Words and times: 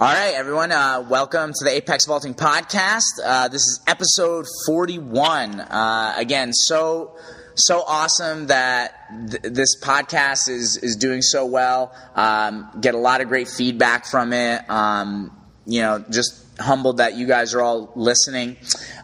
All 0.00 0.06
right, 0.06 0.32
everyone. 0.34 0.72
Uh, 0.72 1.04
welcome 1.10 1.52
to 1.52 1.62
the 1.62 1.72
Apex 1.72 2.06
Vaulting 2.06 2.32
Podcast. 2.32 3.02
Uh, 3.22 3.48
this 3.48 3.60
is 3.60 3.80
episode 3.86 4.46
41. 4.64 5.60
Uh, 5.60 6.14
again, 6.16 6.54
so 6.54 7.18
so 7.54 7.84
awesome 7.86 8.46
that 8.46 8.94
th- 9.30 9.42
this 9.42 9.78
podcast 9.82 10.48
is 10.48 10.78
is 10.78 10.96
doing 10.96 11.20
so 11.20 11.44
well. 11.44 11.94
Um, 12.14 12.70
get 12.80 12.94
a 12.94 12.98
lot 12.98 13.20
of 13.20 13.28
great 13.28 13.46
feedback 13.46 14.06
from 14.06 14.32
it. 14.32 14.62
Um, 14.70 15.38
you 15.66 15.82
know, 15.82 16.02
just 16.08 16.49
humbled 16.60 16.98
that 16.98 17.16
you 17.16 17.26
guys 17.26 17.54
are 17.54 17.62
all 17.62 17.92
listening. 17.96 18.56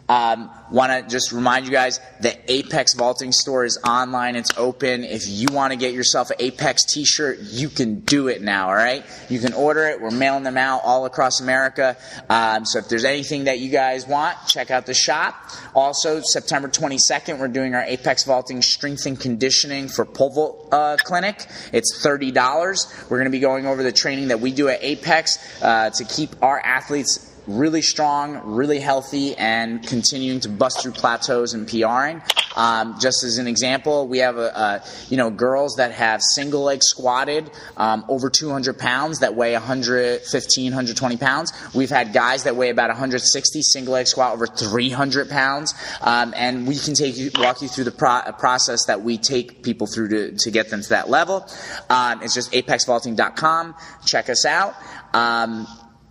Um, 0.09 0.49
want 0.71 0.91
to 0.91 1.09
just 1.09 1.33
remind 1.33 1.65
you 1.65 1.71
guys 1.71 1.99
the 2.21 2.35
Apex 2.51 2.93
Vaulting 2.93 3.33
store 3.33 3.65
is 3.65 3.77
online. 3.85 4.37
It's 4.37 4.57
open. 4.57 5.03
If 5.03 5.23
you 5.27 5.47
want 5.51 5.73
to 5.73 5.77
get 5.77 5.93
yourself 5.93 6.29
an 6.29 6.37
Apex 6.39 6.85
t-shirt, 6.85 7.39
you 7.41 7.67
can 7.67 7.99
do 8.01 8.29
it 8.29 8.41
now. 8.41 8.69
All 8.69 8.75
right, 8.75 9.05
you 9.29 9.39
can 9.39 9.53
order 9.53 9.85
it. 9.87 9.99
We're 9.99 10.11
mailing 10.11 10.43
them 10.43 10.57
out 10.57 10.81
all 10.85 11.05
across 11.05 11.41
America. 11.41 11.97
Um, 12.29 12.65
so 12.65 12.79
if 12.79 12.87
there's 12.87 13.03
anything 13.03 13.45
that 13.45 13.59
you 13.59 13.69
guys 13.69 14.07
want, 14.07 14.37
check 14.47 14.71
out 14.71 14.85
the 14.85 14.93
shop. 14.93 15.35
Also, 15.75 16.21
September 16.21 16.69
22nd, 16.69 17.39
we're 17.39 17.47
doing 17.49 17.75
our 17.75 17.83
Apex 17.83 18.23
Vaulting 18.23 18.61
Strength 18.61 19.05
and 19.07 19.19
Conditioning 19.19 19.89
for 19.89 20.05
Pole 20.05 20.29
Vault 20.29 20.69
uh, 20.71 20.97
Clinic. 20.97 21.45
It's 21.73 22.01
thirty 22.01 22.31
dollars. 22.31 22.87
We're 23.09 23.17
going 23.17 23.25
to 23.25 23.31
be 23.31 23.39
going 23.39 23.65
over 23.65 23.83
the 23.83 23.91
training 23.91 24.29
that 24.29 24.39
we 24.39 24.51
do 24.51 24.69
at 24.69 24.83
Apex 24.83 25.61
uh, 25.61 25.89
to 25.89 26.05
keep 26.05 26.41
our 26.41 26.59
athletes 26.59 27.33
really 27.47 27.81
strong, 27.81 28.41
really 28.43 28.79
healthy, 28.79 29.35
and 29.35 29.85
continuing 29.87 30.39
to 30.41 30.49
bust 30.49 30.81
through 30.81 30.91
plateaus 30.91 31.53
and 31.53 31.67
PRing. 31.67 32.21
Um, 32.55 32.97
just 32.99 33.23
as 33.23 33.37
an 33.37 33.47
example, 33.47 34.07
we 34.07 34.17
have 34.19 34.37
a, 34.37 34.47
a, 34.47 34.83
you 35.09 35.17
know 35.17 35.29
girls 35.29 35.75
that 35.75 35.91
have 35.91 36.21
single 36.21 36.63
leg 36.63 36.81
squatted 36.81 37.49
um, 37.77 38.03
over 38.09 38.29
200 38.29 38.77
pounds 38.77 39.19
that 39.19 39.35
weigh 39.35 39.53
115, 39.53 40.71
120 40.71 41.17
pounds. 41.17 41.53
We've 41.73 41.89
had 41.89 42.13
guys 42.13 42.43
that 42.43 42.55
weigh 42.55 42.69
about 42.69 42.89
160 42.89 43.61
single 43.61 43.93
leg 43.93 44.07
squat 44.07 44.33
over 44.33 44.47
300 44.47 45.29
pounds, 45.29 45.73
um, 46.01 46.33
and 46.35 46.67
we 46.67 46.77
can 46.77 46.95
take 46.95 47.17
you, 47.17 47.29
walk 47.37 47.61
you 47.61 47.67
through 47.67 47.85
the 47.85 47.91
pro- 47.91 48.23
process 48.39 48.85
that 48.85 49.01
we 49.01 49.17
take 49.17 49.63
people 49.63 49.87
through 49.87 50.09
to, 50.09 50.37
to 50.37 50.51
get 50.51 50.69
them 50.69 50.81
to 50.81 50.89
that 50.89 51.09
level. 51.09 51.47
Um, 51.89 52.23
it's 52.23 52.33
just 52.33 52.51
apexvaulting.com. 52.51 53.75
Check 54.05 54.29
us 54.29 54.45
out. 54.45 54.75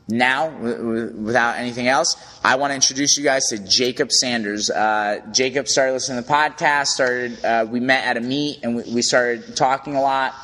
Now, 0.09 0.51
w- 0.51 1.13
without 1.17 1.57
anything 1.57 1.89
else, 1.89 2.17
I 2.45 2.57
want 2.57 2.71
to 2.71 2.75
introduce 2.77 3.17
you 3.19 3.25
guys 3.25 3.47
to 3.49 3.59
Jacob 3.59 4.13
Sanders. 4.13 4.71
Uh, 4.71 5.21
Jacob 5.33 5.67
started 5.67 5.93
listening 5.93 6.23
to 6.23 6.29
the 6.29 6.33
podcast. 6.33 6.87
Started, 6.89 7.45
uh, 7.45 7.67
we 7.69 7.81
met 7.81 8.05
at 8.05 8.17
a 8.17 8.21
meet 8.21 8.61
and 8.63 8.77
we, 8.77 8.83
we 8.95 9.03
started 9.03 9.57
talking 9.57 9.97
a 9.97 10.01
lot. 10.01 10.35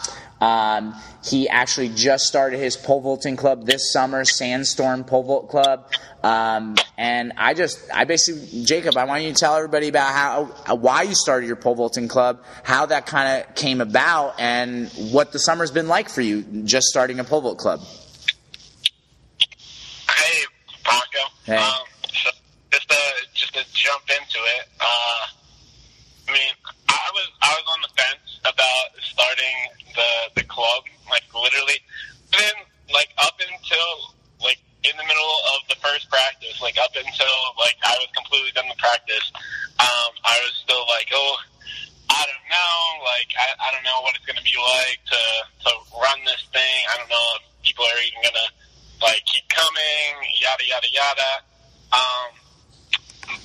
Um, 0.41 1.01
he 1.25 1.49
actually 1.49 1.91
just 1.91 2.27
started 2.27 2.59
his 2.59 2.77
pole 2.77 3.01
vaulting 3.01 3.37
club 3.37 3.65
this 3.65 3.93
summer, 3.93 4.25
Sandstorm 4.25 5.05
Pole 5.05 5.23
Vault 5.23 5.49
Club. 5.49 5.89
Um, 6.25 6.75
and 6.99 7.33
I 7.37 7.55
just, 7.55 7.81
I 7.95 8.05
basically, 8.05 8.65
Jacob, 8.65 8.97
I 8.97 9.05
want 9.05 9.23
you 9.23 9.33
to 9.33 9.39
tell 9.39 9.55
everybody 9.55 9.87
about 9.87 10.13
how, 10.13 10.75
why 10.75 11.03
you 11.03 11.15
started 11.15 11.47
your 11.47 11.55
pole 11.55 11.77
vaulting 11.77 12.09
club, 12.09 12.43
how 12.65 12.87
that 12.87 13.07
kind 13.07 13.45
of 13.45 13.55
came 13.55 13.81
about, 13.81 14.41
and 14.41 14.89
what 15.13 15.31
the 15.31 15.39
summer's 15.39 15.71
been 15.71 15.87
like 15.87 16.09
for 16.09 16.23
you, 16.23 16.43
just 16.65 16.89
starting 16.89 17.21
a 17.21 17.25
pole 17.25 17.43
vault 17.43 17.59
club. 17.59 17.81
Hey, 20.11 20.45
Branko. 20.85 21.32
Hey. 21.45 21.57
Um, 21.59 21.87
so 22.13 22.31
just 22.71 22.89
to 22.89 23.01
just 23.35 23.53
to 23.55 23.63
jump 23.75 24.05
into 24.09 24.39
it, 24.61 24.65
uh, 24.81 25.23
I 26.29 26.33
mean, 26.33 26.55
I 26.89 27.09
was 27.13 27.29
I 27.43 27.51
was 27.59 27.67
on 27.75 27.81
the 27.83 27.93
fence 27.99 28.41
about 28.47 28.89
starting 29.03 29.57
the 29.95 30.43
the 30.43 30.45
club, 30.47 30.85
like 31.11 31.25
literally, 31.35 31.79
then 32.31 32.55
like 32.95 33.11
up 33.19 33.35
until 33.43 34.15
like 34.41 34.59
in 34.87 34.95
the 34.97 35.05
middle 35.07 35.35
of 35.59 35.67
the 35.69 35.77
first 35.83 36.09
practice, 36.11 36.61
like 36.63 36.79
up 36.79 36.95
until 36.95 37.37
like 37.59 37.77
I 37.83 37.97
was 37.99 38.09
completely 38.15 38.53
done 38.55 38.69
with 38.71 38.79
practice, 38.79 39.27
um, 39.83 40.11
I 40.25 40.37
was 40.47 40.55
still 40.63 40.85
like, 40.89 41.09
oh. 41.13 41.37
I 42.13 42.29
don't 42.29 42.45
know, 42.53 42.77
like 43.09 43.31
I, 43.41 43.47
I 43.57 43.69
don't 43.73 43.87
know 43.89 44.05
what 44.05 44.13
it's 44.13 44.27
gonna 44.29 44.45
be 44.45 44.53
like 44.53 45.01
to 45.01 45.23
to 45.65 45.71
run 45.97 46.21
this 46.29 46.45
thing. 46.53 46.77
I 46.93 47.01
don't 47.01 47.09
know 47.09 47.27
if 47.41 47.43
people 47.65 47.89
are 47.89 48.01
even 48.05 48.21
gonna 48.21 48.49
like 49.01 49.25
keep 49.25 49.49
coming, 49.49 50.21
yada 50.37 50.61
yada 50.61 50.91
yada. 50.93 51.33
Um, 51.89 52.29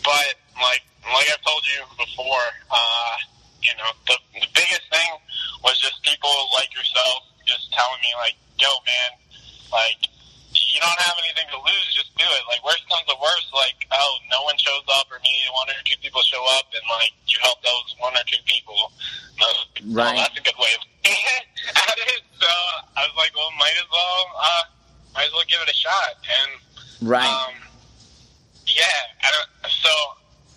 but 0.04 0.36
like 0.60 0.84
like 1.08 1.28
I've 1.32 1.40
told 1.48 1.64
you 1.64 1.80
before, 1.96 2.44
uh, 2.68 3.14
you 3.64 3.72
know, 3.80 3.88
the, 4.04 4.20
the 4.44 4.50
biggest 4.52 4.84
thing 4.92 5.12
was 5.64 5.80
just 5.80 6.04
people 6.04 6.34
like 6.52 6.68
yourself 6.76 7.24
just 7.48 7.72
telling 7.72 8.02
me 8.04 8.12
like, 8.20 8.36
"Yo, 8.60 8.68
man, 8.84 9.12
like 9.72 10.02
you 10.52 10.82
don't 10.84 11.02
have 11.08 11.16
anything 11.24 11.48
to 11.56 11.60
lose, 11.64 11.88
just 11.96 12.12
do 12.20 12.26
it." 12.28 12.44
Like 12.52 12.60
worst 12.68 12.84
comes 12.92 13.08
to 13.08 13.16
worst, 13.16 13.48
like 13.56 13.80
oh, 13.96 14.14
no 14.28 14.44
one 14.44 14.58
shows 14.60 14.84
up, 15.00 15.08
or 15.08 15.24
me, 15.24 15.32
one 15.56 15.70
or 15.72 15.80
two 15.88 15.96
people 16.04 16.20
show 16.28 16.44
up, 16.60 16.68
and 16.76 16.84
like 16.92 17.16
you 17.32 17.40
help 17.42 17.62
those 17.64 17.96
one 18.04 18.14
or 18.18 18.26
two 18.28 18.42
people. 18.46 18.76
No, 19.40 19.48
Right. 19.94 20.18
Well, 20.18 20.26
that's 20.26 20.38
a 20.40 20.42
good 20.42 20.58
way 20.58 20.70
of 20.76 20.82
at 21.06 21.98
it. 22.10 22.22
So 22.42 22.48
I 22.98 23.06
was 23.06 23.14
like, 23.16 23.32
well, 23.36 23.52
might 23.60 23.78
as 23.78 23.86
well. 23.92 24.22
Uh, 24.36 24.64
might 25.14 25.26
as 25.28 25.32
well 25.34 25.46
give 25.48 25.62
it 25.62 25.70
a 25.70 25.74
shot. 25.78 26.18
And 26.26 27.08
Right. 27.10 27.26
um, 27.30 27.54
yeah, 28.66 28.84
I 29.24 29.30
don't, 29.32 29.72
so 29.72 29.90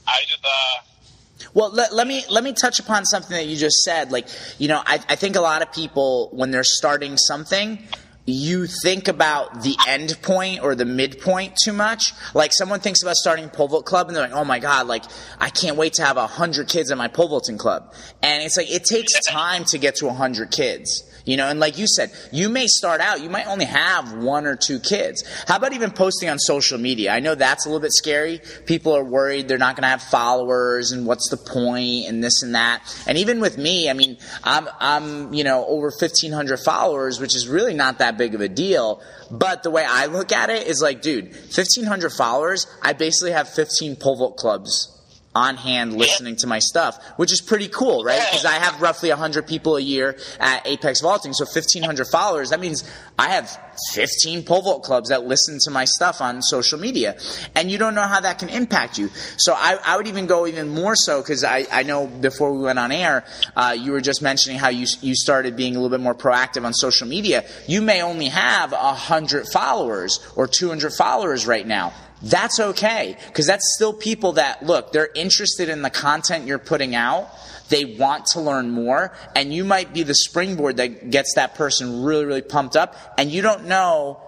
I 0.09 0.25
just 0.27 0.45
uh, 0.45 1.49
Well, 1.55 1.71
let, 1.71 1.93
let 1.95 2.07
me 2.21 2.33
let 2.33 2.45
me 2.45 2.53
touch 2.53 2.79
upon 2.79 3.05
something 3.05 3.37
that 3.37 3.47
you 3.47 3.57
just 3.57 3.79
said. 3.83 4.13
Like, 4.13 4.29
you 4.59 4.69
know, 4.69 4.83
I, 4.85 5.01
I 5.09 5.17
think 5.17 5.37
a 5.37 5.41
lot 5.41 5.63
of 5.63 5.73
people 5.73 6.31
when 6.33 6.51
they're 6.51 6.65
starting 6.65 7.17
something, 7.17 7.79
you 8.27 8.67
think 8.67 9.09
about 9.09 9.63
the 9.63 9.77
end 9.89 10.17
point 10.23 10.63
or 10.63 10.75
the 10.75 10.85
midpoint 10.85 11.57
too 11.63 11.73
much. 11.73 12.13
Like, 12.35 12.53
someone 12.53 12.81
thinks 12.81 13.03
about 13.03 13.17
starting 13.17 13.47
a 13.47 13.49
pole 13.49 13.69
vault 13.69 13.87
club, 13.87 14.09
and 14.09 14.17
they're 14.17 14.25
like, 14.25 14.33
"Oh 14.33 14.45
my 14.45 14.59
god, 14.59 14.87
like 14.87 15.05
I 15.39 15.51
can't 15.51 15.77
wait 15.77 15.95
to 15.95 16.05
have 16.05 16.17
a 16.17 16.27
hundred 16.27 16.69
kids 16.69 16.91
in 16.91 16.99
my 16.99 17.09
pole 17.09 17.29
vaulting 17.29 17.59
club." 17.59 17.95
And 18.23 18.43
it's 18.43 18.57
like 18.57 18.71
it 18.71 18.85
takes 18.85 19.19
time 19.27 19.65
to 19.67 19.79
get 19.79 19.97
to 19.97 20.09
a 20.09 20.13
hundred 20.13 20.51
kids. 20.51 21.05
You 21.25 21.37
know, 21.37 21.49
and 21.49 21.61
like 21.61 21.79
you 21.79 21.87
said, 21.87 22.11
you 22.33 22.49
may 22.49 22.67
start 22.67 23.01
out, 23.01 23.21
you 23.21 23.31
might 23.31 23.47
only 23.47 23.67
have 23.67 24.13
one 24.15 24.47
or 24.47 24.57
two 24.57 24.79
kids. 24.79 25.25
How 25.47 25.57
about 25.57 25.73
even 25.73 25.91
posting 25.91 26.29
on 26.29 26.39
social 26.39 26.79
media? 26.79 27.13
I 27.13 27.21
know 27.21 27.35
that's 27.35 27.67
a 27.67 27.69
little 27.69 27.81
bit 27.81 27.93
scary. 27.93 28.41
People 28.67 28.97
are 28.97 29.05
worried 29.05 29.49
they're 29.49 29.59
not 29.59 29.77
going 29.77 29.83
to 29.83 29.89
have 29.89 30.03
followers 30.03 30.93
and 30.93 31.07
what's 31.07 31.29
the 31.31 31.37
point 31.37 32.07
and 32.09 32.23
this 32.23 32.43
and 32.43 32.55
that. 32.55 32.83
And 33.07 33.19
even 33.19 33.41
with 33.41 33.59
me, 33.59 33.91
I 33.91 33.93
mean, 33.93 34.17
I'm, 34.45 34.69
I'm, 34.79 35.35
you 35.35 35.45
know, 35.45 35.65
over 35.67 35.87
1500 35.89 36.59
followers, 36.59 37.21
which 37.21 37.37
is 37.37 37.49
really 37.49 37.75
not 37.75 37.99
that 37.99 38.17
big 38.17 38.35
of 38.35 38.41
a 38.41 38.49
deal. 38.49 39.03
But 39.31 39.63
the 39.63 39.71
way 39.71 39.85
I 39.89 40.07
look 40.07 40.33
at 40.33 40.51
it 40.51 40.67
is 40.67 40.81
like, 40.81 41.03
dude, 41.03 41.33
1500 41.33 42.11
followers, 42.11 42.67
I 42.83 42.93
basically 42.93 43.33
have 43.33 43.49
15 43.49 43.97
pole 43.97 44.17
vault 44.17 44.37
clubs 44.37 44.97
on 45.35 45.57
hand 45.57 45.97
listening 45.97 46.35
to 46.35 46.47
my 46.49 46.59
stuff, 46.59 46.99
which 47.17 47.33
is 47.33 47.41
pretty 47.41 47.69
cool, 47.69 48.03
right? 48.03 48.21
Because 48.31 48.45
I 48.45 48.55
have 48.55 48.83
roughly 48.83 49.11
100 49.11 49.47
people 49.47 49.77
a 49.77 49.81
year 49.81 50.17
at 50.41 50.67
Apex 50.67 51.01
Vaulting, 51.01 51.33
so 51.33 51.45
1,500 51.45 52.07
followers. 52.09 52.51
That 52.51 52.59
means 52.59 52.83
I 53.17 53.29
have 53.31 53.57
15 53.93 54.45
pole 54.45 54.63
vault 54.63 54.83
clubs 54.83 55.11
that 55.11 55.25
listen 55.25 55.59
to 55.63 55.71
my 55.71 55.85
stuff 55.85 56.21
on 56.21 56.43
social 56.43 56.81
media. 56.81 57.17
And 57.55 57.71
you 57.71 57.79
don't 57.79 57.95
know 57.95 58.03
how 58.03 58.21
that 58.21 58.41
can 58.41 58.49
impact 58.49 58.99
you. 58.99 59.09
So 59.37 59.55
I, 59.57 59.79
I 59.85 59.97
would 59.97 60.09
even 60.09 60.27
go 60.27 60.49
even 60.49 60.69
more 60.69 60.97
so, 60.97 61.23
because 61.23 61.45
I, 61.45 61.65
I 61.71 61.85
know 61.85 62.09
before 62.09 62.53
we 62.53 62.65
went 62.65 62.81
on 62.81 62.91
air, 62.91 63.25
uh, 63.55 63.77
you 63.79 63.93
were 63.93 64.01
just 64.01 64.23
mentioning 64.23 64.59
how 64.59 64.69
you, 64.69 64.87
you 65.01 65.15
started 65.15 65.57
being 65.57 65.77
a 65.77 65.81
little 65.81 65.97
bit 65.97 66.03
more 66.03 66.15
proactive 66.15 66.65
on 66.65 66.75
social 66.75 67.07
media. 67.07 67.45
You 67.69 67.83
may 67.83 68.03
only 68.03 68.29
have 68.29 68.73
100 68.73 69.47
followers 69.47 70.19
or 70.35 70.49
200 70.49 70.93
followers 70.93 71.47
right 71.47 71.67
now. 71.67 71.93
That's 72.23 72.61
okay, 72.61 73.17
because 73.27 73.47
that's 73.47 73.75
still 73.75 73.93
people 73.93 74.33
that, 74.33 74.63
look, 74.65 74.93
they're 74.93 75.11
interested 75.15 75.69
in 75.69 75.83
the 75.83 75.91
content 75.91 76.47
you're 76.47 76.59
putting 76.59 76.95
out. 76.95 77.31
They 77.71 77.85
want 77.85 78.27
to 78.27 78.41
learn 78.41 78.71
more, 78.71 79.15
and 79.35 79.55
you 79.55 79.65
might 79.65 79.95
be 79.95 80.03
the 80.03 80.15
springboard 80.15 80.77
that 80.77 81.11
gets 81.11 81.35
that 81.37 81.55
person 81.55 82.03
really, 82.03 82.27
really 82.27 82.43
pumped 82.43 82.77
up, 82.77 82.95
and 83.17 83.31
you 83.31 83.43
don't 83.43 83.67
know 83.67 84.21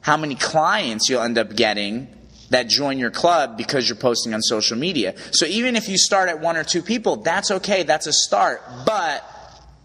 how 0.00 0.16
many 0.16 0.34
clients 0.34 1.08
you'll 1.08 1.22
end 1.22 1.38
up 1.38 1.54
getting 1.54 2.08
that 2.50 2.68
join 2.68 2.98
your 2.98 3.10
club 3.10 3.56
because 3.56 3.88
you're 3.88 3.96
posting 3.96 4.32
on 4.34 4.40
social 4.40 4.76
media. 4.76 5.14
So 5.32 5.46
even 5.46 5.76
if 5.76 5.88
you 5.88 5.98
start 5.98 6.28
at 6.28 6.40
one 6.40 6.56
or 6.56 6.64
two 6.64 6.82
people, 6.82 7.16
that's 7.16 7.50
okay, 7.50 7.82
that's 7.82 8.06
a 8.06 8.12
start. 8.12 8.62
But 8.86 9.24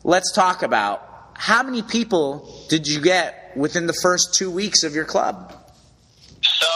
let's 0.04 0.32
talk 0.32 0.62
about 0.64 1.08
how 1.34 1.64
many 1.64 1.82
people 1.82 2.66
did 2.70 2.88
you 2.88 3.02
get 3.02 3.52
within 3.56 3.88
the 3.88 3.94
first 3.94 4.36
two 4.36 4.52
weeks 4.52 4.84
of 4.84 4.94
your 4.94 5.06
club? 5.06 5.58
so 6.42 6.68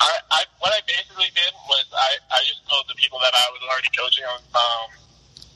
I, 0.00 0.12
I 0.32 0.40
what 0.64 0.72
I 0.72 0.80
basically 0.88 1.28
did 1.36 1.52
was 1.68 1.84
I 1.92 2.10
I 2.32 2.40
just 2.48 2.64
told 2.68 2.88
the 2.88 2.96
people 2.96 3.20
that 3.20 3.32
I 3.36 3.46
was 3.52 3.60
already 3.68 3.92
coaching 3.92 4.24
on 4.24 4.40
um 4.56 4.88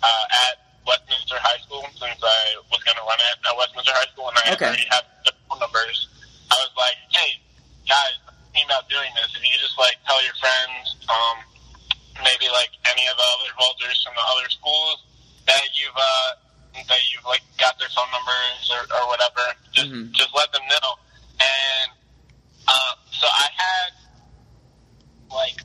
uh, 0.05 0.25
at 0.49 0.61
Westminster 0.85 1.41
High 1.41 1.57
School 1.65 1.81
since 1.97 2.21
I 2.21 2.41
was 2.69 2.81
going 2.85 2.97
to 3.01 3.05
run 3.09 3.17
it 3.17 3.37
at 3.41 3.57
Westminster 3.57 3.97
High 3.97 4.09
School 4.13 4.29
and 4.29 4.37
I 4.45 4.53
Okay. 4.53 4.69
already 4.69 4.85
had 4.93 5.01
the 5.25 5.33
phone 5.49 5.65
numbers. 5.65 5.97
I 6.53 6.61
was 6.61 6.73
like, 6.77 6.99
hey 7.09 7.41
guys, 7.89 8.21
thinking 8.53 8.69
about 8.69 8.85
doing 8.93 9.09
this. 9.17 9.33
If 9.33 9.41
you 9.41 9.57
just 9.57 9.81
like 9.81 9.97
tell 10.05 10.21
your 10.21 10.37
friends, 10.37 11.01
um, 11.09 11.37
maybe 12.21 12.53
like 12.53 12.69
any 12.85 13.09
of 13.09 13.17
the 13.17 13.25
other 13.41 13.51
vaulters 13.57 13.97
from 14.05 14.13
the 14.13 14.27
other 14.29 14.49
schools 14.53 15.09
that 15.49 15.65
you've 15.73 15.97
uh, 15.97 16.31
that 16.85 17.01
you've 17.09 17.25
like 17.25 17.41
got 17.57 17.81
their 17.81 17.89
phone 17.97 18.09
numbers 18.13 18.61
or, 18.77 18.85
or 18.93 19.09
whatever, 19.09 19.45
just 19.73 19.89
Mhm. 19.89 20.13
just 20.13 20.37
let 20.37 20.53
them 20.53 20.69
know. 20.69 20.89
And 21.41 21.89
like 25.31 25.63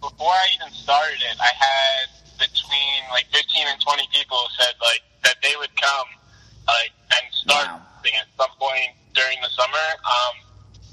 before 0.00 0.34
I 0.34 0.46
even 0.58 0.72
started 0.74 1.20
it, 1.20 1.36
I 1.38 1.52
had 1.54 2.06
between 2.38 2.98
like 3.10 3.26
15 3.30 3.66
and 3.70 3.78
20 3.80 4.08
people 4.10 4.40
said 4.58 4.74
like 4.82 5.02
that 5.22 5.38
they 5.42 5.54
would 5.58 5.72
come 5.78 6.08
like 6.66 6.92
and 7.14 7.26
start 7.30 7.66
wow. 7.66 7.80
at 8.04 8.26
some 8.34 8.50
point 8.58 8.98
during 9.14 9.38
the 9.42 9.50
summer. 9.54 9.86
Um, 10.02 10.34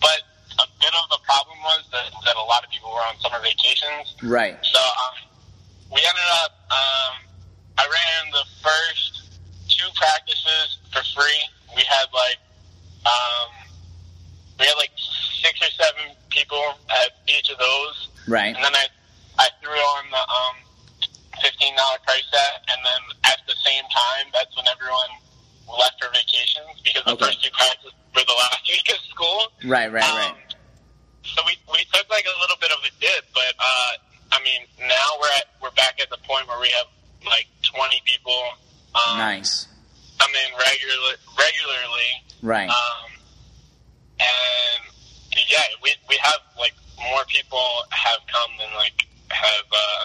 but 0.02 0.22
a 0.62 0.68
bit 0.78 0.94
of 0.94 1.06
the 1.10 1.22
problem 1.26 1.58
was 1.64 1.88
that, 1.92 2.12
that 2.26 2.36
a 2.36 2.46
lot 2.46 2.64
of 2.64 2.70
people 2.70 2.92
were 2.92 3.06
on 3.08 3.18
summer 3.20 3.40
vacations. 3.42 4.14
Right. 4.22 4.58
So 4.62 4.82
um, 4.82 5.16
we 5.94 6.02
ended 6.04 6.30
up. 6.46 6.54
Um, 6.70 7.14
I 7.80 7.88
ran 7.88 8.22
the 8.32 8.46
first 8.60 9.40
two 9.72 9.88
practices 9.96 10.78
for 10.92 11.02
free. 11.16 11.42
We 11.76 11.84
had 11.88 12.08
like 12.12 12.40
um, 13.08 13.50
we 14.60 14.66
had 14.66 14.76
like 14.76 14.92
at 16.90 17.12
each 17.28 17.50
of 17.50 17.58
those, 17.58 18.10
Right. 18.28 18.56
and 18.56 18.64
then 18.64 18.76
I 18.76 18.86
I 19.40 19.48
threw 19.64 19.72
on 19.74 20.04
the 20.12 20.24
um, 20.24 20.56
fifteen 21.42 21.76
dollar 21.76 21.98
price 22.06 22.26
set, 22.32 22.64
and 22.72 22.80
then 22.86 23.02
at 23.32 23.40
the 23.48 23.56
same 23.64 23.84
time, 23.90 24.28
that's 24.34 24.56
when 24.56 24.68
everyone 24.68 25.12
left 25.80 26.02
for 26.02 26.10
vacations 26.12 26.82
because 26.84 27.04
the 27.06 27.14
Okay. 27.14 27.26
first 27.26 27.44
two 27.44 27.52
practices 27.52 27.94
were 28.16 28.26
the 28.26 28.38
last 28.50 28.64
week 28.70 28.88
of 28.90 29.00
school. 29.10 29.40
Right. 29.66 29.92
Right. 29.92 30.04
Right. 30.04 30.32
Um, 30.32 30.38
so 31.24 31.42
we 31.46 31.56
we 31.72 31.86
took 31.94 32.10
like 32.10 32.26
a 32.26 32.36
little 32.42 32.58
bit 32.60 32.72
of 32.72 32.80
a 32.84 32.92
dip, 33.00 33.26
but 33.34 33.54
uh, 33.60 33.92
I 34.34 34.44
mean 34.44 34.66
now 34.88 35.08
we're 35.22 35.34
at 35.38 35.46
we're 35.62 35.76
back 35.78 36.00
at 36.02 36.10
the 36.10 36.18
point 36.28 36.48
where 36.48 36.60
we 36.60 36.70
have 36.76 36.88
like 37.26 37.48
twenty 37.64 38.02
people 38.06 38.40
um, 38.96 39.18
Nice. 39.20 39.68
come 40.18 40.32
in 40.34 40.50
regularly, 40.58 41.16
regularly, 41.38 42.12
Right. 42.42 42.70
um, 42.70 43.12
and 44.20 44.82
yeah, 45.48 45.64
we 45.84 45.94
we 46.08 46.18
have 46.22 46.42
like 46.60 46.74
more 47.00 47.24
people 47.28 47.64
have 47.92 48.20
come 48.28 48.52
than 48.60 48.70
like 48.76 49.08
have 49.32 49.68
uh, 49.72 50.04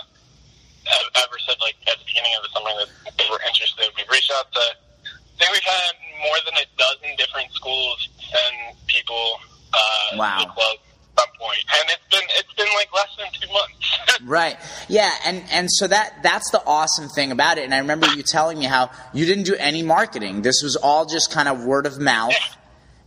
have 0.87 1.09
ever 1.27 1.37
said 1.47 1.57
like 1.61 1.75
at 1.89 1.99
the 1.99 2.05
beginning 2.07 2.33
of 2.39 2.43
the 2.45 2.53
summer 2.55 2.71
that 2.79 3.17
they 3.19 3.27
were 3.31 3.41
interested. 3.47 3.85
We've 3.97 4.09
reached 4.11 4.33
out 4.35 4.51
to. 4.53 4.61
I 5.05 5.37
think 5.39 5.51
we've 5.51 5.67
had 5.67 5.93
more 6.23 6.39
than 6.47 6.55
a 6.63 6.67
dozen 6.79 7.17
different 7.19 7.51
schools 7.53 8.09
send 8.31 8.79
people 8.87 9.41
uh, 9.75 10.17
Wow. 10.17 10.39
to 10.39 10.47
the 10.47 10.53
club 10.53 10.77
at 10.79 11.19
some 11.19 11.33
point, 11.41 11.59
and 11.67 11.91
it's 11.91 12.07
been 12.11 12.27
it's 12.39 12.55
been 12.55 12.71
like 12.79 12.89
less 12.95 13.11
than 13.19 13.27
two 13.41 13.53
months. 13.53 13.91
Right. 14.25 14.57
Yeah, 14.89 15.11
and 15.27 15.43
and 15.51 15.69
so 15.71 15.87
that 15.89 16.23
that's 16.23 16.51
the 16.51 16.63
awesome 16.65 17.09
thing 17.09 17.31
about 17.33 17.59
it. 17.59 17.65
And 17.65 17.75
I 17.75 17.79
remember 17.79 18.07
you 18.15 18.23
telling 18.23 18.59
me 18.59 18.65
how 18.65 18.91
you 19.13 19.27
didn't 19.27 19.45
do 19.45 19.55
any 19.57 19.83
marketing. 19.83 20.41
This 20.43 20.63
was 20.63 20.77
all 20.77 21.05
just 21.05 21.31
kind 21.33 21.47
of 21.49 21.65
word 21.65 21.85
of 21.85 21.99
mouth, 21.99 22.33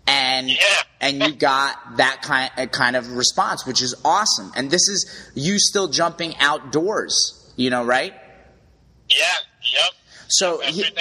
and 0.07 0.49
Yeah. 0.49 0.57
and 1.01 1.21
you 1.21 1.33
got 1.33 1.97
that 1.97 2.21
kind 2.21 2.49
uh, 2.57 2.65
kind 2.67 2.95
of 2.95 3.11
response, 3.11 3.65
which 3.65 3.81
is 3.81 3.93
awesome. 4.03 4.51
And 4.55 4.71
this 4.71 4.87
is 4.87 5.29
you 5.35 5.59
still 5.59 5.87
jumping 5.89 6.35
outdoors, 6.39 7.51
you 7.55 7.69
know, 7.69 7.83
right? 7.83 8.13
yeah. 9.09 9.25
Yep. 9.73 9.93
So 10.29 10.59
Everything 10.59 10.91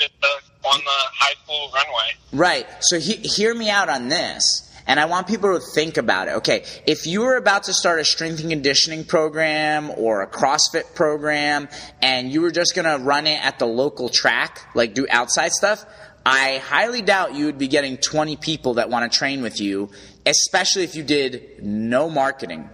uh, 0.00 0.68
on 0.68 0.78
the 0.78 0.84
high 0.86 1.34
school 1.44 1.70
runway. 1.74 2.12
Right. 2.32 2.66
So 2.80 2.98
he, 2.98 3.14
hear 3.14 3.54
me 3.54 3.70
out 3.70 3.88
on 3.88 4.08
this. 4.08 4.70
And 4.86 5.00
I 5.00 5.06
want 5.06 5.26
people 5.26 5.58
to 5.58 5.64
think 5.74 5.96
about 5.96 6.28
it. 6.28 6.32
Okay, 6.34 6.64
if 6.86 7.06
you 7.06 7.22
were 7.22 7.36
about 7.36 7.64
to 7.64 7.72
start 7.72 8.00
a 8.00 8.04
strength 8.04 8.40
and 8.40 8.50
conditioning 8.50 9.04
program 9.04 9.90
or 9.96 10.20
a 10.20 10.26
CrossFit 10.26 10.94
program 10.94 11.68
and 12.02 12.30
you 12.30 12.42
were 12.42 12.50
just 12.50 12.74
going 12.74 12.84
to 12.84 13.02
run 13.02 13.26
it 13.26 13.42
at 13.42 13.58
the 13.58 13.64
local 13.66 14.10
track, 14.10 14.60
like 14.74 14.92
do 14.92 15.06
outside 15.08 15.52
stuff, 15.52 15.86
I 16.26 16.58
highly 16.58 17.02
doubt 17.02 17.34
you 17.34 17.46
would 17.46 17.58
be 17.58 17.68
getting 17.68 17.98
20 17.98 18.36
people 18.36 18.74
that 18.74 18.88
want 18.88 19.10
to 19.10 19.18
train 19.18 19.42
with 19.42 19.60
you, 19.60 19.90
especially 20.24 20.84
if 20.84 20.94
you 20.94 21.02
did 21.02 21.62
no 21.62 22.08
marketing. 22.08 22.70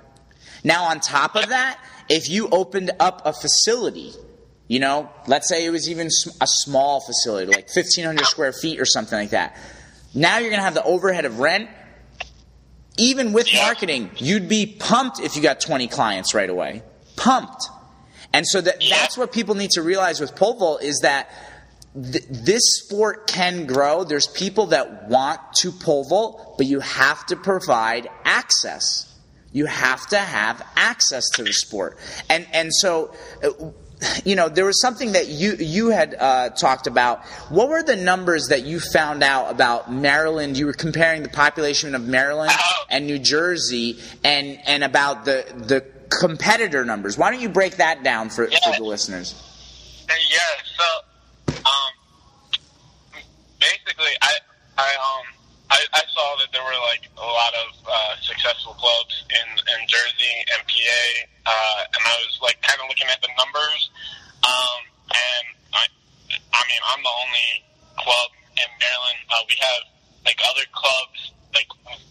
Now, 0.62 0.84
on 0.84 1.00
top 1.00 1.34
of 1.34 1.48
that, 1.48 1.80
if 2.08 2.28
you 2.28 2.48
opened 2.50 2.92
up 3.00 3.22
a 3.24 3.32
facility, 3.32 4.12
you 4.68 4.78
know, 4.78 5.10
let's 5.26 5.48
say 5.48 5.64
it 5.64 5.70
was 5.70 5.88
even 5.88 6.06
a 6.40 6.46
small 6.46 7.00
facility, 7.00 7.46
like 7.46 7.74
1,500 7.74 8.24
square 8.26 8.52
feet 8.52 8.78
or 8.78 8.84
something 8.84 9.18
like 9.18 9.30
that. 9.30 9.56
Now 10.14 10.38
you're 10.38 10.50
going 10.50 10.60
to 10.60 10.64
have 10.64 10.74
the 10.74 10.84
overhead 10.84 11.24
of 11.24 11.40
rent. 11.40 11.68
Even 12.98 13.32
with 13.32 13.48
marketing, 13.54 14.10
you'd 14.16 14.48
be 14.48 14.66
pumped 14.66 15.20
if 15.20 15.34
you 15.34 15.42
got 15.42 15.60
20 15.60 15.88
clients 15.88 16.34
right 16.34 16.50
away. 16.50 16.82
Pumped. 17.16 17.68
And 18.32 18.46
so 18.46 18.60
that, 18.60 18.82
that's 18.88 19.16
what 19.16 19.32
people 19.32 19.54
need 19.54 19.70
to 19.70 19.82
realize 19.82 20.20
with 20.20 20.36
pole 20.36 20.54
vault 20.54 20.82
is 20.82 21.00
that 21.02 21.30
th- 21.94 22.24
this 22.28 22.62
sport 22.84 23.26
can 23.26 23.66
grow. 23.66 24.04
There's 24.04 24.26
people 24.26 24.66
that 24.66 25.08
want 25.08 25.40
to 25.56 25.72
pole 25.72 26.04
vault, 26.04 26.56
but 26.56 26.66
you 26.66 26.80
have 26.80 27.24
to 27.26 27.36
provide 27.36 28.08
access. 28.24 29.06
You 29.52 29.66
have 29.66 30.06
to 30.08 30.18
have 30.18 30.64
access 30.76 31.28
to 31.30 31.42
the 31.42 31.52
sport. 31.52 31.98
And 32.28 32.46
and 32.52 32.72
so 32.72 33.12
uh, 33.42 33.50
you 34.24 34.34
know, 34.34 34.48
there 34.48 34.64
was 34.64 34.80
something 34.80 35.12
that 35.12 35.28
you 35.28 35.54
you 35.56 35.88
had 35.88 36.14
uh, 36.18 36.50
talked 36.50 36.86
about. 36.86 37.24
What 37.50 37.68
were 37.68 37.82
the 37.82 37.96
numbers 37.96 38.48
that 38.48 38.64
you 38.64 38.80
found 38.80 39.22
out 39.22 39.50
about 39.50 39.92
Maryland? 39.92 40.56
You 40.56 40.66
were 40.66 40.72
comparing 40.72 41.22
the 41.22 41.28
population 41.28 41.94
of 41.94 42.06
Maryland 42.06 42.52
and 42.88 43.06
New 43.06 43.18
Jersey, 43.18 43.98
and 44.24 44.58
and 44.64 44.84
about 44.84 45.24
the 45.24 45.44
the 45.54 45.84
competitor 46.08 46.84
numbers. 46.84 47.18
Why 47.18 47.30
don't 47.30 47.40
you 47.40 47.48
break 47.48 47.76
that 47.76 48.02
down 48.02 48.30
for, 48.30 48.46
for 48.46 48.76
the 48.76 48.84
listeners? 48.84 49.34
Yeah, 50.08 50.38
so 50.76 50.84
basically, 54.00 54.16
I 54.22 54.34
I 54.80 54.90
um 54.96 55.24
I, 55.70 55.78
I 55.94 56.02
saw 56.10 56.26
that 56.42 56.50
there 56.50 56.64
were 56.64 56.80
like 56.90 57.06
a 57.14 57.22
lot 57.22 57.52
of 57.62 57.68
uh, 57.86 58.14
successful 58.22 58.74
clubs 58.74 59.14
in 59.30 59.46
in 59.54 59.78
Jersey 59.86 60.34
MPA, 60.64 61.04
uh, 61.46 61.80
and 61.94 62.02
I 62.02 62.14
was 62.26 62.38
like 62.42 62.60
kind 62.62 62.80
of 62.82 62.88
looking 62.88 63.06
at 63.06 63.20
the 63.22 63.30
numbers, 63.38 63.90
um, 64.42 64.80
and 65.12 65.44
I 65.76 65.84
I 66.34 66.60
mean 66.66 66.82
I'm 66.90 67.02
the 67.04 67.14
only 67.22 67.48
club 68.02 68.28
in 68.58 68.68
Maryland. 68.80 69.20
Uh, 69.30 69.42
we 69.46 69.54
have 69.60 69.82
like 70.24 70.40
other 70.48 70.66
clubs 70.74 71.20
like 71.54 71.68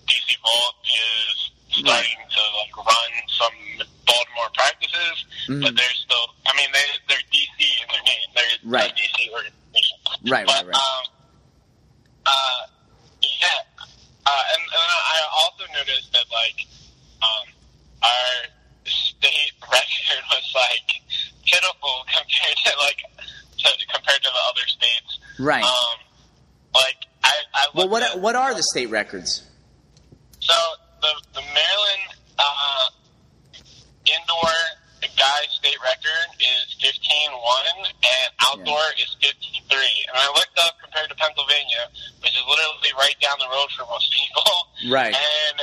DC 0.07 0.29
Vault 0.39 0.77
is 0.85 1.51
starting 1.83 2.21
to 2.31 2.41
like 2.63 2.73
run 2.77 3.11
some 3.27 3.55
Baltimore 4.07 4.51
practices, 4.55 5.25
but 5.61 5.75
they're 5.75 5.97
still. 5.99 6.25
I 6.47 6.55
mean, 6.57 6.69
they 6.71 6.87
they're 7.11 7.27
DC 7.29 7.59
in 7.59 7.87
their 7.91 8.03
name. 8.07 8.27
They're 8.35 8.55
Right. 8.63 8.91
a 8.91 8.95
DC 8.95 9.29
organization. 9.31 9.97
Right, 10.27 10.45
but, 10.45 10.65
right, 10.65 10.67
right. 10.67 10.75
Um, 10.75 11.18
uh, 12.29 12.61
yeah, 13.21 13.59
uh, 14.25 14.43
and, 14.53 14.61
and 14.61 14.89
I 15.15 15.19
also 15.41 15.63
noticed 15.73 16.11
that 16.13 16.25
like 16.31 16.59
um, 17.21 17.45
our 18.03 18.31
state 18.85 19.53
record 19.61 20.23
was 20.29 20.45
like 20.55 20.89
pitiful 21.45 22.05
compared 22.13 22.57
to 22.65 22.71
like 22.85 23.01
to, 23.57 23.69
compared 23.93 24.21
to 24.21 24.29
the 24.29 24.43
other 24.49 24.67
states. 24.67 25.19
Right. 25.39 25.63
Um, 25.63 25.97
like 26.75 26.95
I, 27.23 27.33
I 27.53 27.65
Well, 27.73 27.89
what 27.89 28.03
at, 28.03 28.19
what 28.19 28.35
are 28.35 28.53
the 28.53 28.63
state 28.63 28.89
records? 28.89 29.43
so 30.39 30.53
the 31.01 31.07
the 31.33 31.41
Maryland 31.41 32.07
uh, 32.37 32.89
indoor 34.07 34.53
guy 35.15 35.39
state 35.47 35.79
record 35.79 36.27
is 36.39 36.75
fifteen 36.83 37.31
one, 37.31 37.87
and 37.87 38.29
outdoor 38.51 38.83
is 38.99 39.15
fifteen 39.23 39.63
three. 39.71 39.95
And 40.11 40.15
I 40.19 40.27
looked 40.35 40.57
up 40.67 40.75
compared 40.83 41.07
to 41.09 41.15
Pennsylvania, 41.15 41.87
which 42.19 42.35
is 42.35 42.43
literally 42.43 42.91
right 42.99 43.15
down 43.23 43.39
the 43.39 43.47
road 43.47 43.71
for 43.79 43.87
most 43.87 44.11
people. 44.11 44.51
Right. 44.91 45.15
And 45.15 45.57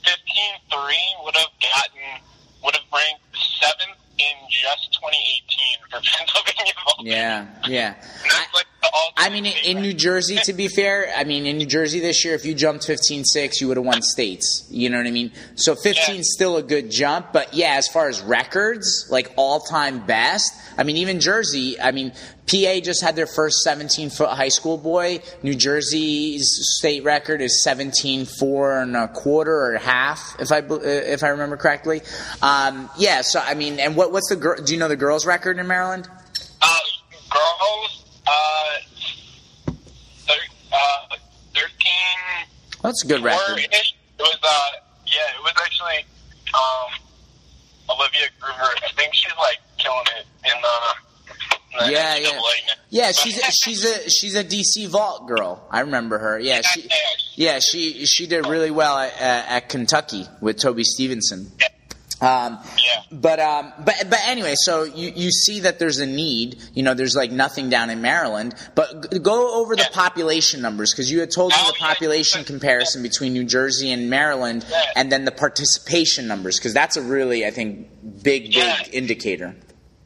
fifteen 0.00 0.54
three 0.72 1.06
would 1.24 1.36
have 1.36 1.52
gotten 1.60 2.24
would 2.64 2.76
have 2.76 2.88
ranked 2.92 3.24
seventh 3.60 4.00
in 4.16 4.36
just 4.48 4.96
twenty 4.96 5.20
eighteen 5.36 5.76
for 5.92 6.00
Pennsylvania. 6.16 6.76
Yeah, 7.00 7.48
yeah. 7.68 7.94
And 7.96 8.30
that's 8.30 8.54
like 8.54 8.68
the 8.80 8.88
all 8.92 9.09
I 9.22 9.28
mean, 9.28 9.44
in 9.46 9.82
New 9.82 9.92
Jersey, 9.92 10.38
to 10.44 10.52
be 10.52 10.68
fair, 10.68 11.12
I 11.16 11.24
mean, 11.24 11.44
in 11.46 11.58
New 11.58 11.66
Jersey 11.66 12.00
this 12.00 12.24
year, 12.24 12.34
if 12.34 12.44
you 12.46 12.54
jumped 12.54 12.84
15 12.86 13.24
6, 13.24 13.60
you 13.60 13.68
would 13.68 13.76
have 13.76 13.84
won 13.86 14.00
states. 14.02 14.66
You 14.70 14.88
know 14.88 14.96
what 14.96 15.06
I 15.06 15.10
mean? 15.10 15.30
So 15.56 15.74
15 15.74 16.14
Yeah. 16.14 16.20
is 16.20 16.32
still 16.32 16.56
a 16.56 16.62
good 16.62 16.90
jump. 16.90 17.32
But 17.32 17.52
yeah, 17.52 17.74
as 17.76 17.86
far 17.88 18.08
as 18.08 18.20
records, 18.22 19.06
like 19.10 19.32
all 19.36 19.60
time 19.60 20.06
best, 20.06 20.52
I 20.78 20.84
mean, 20.84 20.96
even 20.96 21.20
Jersey, 21.20 21.78
I 21.80 21.90
mean, 21.92 22.12
PA 22.46 22.80
just 22.80 23.02
had 23.02 23.14
their 23.14 23.26
first 23.26 23.58
17 23.62 24.08
foot 24.10 24.30
high 24.30 24.48
school 24.48 24.78
boy. 24.78 25.20
New 25.42 25.54
Jersey's 25.54 26.48
state 26.78 27.04
record 27.04 27.42
is 27.42 27.62
17 27.62 28.24
4 28.24 28.78
and 28.80 28.96
a 28.96 29.08
quarter 29.08 29.54
or 29.74 29.76
half, 29.78 30.34
if 30.40 30.50
I, 30.50 30.58
if 30.66 31.22
I 31.22 31.28
remember 31.28 31.56
correctly. 31.58 32.00
Um, 32.42 32.88
yeah, 32.96 33.20
so 33.20 33.38
I 33.40 33.54
mean, 33.54 33.78
and 33.78 33.94
what, 33.96 34.12
what's 34.12 34.30
the 34.30 34.36
girl? 34.36 34.56
Do 34.62 34.72
you 34.72 34.78
know 34.80 34.88
the 34.88 34.96
girls' 34.96 35.26
record 35.26 35.58
in 35.58 35.66
Maryland? 35.66 36.08
Uh, 36.62 36.78
girls, 37.30 38.04
uh, 38.26 39.80
thir- 40.26 40.32
uh, 40.72 41.16
13, 41.54 41.68
That's 42.82 43.04
a 43.04 43.06
good 43.06 43.22
record. 43.22 43.58
It 43.58 43.94
was, 44.18 44.38
uh, 44.42 44.48
yeah, 45.06 45.36
it 45.36 45.42
was 45.42 45.52
actually, 45.62 46.04
um, 46.54 47.96
Olivia 47.96 48.28
Gruver. 48.40 48.68
I 48.84 48.92
think 48.96 49.14
she's, 49.14 49.32
like, 49.38 49.58
killing 49.78 50.04
it 50.18 50.26
in 50.44 50.60
the, 50.62 51.82
in 51.82 51.86
the 51.86 51.92
Yeah, 51.92 52.16
yeah. 52.16 52.40
Yeah, 52.90 53.12
she's 53.12 53.38
a, 53.38 53.50
she's 53.52 53.84
a 53.84 54.10
she's 54.10 54.34
a 54.34 54.42
DC 54.44 54.88
Vault 54.88 55.28
girl. 55.28 55.64
I 55.70 55.80
remember 55.80 56.18
her. 56.18 56.38
Yeah, 56.40 56.60
she 56.62 56.88
yeah 57.36 57.60
she 57.60 58.04
she 58.04 58.26
did 58.26 58.46
really 58.48 58.72
well 58.72 58.98
at, 58.98 59.12
at 59.20 59.68
Kentucky 59.68 60.26
with 60.40 60.58
Toby 60.58 60.82
Stevenson. 60.82 61.52
Yeah. 61.60 61.68
Um, 62.22 62.58
Yeah. 62.76 63.02
But 63.12 63.40
um, 63.40 63.72
but 63.84 63.94
but 64.08 64.18
anyway, 64.26 64.54
so 64.56 64.84
you, 64.84 65.10
you 65.16 65.30
see 65.30 65.60
that 65.60 65.78
there's 65.78 65.98
a 65.98 66.06
need. 66.06 66.58
You 66.74 66.82
know, 66.82 66.94
there's 66.94 67.16
like 67.16 67.32
nothing 67.32 67.70
down 67.70 67.88
in 67.90 68.02
Maryland. 68.02 68.54
But 68.74 69.10
g- 69.10 69.18
go 69.20 69.60
over 69.60 69.74
the 69.74 69.88
population 69.92 70.60
numbers 70.60 70.92
because 70.92 71.10
you 71.10 71.20
had 71.20 71.30
told 71.30 71.52
me 71.52 71.58
the 71.66 71.74
yeah. 71.80 71.86
population 71.88 72.44
comparison 72.44 73.02
between 73.02 73.32
New 73.32 73.44
Jersey 73.44 73.90
and 73.90 74.10
Maryland, 74.10 74.64
Yeah. 74.70 74.82
and 74.96 75.10
then 75.10 75.24
the 75.24 75.32
participation 75.32 76.26
numbers 76.28 76.58
because 76.58 76.74
that's 76.74 76.96
a 76.96 77.02
really 77.02 77.46
I 77.46 77.50
think 77.50 77.88
big 78.22 78.44
big 78.44 78.54
Yeah. 78.54 78.82
indicator. 78.92 79.54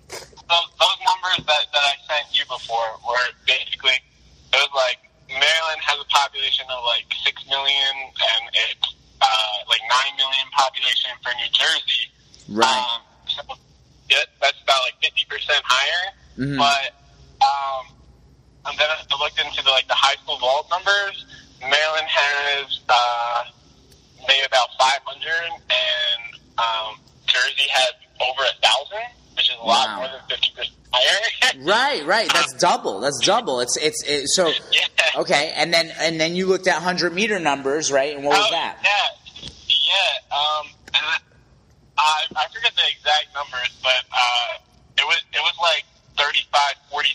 those, 0.09 0.68
those 0.78 0.99
numbers 1.04 1.47
that, 1.47 1.66
that 1.73 1.83
I 1.83 1.94
sent 2.06 2.26
you 2.37 2.44
before 2.49 2.88
were 3.09 3.26
basically 3.47 3.92
it 3.92 4.56
was 4.56 4.71
like 4.75 4.99
Maryland 5.28 5.80
has 5.83 5.99
a 6.00 6.04
population 6.14 6.66
of 6.71 6.78
like 6.85 7.06
six 7.25 7.44
million 7.49 7.94
and 8.06 8.50
it's 8.71 8.94
uh, 9.25 9.57
like 9.73 9.81
nine 9.88 10.12
million 10.21 10.47
population 10.52 11.11
for 11.25 11.33
New 11.40 11.49
Jersey. 11.57 12.04
Right. 12.52 12.69
Um, 12.69 13.00
so 13.26 13.40
yeah, 14.11 14.21
that's 14.40 14.61
about 14.62 14.81
like 14.85 15.00
fifty 15.00 15.25
percent 15.28 15.64
higher. 15.64 16.04
Mhm. 16.38 16.59
But 16.61 16.93
um, 17.40 17.88
and 18.66 18.78
then 18.78 18.88
I 18.93 19.00
looked 19.23 19.40
into 19.40 19.62
the, 19.64 19.71
like 19.71 19.88
the 19.88 19.97
high 19.97 20.16
school 20.23 20.38
vault 20.38 20.69
numbers. 20.71 21.25
Maryland 21.61 22.07
has 22.09 22.81
uh, 22.88 23.45
maybe 24.28 24.45
about 24.47 24.69
five 24.78 25.00
hundred, 25.04 25.49
and 25.49 26.23
um, 26.59 27.00
Jersey 27.26 27.69
has 27.73 27.93
over 28.21 28.43
a 28.45 28.54
thousand, 28.61 29.07
which 29.37 29.49
is 29.50 29.57
a 29.57 29.64
lot 29.64 29.88
Wow. 29.88 29.97
more 29.97 30.09
than 30.09 30.21
fifty 30.28 30.50
percent 30.54 30.76
higher. 30.93 31.21
Right, 31.57 32.04
right. 32.04 32.28
That's 32.33 32.52
double. 32.54 32.99
That's 33.00 33.21
double. 33.25 33.61
It's 33.61 33.76
it's 33.81 34.02
it, 34.04 34.26
so 34.28 34.49
yeah. 34.73 35.21
okay. 35.21 35.52
And 35.54 35.73
then 35.73 35.93
and 36.00 36.21
then 36.21 36.35
you 36.35 36.47
looked 36.47 36.66
at 36.66 36.83
hundred 36.83 37.14
meter 37.14 37.38
numbers, 37.38 37.93
right? 37.93 38.14
And 38.16 38.25
what 38.25 38.37
was 38.37 38.47
Oh, 38.49 38.50
that? 38.50 38.78
Yeah, 38.83 38.90
yeah. 39.94 40.36
Um, 40.36 40.66
and 40.94 41.04
I, 41.98 42.26
I 42.34 42.44
forget 42.50 42.74
the 42.74 42.86
exact 42.90 43.30
numbers, 43.34 43.70
but 43.82 44.02
uh, 44.10 44.58
it 44.98 45.06
was 45.06 45.22
it 45.32 45.42
was 45.42 45.54
like 45.62 45.84
35, 46.18 46.50
40 46.90 47.08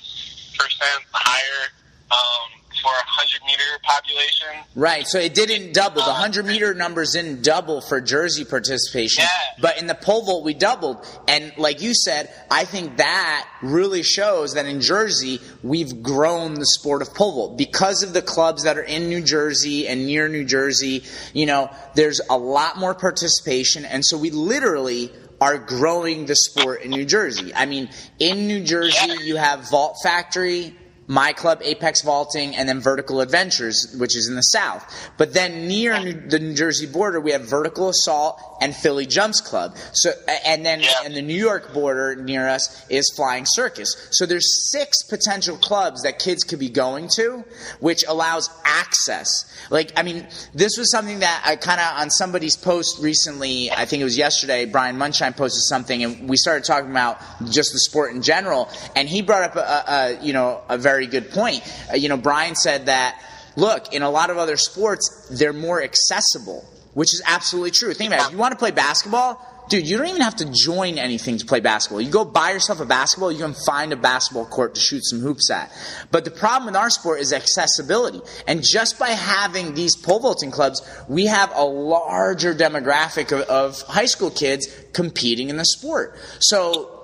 percent 0.57 1.03
higher 1.11 1.71
um, 2.11 2.58
for 2.81 2.91
a 2.91 3.05
hundred 3.05 3.45
meter 3.45 3.63
population. 3.83 4.47
Right, 4.75 5.07
so 5.07 5.19
it 5.19 5.33
didn't 5.33 5.73
double. 5.73 6.01
The 6.01 6.07
100 6.07 6.45
meter 6.45 6.73
numbers 6.73 7.13
didn't 7.13 7.43
double 7.43 7.81
for 7.81 7.99
Jersey 8.01 8.45
participation. 8.45 9.23
Yeah. 9.23 9.61
But 9.61 9.79
in 9.79 9.87
the 9.87 9.95
pole 9.95 10.23
vault, 10.25 10.43
we 10.43 10.53
doubled. 10.53 11.05
And 11.27 11.51
like 11.57 11.81
you 11.81 11.93
said, 11.93 12.29
I 12.49 12.65
think 12.65 12.97
that 12.97 13.47
really 13.61 14.03
shows 14.03 14.53
that 14.53 14.65
in 14.65 14.81
Jersey, 14.81 15.39
we've 15.63 16.01
grown 16.01 16.53
the 16.55 16.65
sport 16.65 17.01
of 17.01 17.13
pole 17.13 17.33
vault. 17.33 17.57
Because 17.57 18.03
of 18.03 18.13
the 18.13 18.21
clubs 18.21 18.63
that 18.63 18.77
are 18.77 18.83
in 18.83 19.09
New 19.09 19.21
Jersey 19.21 19.87
and 19.87 20.05
near 20.05 20.29
New 20.29 20.45
Jersey, 20.45 21.03
you 21.33 21.45
know, 21.45 21.69
there's 21.95 22.21
a 22.29 22.37
lot 22.37 22.77
more 22.77 22.95
participation. 22.95 23.85
And 23.85 24.05
so 24.05 24.17
we 24.17 24.29
literally 24.31 25.11
are 25.41 25.57
growing 25.57 26.25
the 26.25 26.35
sport 26.35 26.81
in 26.81 26.91
New 26.91 27.05
Jersey. 27.05 27.53
I 27.55 27.65
mean, 27.65 27.89
in 28.19 28.47
New 28.47 28.61
Jersey, 28.63 28.97
Yeah. 29.07 29.13
you 29.21 29.35
have 29.37 29.69
Vault 29.69 29.95
Factory, 30.03 30.75
my 31.09 31.33
club, 31.33 31.59
Apex 31.63 32.03
Vaulting, 32.03 32.55
and 32.55 32.69
then 32.69 32.79
Vertical 32.79 33.19
Adventures, 33.19 33.95
which 33.97 34.15
is 34.15 34.27
in 34.29 34.35
the 34.35 34.43
south. 34.43 34.85
But 35.17 35.33
then 35.33 35.67
near 35.67 35.99
New, 35.99 36.13
the 36.13 36.37
New 36.37 36.53
Jersey 36.53 36.85
border, 36.85 37.19
we 37.19 37.31
have 37.31 37.41
Vertical 37.41 37.89
Assault 37.89 38.39
and 38.61 38.75
Philly 38.75 39.07
Jumps 39.07 39.41
Club. 39.41 39.75
So, 39.93 40.11
and 40.45 40.63
then 40.63 40.81
Yeah. 40.81 40.89
and 41.05 41.15
the 41.15 41.23
New 41.23 41.33
York 41.33 41.73
border 41.73 42.15
near 42.15 42.47
us 42.47 42.85
is 42.89 43.11
Flying 43.15 43.45
Circus. 43.47 43.95
So 44.11 44.27
there's 44.27 44.71
six 44.71 45.01
potential 45.01 45.57
clubs 45.57 46.03
that 46.03 46.19
kids 46.19 46.43
could 46.43 46.59
be 46.59 46.69
going 46.69 47.09
to, 47.15 47.43
which 47.79 48.03
allows 48.07 48.47
access. 48.63 49.45
Like, 49.71 49.91
I 49.97 50.03
mean, 50.03 50.27
this 50.53 50.77
was 50.77 50.91
something 50.91 51.19
that 51.21 51.41
I 51.43 51.55
kind 51.55 51.81
of 51.81 52.01
on 52.01 52.11
somebody's 52.11 52.55
post 52.55 53.01
recently. 53.01 53.71
I 53.71 53.85
think 53.85 54.01
it 54.01 54.03
was 54.05 54.17
yesterday. 54.17 54.65
Brian 54.65 54.97
Mondschein 54.97 55.35
posted 55.35 55.63
something, 55.63 56.03
and 56.03 56.29
we 56.29 56.37
started 56.37 56.65
talking 56.65 56.91
about 56.91 57.19
just 57.49 57.73
the 57.73 57.79
sport 57.79 58.13
in 58.13 58.21
general. 58.21 58.69
And 58.95 59.09
he 59.09 59.23
brought 59.23 59.43
up 59.43 59.55
a, 59.55 59.59
a, 59.59 59.83
a 60.19 60.23
you 60.23 60.33
know 60.33 60.61
a 60.69 60.77
very 60.77 60.98
good 61.07 61.31
point. 61.31 61.61
Uh, 61.91 61.95
you 61.95 62.09
know, 62.09 62.17
Brian 62.17 62.55
said 62.55 62.87
that 62.87 63.21
look 63.55 63.93
in 63.93 64.01
a 64.01 64.09
lot 64.09 64.29
of 64.29 64.37
other 64.37 64.57
sports 64.57 65.27
they're 65.31 65.53
more 65.53 65.81
accessible, 65.81 66.65
which 66.93 67.13
is 67.13 67.21
absolutely 67.25 67.71
true. 67.71 67.93
Think 67.93 68.09
about 68.09 68.21
it. 68.21 68.25
If 68.27 68.31
you 68.31 68.37
want 68.37 68.53
to 68.53 68.57
play 68.57 68.71
basketball. 68.71 69.45
Dude, 69.69 69.87
you 69.87 69.99
don't 69.99 70.07
even 70.07 70.21
have 70.21 70.37
to 70.37 70.51
join 70.51 70.97
anything 70.97 71.37
to 71.37 71.45
play 71.45 71.59
basketball. 71.59 72.01
You 72.01 72.09
go 72.09 72.25
buy 72.25 72.53
yourself 72.53 72.79
a 72.79 72.85
basketball, 72.85 73.31
you 73.31 73.37
can 73.37 73.53
find 73.53 73.93
a 73.93 73.95
basketball 73.95 74.47
court 74.47 74.73
to 74.73 74.81
shoot 74.81 75.05
some 75.05 75.19
hoops 75.19 75.51
at. 75.51 75.71
But 76.09 76.25
the 76.25 76.31
problem 76.31 76.65
with 76.65 76.75
our 76.75 76.89
sport 76.89 77.19
is 77.19 77.31
accessibility. 77.31 78.19
And 78.47 78.63
just 78.63 78.97
by 78.97 79.09
having 79.09 79.75
these 79.75 79.95
pole 79.95 80.21
vaulting 80.21 80.49
clubs, 80.49 80.81
we 81.07 81.27
have 81.27 81.51
a 81.53 81.63
larger 81.63 82.55
demographic 82.55 83.31
of, 83.31 83.41
of 83.41 83.81
high 83.83 84.07
school 84.07 84.31
kids 84.31 84.67
competing 84.93 85.51
in 85.51 85.57
the 85.57 85.65
sport. 85.65 86.17
So 86.39 86.98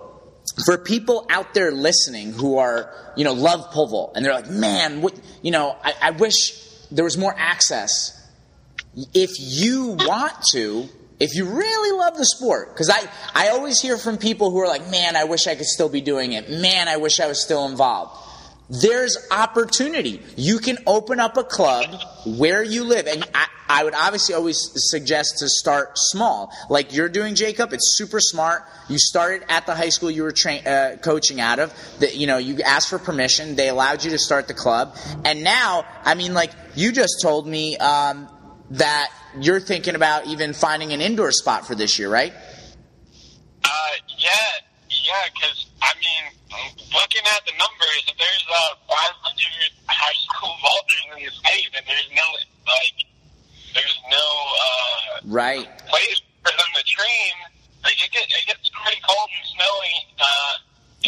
for 0.66 0.78
people 0.78 1.26
out 1.30 1.54
there 1.54 1.72
listening 1.72 2.32
who 2.32 2.58
are, 2.58 2.94
you 3.16 3.24
know, 3.24 3.34
love 3.34 3.74
vault 3.74 4.14
and 4.16 4.26
they're 4.26 4.34
like, 4.34 4.50
man, 4.50 5.02
what, 5.02 5.20
you 5.42 5.52
know, 5.52 5.76
I, 5.84 5.94
I 6.02 6.12
wish 6.12 6.62
there 6.92 7.04
was 7.04 7.18
more 7.18 7.34
access. 7.38 8.12
If 9.14 9.32
you 9.40 9.98
want 10.00 10.34
to, 10.52 10.88
if 11.20 11.36
you 11.36 11.46
really 11.46 11.98
love 11.98 12.18
the 12.18 12.26
sport, 12.26 12.74
because 12.74 12.90
I, 12.90 13.08
I 13.34 13.50
always 13.50 13.82
hear 13.82 13.98
from 13.98 14.18
people 14.18 14.52
who 14.52 14.60
are 14.60 14.68
like, 14.68 14.90
man, 14.90 15.16
I 15.16 15.24
wish 15.26 15.48
I 15.48 15.56
could 15.56 15.66
still 15.66 15.90
be 15.90 16.02
doing 16.02 16.34
it. 16.34 16.50
Man, 16.50 16.88
I 16.88 16.98
wish 16.98 17.20
I 17.20 17.28
was 17.28 17.42
still 17.42 17.66
involved. 17.66 18.22
There's 18.70 19.18
opportunity. 19.32 20.22
You 20.36 20.60
can 20.60 20.78
open 20.88 21.20
up 21.20 21.38
a 21.38 21.44
club 21.44 21.86
where 22.26 22.64
you 22.64 22.84
live. 22.84 23.08
And 23.08 23.24
I, 23.34 23.48
I 23.68 23.84
would 23.84 23.96
obviously 23.96 24.36
always 24.36 24.70
suggest 24.76 25.40
to 25.40 25.50
start 25.50 25.98
small. 25.98 26.52
Like 26.70 26.94
you're 26.94 27.10
doing, 27.10 27.36
Jacob. 27.36 27.74
It's 27.74 27.98
super 27.98 28.20
smart. 28.20 28.64
You 28.90 28.98
started 29.00 29.46
at 29.50 29.66
the 29.66 29.76
high 29.76 29.90
school 29.90 30.12
you 30.12 30.24
were 30.24 30.32
tra- 30.32 30.54
uh, 30.56 30.98
coaching 30.98 31.42
out 31.42 31.60
of. 31.60 31.74
That 32.00 32.16
you 32.16 32.28
know, 32.28 32.38
you 32.38 32.62
asked 32.62 32.90
for 32.90 33.00
permission. 33.00 33.56
They 33.56 33.70
allowed 33.70 34.04
you 34.04 34.12
to 34.12 34.20
start 34.20 34.48
the 34.48 34.54
club. 34.54 34.96
And 35.24 35.44
now, 35.44 35.86
I 36.04 36.16
mean, 36.16 36.34
like 36.34 36.52
you 36.76 36.92
just 36.92 37.22
told 37.22 37.48
me 37.48 37.78
um, 37.78 38.30
that 38.72 39.12
you're 39.40 39.60
thinking 39.60 39.96
about 39.96 40.28
even 40.28 40.54
finding 40.54 40.94
an 40.94 41.02
indoor 41.02 41.32
spot 41.32 41.66
for 41.66 41.76
this 41.76 42.00
year, 42.00 42.10
right? 42.10 42.34
Uh, 43.64 43.70
yeah, 44.18 44.30
yeah, 44.90 45.14
because 45.34 45.66
I 45.82 45.94
mean, 46.00 46.24
looking 46.94 47.26
at 47.36 47.46
the 47.46 47.54
numbers, 47.58 48.04
if 48.08 48.18
there's 48.18 48.46
uh, 48.50 48.76
500 48.88 49.72
high 49.88 50.14
school 50.30 50.56
vaulters 50.62 51.18
in 51.18 51.26
the 51.26 51.32
state, 51.32 51.70
and 51.76 51.86
there's 51.88 52.10
no 52.16 52.26
like, 52.66 53.06
there's 53.76 54.00
no 54.10 54.18
uh, 54.18 55.20
Right. 55.26 55.68
place 55.88 56.22
for 56.44 56.52
them 56.52 56.70
to 56.76 56.84
train. 56.84 57.34
Like 57.84 57.94
it, 58.04 58.12
get, 58.12 58.24
it 58.24 58.48
gets 58.48 58.70
pretty 58.84 59.02
cold 59.08 59.30
and 59.38 59.48
snowy 59.54 60.16
uh, 60.20 60.54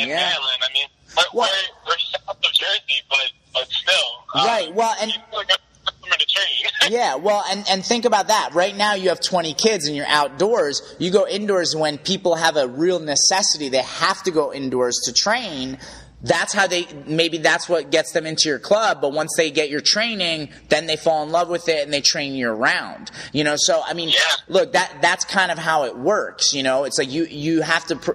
in 0.04 0.10
Yeah. 0.10 0.16
Maryland. 0.30 0.62
I 0.62 0.74
mean, 0.74 0.88
we're, 1.16 1.24
Well- 1.34 1.50
we're, 1.86 1.92
we're 1.92 1.98
south 2.00 2.38
of 2.38 2.54
Jersey, 2.54 3.02
but 3.10 3.32
but 3.54 3.68
still, 3.70 4.08
uh, 4.36 4.46
Right, 4.46 4.74
well, 4.76 4.94
and- 5.02 5.10
you 5.12 5.18
still 5.32 5.42
to 5.44 6.26
train. 6.26 6.72
Yeah, 6.90 7.16
well, 7.16 7.44
and, 7.50 7.66
and 7.70 7.84
think 7.86 8.06
about 8.06 8.30
that. 8.30 8.52
Right 8.54 8.74
now, 8.76 8.94
you 8.94 9.10
have 9.10 9.20
20 9.20 9.54
kids 9.56 9.88
and 9.88 9.96
you're 9.96 10.06
outdoors. 10.08 10.82
You 11.00 11.12
go 11.12 11.28
indoors 11.28 11.76
when 11.76 11.98
people 11.98 12.36
have 12.36 12.56
a 12.56 12.66
real 12.68 13.00
necessity. 13.00 13.68
They 13.68 13.82
have 13.82 14.24
to 14.24 14.32
go 14.32 14.54
indoors 14.54 15.02
to 15.06 15.14
train. 15.14 15.80
That's 16.24 16.52
how 16.52 16.66
they, 16.66 16.88
maybe 17.06 17.38
that's 17.38 17.70
what 17.70 17.92
gets 17.92 18.12
them 18.12 18.26
into 18.26 18.50
your 18.50 18.58
club. 18.58 19.02
But 19.02 19.14
once 19.14 19.34
they 19.38 19.52
get 19.52 19.70
your 19.70 19.82
training, 19.82 20.50
then 20.70 20.88
they 20.88 20.96
fall 20.96 21.24
in 21.24 21.30
love 21.32 21.48
with 21.48 21.70
it 21.70 21.84
and 21.84 21.94
they 21.94 22.02
train 22.02 22.34
year 22.34 22.52
round. 22.52 23.12
You 23.34 23.44
know, 23.44 23.54
so, 23.56 23.84
I 23.86 23.94
mean, 23.94 24.10
Yeah. 24.10 24.16
look, 24.48 24.74
that, 24.74 24.98
that's 25.00 25.26
kind 25.26 25.52
of 25.52 25.60
how 25.60 25.84
it 25.84 25.96
works. 25.96 26.54
You 26.54 26.64
know, 26.64 26.86
it's 26.86 26.98
like 26.98 27.12
you, 27.12 27.26
you 27.26 27.62
have 27.62 27.86
to, 27.86 27.98
pr- 27.98 28.14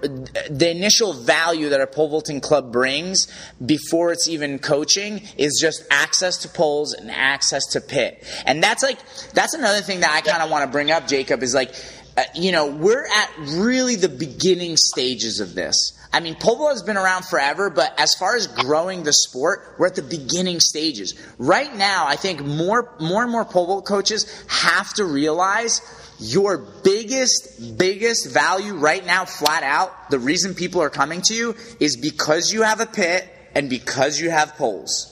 the 0.51 0.69
initial 0.69 1.13
value 1.13 1.69
that 1.69 1.81
a 1.81 1.87
pole 1.87 2.09
vaulting 2.09 2.41
club 2.41 2.73
brings 2.73 3.29
before 3.65 4.11
it's 4.11 4.27
even 4.27 4.59
coaching 4.59 5.23
is 5.39 5.59
just 5.61 5.85
access 5.89 6.39
to 6.39 6.49
poles 6.49 6.95
and 6.95 7.09
access 7.09 7.65
to 7.67 7.81
pit. 7.81 8.25
And 8.47 8.61
that's 8.61 8.83
like, 8.83 8.99
that's 9.33 9.55
another 9.55 9.81
thing 9.81 10.01
that 10.01 10.11
I 10.11 10.29
kind 10.29 10.43
of 10.43 10.51
want 10.51 10.65
to 10.65 10.73
bring 10.73 10.91
up, 10.91 11.07
Jacob, 11.07 11.45
is 11.45 11.55
like, 11.55 11.73
uh, 12.17 12.25
you 12.35 12.51
know, 12.51 12.67
we're 12.67 13.07
at 13.07 13.31
really 13.53 13.95
the 13.95 14.09
beginning 14.09 14.77
stages 14.77 15.39
of 15.39 15.55
this. 15.55 15.99
I 16.15 16.21
mean, 16.21 16.35
pole 16.35 16.57
vault 16.57 16.73
has 16.73 16.83
been 16.83 16.97
around 16.99 17.25
forever, 17.25 17.71
but 17.71 17.95
as 17.99 18.15
far 18.15 18.37
as 18.37 18.47
growing 18.47 19.03
the 19.03 19.13
sport, 19.15 19.77
we're 19.79 19.87
at 19.87 19.95
the 19.95 20.03
beginning 20.03 20.61
stages. 20.61 21.15
Right 21.39 21.75
now, 21.75 22.07
I 22.07 22.17
think 22.17 22.45
more, 22.45 22.95
more 23.01 23.23
and 23.23 23.33
more 23.33 23.45
pole 23.47 23.67
vault 23.67 23.87
coaches 23.87 24.27
have 24.49 24.93
to 24.95 25.05
realize 25.05 25.81
your 26.19 26.59
biggest, 26.85 27.79
biggest 27.79 28.31
value 28.31 28.75
right 28.75 29.05
now, 29.07 29.25
flat 29.25 29.63
out, 29.63 30.11
the 30.11 30.19
reason 30.19 30.55
people 30.55 30.81
are 30.83 30.91
coming 30.91 31.23
to 31.23 31.35
you 31.35 31.57
is 31.81 31.97
because 31.97 32.53
you 32.53 32.63
have 32.63 32.81
a 32.81 32.87
pit 32.87 33.27
and 33.55 33.71
because 33.71 34.21
you 34.21 34.31
have 34.31 34.55
poles. 34.57 35.09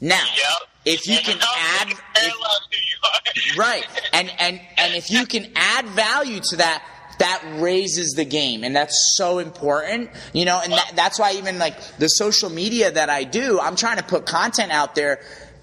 Now, 0.00 0.16
Yep. 0.22 0.68
if 0.96 1.06
you 1.06 1.14
And 1.16 1.24
can 1.24 1.38
add, 1.40 1.88
if- 1.92 2.00
you 2.26 3.56
right, 3.58 3.84
and 4.12 4.30
and 4.38 4.60
and 4.76 4.94
if 4.94 5.10
you 5.10 5.26
can 5.26 5.50
add 5.56 5.86
value 5.88 6.40
to 6.50 6.56
that, 6.56 6.82
that 7.18 7.42
raises 7.60 8.12
the 8.12 8.24
game, 8.24 8.64
and 8.64 8.74
that's 8.74 9.14
so 9.16 9.38
important, 9.38 10.10
you 10.32 10.44
know. 10.44 10.60
And 10.62 10.72
that, 10.72 10.92
that's 10.94 11.18
why 11.18 11.32
even 11.32 11.58
like 11.58 11.78
the 11.98 12.08
social 12.08 12.50
media 12.50 12.90
that 12.90 13.10
I 13.10 13.24
do, 13.24 13.60
I'm 13.60 13.76
trying 13.76 13.98
to 13.98 14.04
put 14.04 14.26
content 14.26 14.72
out 14.72 14.94
there 14.94 15.20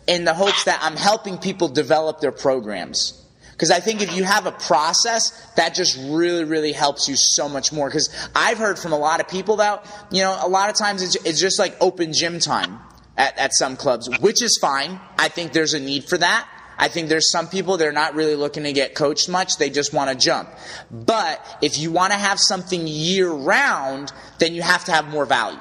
in 0.08 0.26
the 0.26 0.34
hopes 0.34 0.64
that 0.66 0.80
I'm 0.82 0.96
helping 0.96 1.38
people 1.38 1.68
develop 1.68 2.20
their 2.20 2.32
programs. 2.32 3.18
Because 3.52 3.70
I 3.70 3.80
think 3.80 4.02
if 4.02 4.16
you 4.16 4.24
have 4.24 4.48
a 4.48 4.52
process, 4.52 5.30
that 5.56 5.76
just 5.76 5.96
really, 6.10 6.46
really 6.46 6.72
helps 6.72 7.08
you 7.08 7.16
so 7.16 7.48
much 7.48 7.72
more. 7.72 7.88
Because 7.88 8.10
I've 8.36 8.58
heard 8.58 8.80
from 8.80 8.92
a 8.92 8.98
lot 8.98 9.20
of 9.20 9.28
people 9.28 9.58
that, 9.58 9.86
you 10.12 10.24
know, 10.24 10.36
a 10.42 10.50
lot 10.50 10.72
of 10.72 10.76
times 10.76 11.04
it's, 11.04 11.16
it's 11.26 11.40
just 11.40 11.60
like 11.60 11.78
open 11.80 12.12
gym 12.12 12.40
time 12.40 12.80
at, 13.18 13.38
at 13.38 13.52
some 13.54 13.78
clubs, 13.78 14.10
which 14.20 14.42
is 14.42 14.58
fine. 14.60 15.00
I 15.20 15.28
think 15.28 15.54
there's 15.54 15.76
a 15.76 15.80
need 15.80 16.06
for 16.06 16.18
that. 16.18 16.50
I 16.82 16.88
think 16.88 17.10
there's 17.10 17.32
some 17.32 17.48
people 17.48 17.78
they're 17.78 17.92
not 17.92 18.16
really 18.16 18.36
looking 18.36 18.64
to 18.64 18.74
get 18.74 18.96
coached 18.96 19.30
much. 19.30 19.58
They 19.58 19.70
just 19.70 19.94
want 19.94 20.10
to 20.10 20.16
jump. 20.16 20.50
But 20.90 21.40
if 21.62 21.78
you 21.78 21.92
want 21.92 22.12
to 22.12 22.18
have 22.18 22.40
something 22.40 22.88
year 22.88 23.30
round, 23.30 24.12
then 24.40 24.56
you 24.56 24.64
have 24.64 24.84
to 24.86 24.92
have 24.92 25.08
more 25.08 25.28
value. 25.28 25.60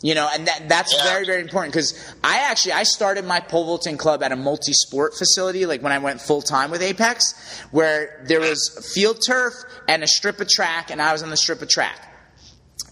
You 0.00 0.14
know, 0.14 0.30
and 0.32 0.46
that, 0.46 0.68
that's 0.68 0.94
yeah. 0.96 1.04
very, 1.04 1.26
very 1.26 1.42
important 1.42 1.74
because 1.74 2.14
I 2.24 2.38
actually, 2.50 2.72
I 2.72 2.84
started 2.84 3.26
my 3.26 3.40
pole 3.40 3.66
vaulting 3.66 3.98
club 3.98 4.22
at 4.22 4.32
a 4.32 4.36
multi-sport 4.36 5.14
facility, 5.14 5.66
like 5.66 5.82
when 5.82 5.92
I 5.92 5.98
went 5.98 6.20
full 6.20 6.40
time 6.40 6.70
with 6.70 6.82
Apex, 6.82 7.34
where 7.72 8.24
there 8.26 8.40
was 8.40 8.90
field 8.94 9.20
turf 9.20 9.52
and 9.86 10.02
a 10.02 10.06
strip 10.06 10.40
of 10.40 10.48
track, 10.48 10.90
and 10.90 11.02
I 11.02 11.12
was 11.12 11.22
on 11.22 11.30
the 11.30 11.36
strip 11.36 11.60
of 11.60 11.68
track. 11.68 12.07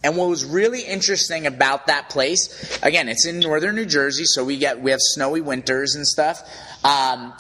And 0.07 0.17
what 0.17 0.29
was 0.29 0.45
really 0.45 0.83
interesting 0.83 1.49
about 1.49 1.89
that 1.89 2.11
place, 2.11 2.79
again, 2.81 3.09
it's 3.09 3.27
in 3.27 3.41
northern 3.41 3.75
New 3.75 3.87
Jersey, 3.87 4.23
so 4.25 4.45
we 4.45 4.57
get 4.57 4.81
we 4.81 4.93
have 4.93 5.01
snowy 5.03 5.41
winters 5.41 5.97
and 5.97 6.07
stuff. 6.07 6.49
Um, 6.85 7.35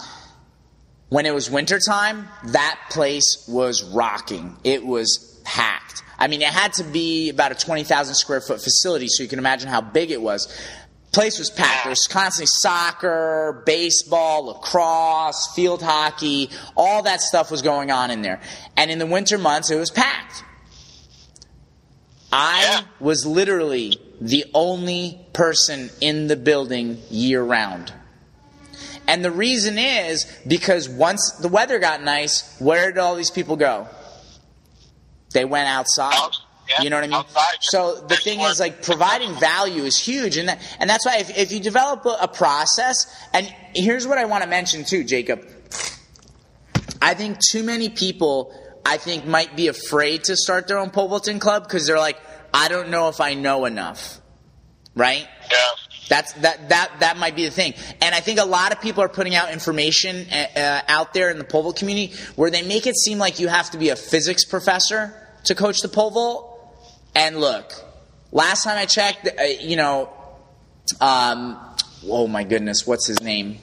when 1.08 1.26
it 1.26 1.32
was 1.32 1.48
wintertime, 1.48 2.26
that 2.46 2.80
place 2.90 3.46
was 3.48 3.84
rocking. 3.84 4.56
It 4.64 4.84
was 4.84 5.40
packed. 5.44 6.02
I 6.18 6.26
mean, 6.26 6.42
it 6.42 6.48
had 6.48 6.72
to 6.72 6.82
be 6.82 7.28
about 7.28 7.52
a 7.52 7.54
20,000 7.54 8.16
square 8.16 8.40
foot 8.40 8.60
facility, 8.60 9.06
so 9.06 9.22
you 9.22 9.28
can 9.28 9.38
imagine 9.38 9.68
how 9.68 9.80
big 9.80 10.10
it 10.10 10.20
was. 10.20 10.52
Place 11.12 11.38
was 11.38 11.50
packed. 11.50 11.84
There 11.84 11.90
was 11.90 12.08
constantly 12.08 12.48
soccer, 12.48 13.62
baseball, 13.64 14.46
lacrosse, 14.46 15.52
field 15.54 15.82
hockey, 15.82 16.50
all 16.76 17.04
that 17.04 17.20
stuff 17.20 17.48
was 17.48 17.62
going 17.62 17.92
on 17.92 18.10
in 18.10 18.22
there. 18.22 18.40
And 18.76 18.90
in 18.90 18.98
the 18.98 19.06
winter 19.06 19.38
months, 19.38 19.70
it 19.70 19.76
was 19.76 19.92
packed. 19.92 20.42
I 22.38 22.84
was 23.00 23.24
literally 23.24 23.98
the 24.20 24.44
only 24.52 25.26
person 25.32 25.88
in 26.02 26.26
the 26.26 26.36
building 26.36 26.98
year 27.08 27.42
round. 27.42 27.94
And 29.08 29.24
the 29.24 29.30
reason 29.30 29.78
is 29.78 30.26
because 30.46 30.86
once 30.86 31.30
the 31.40 31.48
weather 31.48 31.78
got 31.78 32.02
nice, 32.02 32.54
where 32.58 32.92
did 32.92 32.98
all 32.98 33.14
these 33.14 33.30
people 33.30 33.56
go? 33.56 33.88
They 35.32 35.46
went 35.46 35.66
outside. 35.68 36.32
Yeah, 36.68 36.82
you 36.82 36.90
know 36.90 36.96
what 36.96 37.04
I 37.04 37.06
mean? 37.06 37.16
Outside. 37.16 37.56
So 37.60 38.04
the 38.06 38.16
thing 38.16 38.40
is, 38.40 38.60
like, 38.60 38.82
providing 38.82 39.32
value 39.38 39.84
is 39.84 39.96
huge, 39.96 40.36
and 40.36 40.48
that, 40.48 40.60
and 40.78 40.90
that's 40.90 41.06
why 41.06 41.18
if, 41.18 41.38
if 41.38 41.52
you 41.52 41.60
develop 41.60 42.04
a, 42.04 42.18
a 42.22 42.28
process, 42.28 43.06
and 43.32 43.50
here's 43.74 44.06
what 44.06 44.18
I 44.18 44.26
want 44.26 44.42
to 44.42 44.48
mention 44.50 44.84
too, 44.84 45.04
Jacob. 45.04 45.46
I 47.00 47.14
think 47.14 47.38
too 47.50 47.62
many 47.62 47.88
people, 47.88 48.52
I 48.84 48.96
think, 48.98 49.24
might 49.24 49.56
be 49.56 49.68
afraid 49.68 50.24
to 50.24 50.36
start 50.36 50.66
their 50.66 50.78
own 50.78 50.90
pole 50.90 51.08
vaulting 51.08 51.38
club 51.38 51.62
because 51.62 51.86
they're 51.86 51.98
like, 51.98 52.18
I 52.56 52.68
don't 52.68 52.88
know 52.88 53.10
if 53.10 53.20
I 53.20 53.34
know 53.34 53.66
enough, 53.66 54.18
right? 54.94 55.28
Yeah. 55.50 55.58
That's 56.08 56.32
that 56.34 56.70
that 56.70 57.00
that 57.00 57.18
might 57.18 57.36
be 57.36 57.44
the 57.44 57.50
thing, 57.50 57.74
and 58.00 58.14
I 58.14 58.20
think 58.20 58.38
a 58.38 58.44
lot 58.44 58.72
of 58.72 58.80
people 58.80 59.02
are 59.02 59.08
putting 59.08 59.34
out 59.34 59.52
information 59.52 60.26
uh, 60.32 60.46
uh 60.56 60.80
out 60.88 61.12
there 61.12 61.30
in 61.30 61.38
the 61.38 61.44
pole 61.44 61.64
vault 61.64 61.76
community 61.76 62.14
where 62.36 62.50
they 62.50 62.62
make 62.62 62.86
it 62.86 62.96
seem 62.96 63.18
like 63.18 63.40
you 63.40 63.48
have 63.48 63.70
to 63.72 63.78
be 63.78 63.90
a 63.90 63.96
physics 63.96 64.44
professor 64.44 65.12
to 65.44 65.54
coach 65.54 65.80
the 65.80 65.88
pole 65.88 66.10
vault. 66.10 66.76
And 67.14 67.40
look, 67.40 67.72
last 68.32 68.64
time 68.64 68.78
I 68.78 68.86
checked, 68.86 69.26
uh, 69.26 69.42
you 69.42 69.76
know, 69.76 70.10
um, 71.00 71.58
oh 72.06 72.26
my 72.26 72.44
goodness, 72.44 72.86
what's 72.86 73.06
his 73.06 73.20
name? 73.20 73.58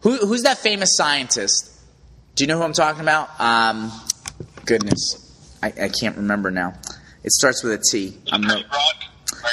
Who, 0.00 0.16
who's 0.16 0.44
that 0.44 0.58
famous 0.58 0.96
scientist? 0.96 1.78
Do 2.36 2.44
you 2.44 2.48
know 2.48 2.56
who 2.56 2.62
I'm 2.62 2.72
talking 2.72 3.02
about? 3.02 3.28
Um, 3.38 3.92
goodness, 4.64 5.58
I, 5.62 5.68
I 5.68 5.88
can't 5.88 6.16
remember 6.16 6.50
now. 6.50 6.74
It 7.22 7.32
starts 7.32 7.62
with 7.62 7.72
a 7.72 7.78
T. 7.78 8.18
I'm 8.32 8.42
no, 8.42 8.62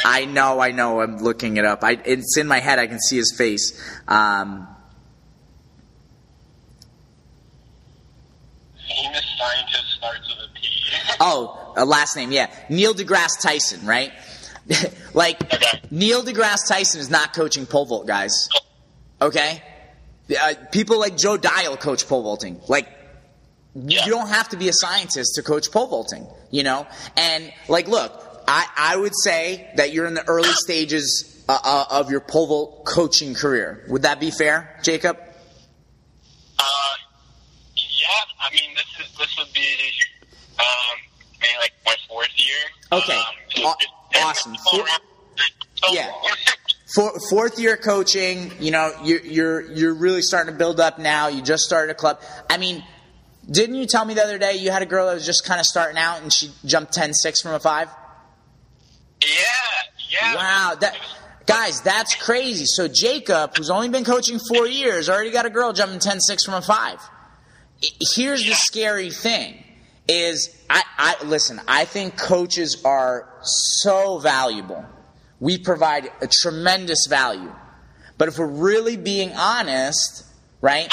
I 0.06 0.26
know, 0.26 0.60
I 0.60 0.72
know. 0.72 1.02
I'm 1.02 1.18
looking 1.18 1.58
it 1.58 1.66
up. 1.66 1.84
I, 1.84 2.00
it's 2.06 2.38
in 2.38 2.48
my 2.48 2.60
head. 2.60 2.80
I 2.80 2.88
can 2.88 3.00
see 3.00 3.18
his 3.18 3.34
face. 3.38 3.80
Um, 4.08 4.68
Famous 8.88 9.26
scientist 9.38 9.92
starts 9.98 10.28
with 10.30 10.50
a 10.50 10.60
T. 10.60 10.68
oh, 11.20 11.74
a 11.76 11.86
last 11.86 12.16
name, 12.16 12.32
yeah. 12.32 12.50
Neil 12.70 12.94
deGrasse 12.94 13.42
Tyson, 13.42 13.86
right? 13.86 14.12
like, 15.14 15.42
okay. 15.54 15.82
Neil 15.92 16.24
deGrasse 16.24 16.68
Tyson 16.68 17.02
is 17.02 17.10
not 17.10 17.34
coaching 17.34 17.66
pole 17.66 17.86
vault, 17.86 18.08
guys. 18.08 18.48
Okay? 19.22 19.62
Uh, 20.30 20.54
people 20.72 21.00
like 21.00 21.18
Joe 21.18 21.38
Dial 21.38 21.78
coach 21.78 22.08
pole 22.08 22.24
vaulting. 22.24 22.60
Like, 22.68 22.88
yeah. 23.86 24.06
you 24.06 24.12
don't 24.12 24.30
have 24.30 24.50
to 24.50 24.58
be 24.58 24.70
a 24.70 24.74
scientist 24.74 25.36
to 25.36 25.44
coach 25.44 25.72
pole 25.72 25.88
vaulting, 25.88 26.28
you 26.52 26.64
know? 26.64 26.88
And, 27.16 27.52
like, 27.68 27.88
look, 27.88 28.44
I, 28.48 28.66
I 28.76 28.98
would 28.98 29.14
say 29.24 29.70
that 29.76 29.94
you're 29.94 30.06
in 30.06 30.14
the 30.14 30.28
early 30.28 30.50
stages 30.52 31.44
uh, 31.50 31.60
uh, 31.64 31.86
of 31.90 32.12
your 32.12 32.22
pole 32.22 32.48
vault 32.48 32.86
coaching 32.86 33.34
career. 33.34 33.86
Would 33.90 34.04
that 34.04 34.20
be 34.20 34.32
fair, 34.32 34.80
Jacob? 34.84 35.18
Uh, 36.60 36.64
yeah. 37.76 38.08
I 38.42 38.54
mean, 38.54 38.76
this 38.76 39.06
is 39.08 39.18
this 39.18 39.38
would 39.38 39.54
be 39.54 39.62
um, 40.60 40.66
maybe 41.42 41.54
like 41.60 41.74
my 41.86 41.96
fourth 42.08 42.30
year. 42.36 43.02
Okay. 43.02 43.14
Um, 43.14 43.74
awesome. 44.16 44.56
So 44.56 44.84
yeah. 45.92 46.12
For, 46.96 47.12
fourth 47.30 47.60
year 47.60 47.76
coaching, 47.76 48.52
you 48.62 48.72
know, 48.72 48.92
you're, 49.04 49.20
you're 49.20 49.72
you're 49.72 49.94
really 49.94 50.22
starting 50.22 50.54
to 50.54 50.58
build 50.58 50.80
up 50.80 50.98
now. 50.98 51.28
You 51.28 51.42
just 51.42 51.64
started 51.64 51.92
a 51.92 51.96
club. 51.96 52.22
I 52.50 52.58
mean, 52.58 52.82
didn't 53.50 53.76
you 53.76 53.86
tell 53.86 54.04
me 54.04 54.14
the 54.14 54.24
other 54.24 54.38
day 54.38 54.58
you 54.58 54.72
had 54.72 54.82
a 54.82 54.86
girl 54.86 55.08
that 55.08 55.14
was 55.14 55.26
just 55.26 55.46
kind 55.46 55.60
of 55.60 55.66
starting 55.66 55.98
out 55.98 56.22
and 56.22 56.32
she 56.32 56.52
jumped 56.66 56.94
10-6 56.94 57.42
from 57.42 57.54
a 57.54 57.60
five? 57.60 57.90
Yeah, 59.26 59.32
yeah. 60.12 60.36
Wow, 60.36 60.76
that 60.82 60.98
guys, 61.46 61.82
that's 61.82 62.16
crazy. 62.16 62.66
So 62.66 62.88
Jacob, 62.88 63.58
who's 63.58 63.70
only 63.70 63.90
been 63.90 64.04
coaching 64.04 64.40
four 64.40 64.68
years, 64.68 65.10
already 65.10 65.32
got 65.32 65.46
a 65.46 65.50
girl 65.50 65.74
jumping 65.74 66.00
10-6 66.00 66.46
from 66.46 66.56
a 66.56 66.62
five. 66.62 67.00
Here's 68.16 68.44
yeah. 68.44 68.52
the 68.52 68.56
scary 68.56 69.12
thing: 69.12 69.64
is 70.08 70.56
I, 70.70 70.84
I 70.98 71.26
listen. 71.26 71.62
I 71.68 71.86
think 71.86 72.18
coaches 72.18 72.84
are 72.84 73.30
so 73.42 74.20
valuable. 74.20 74.86
We 75.40 75.58
provide 75.58 76.12
a 76.22 76.28
tremendous 76.28 77.06
value, 77.08 77.54
but 78.18 78.28
if 78.28 78.40
we're 78.40 78.48
really 78.48 78.98
being 78.98 79.32
honest, 79.34 80.26
right? 80.62 80.92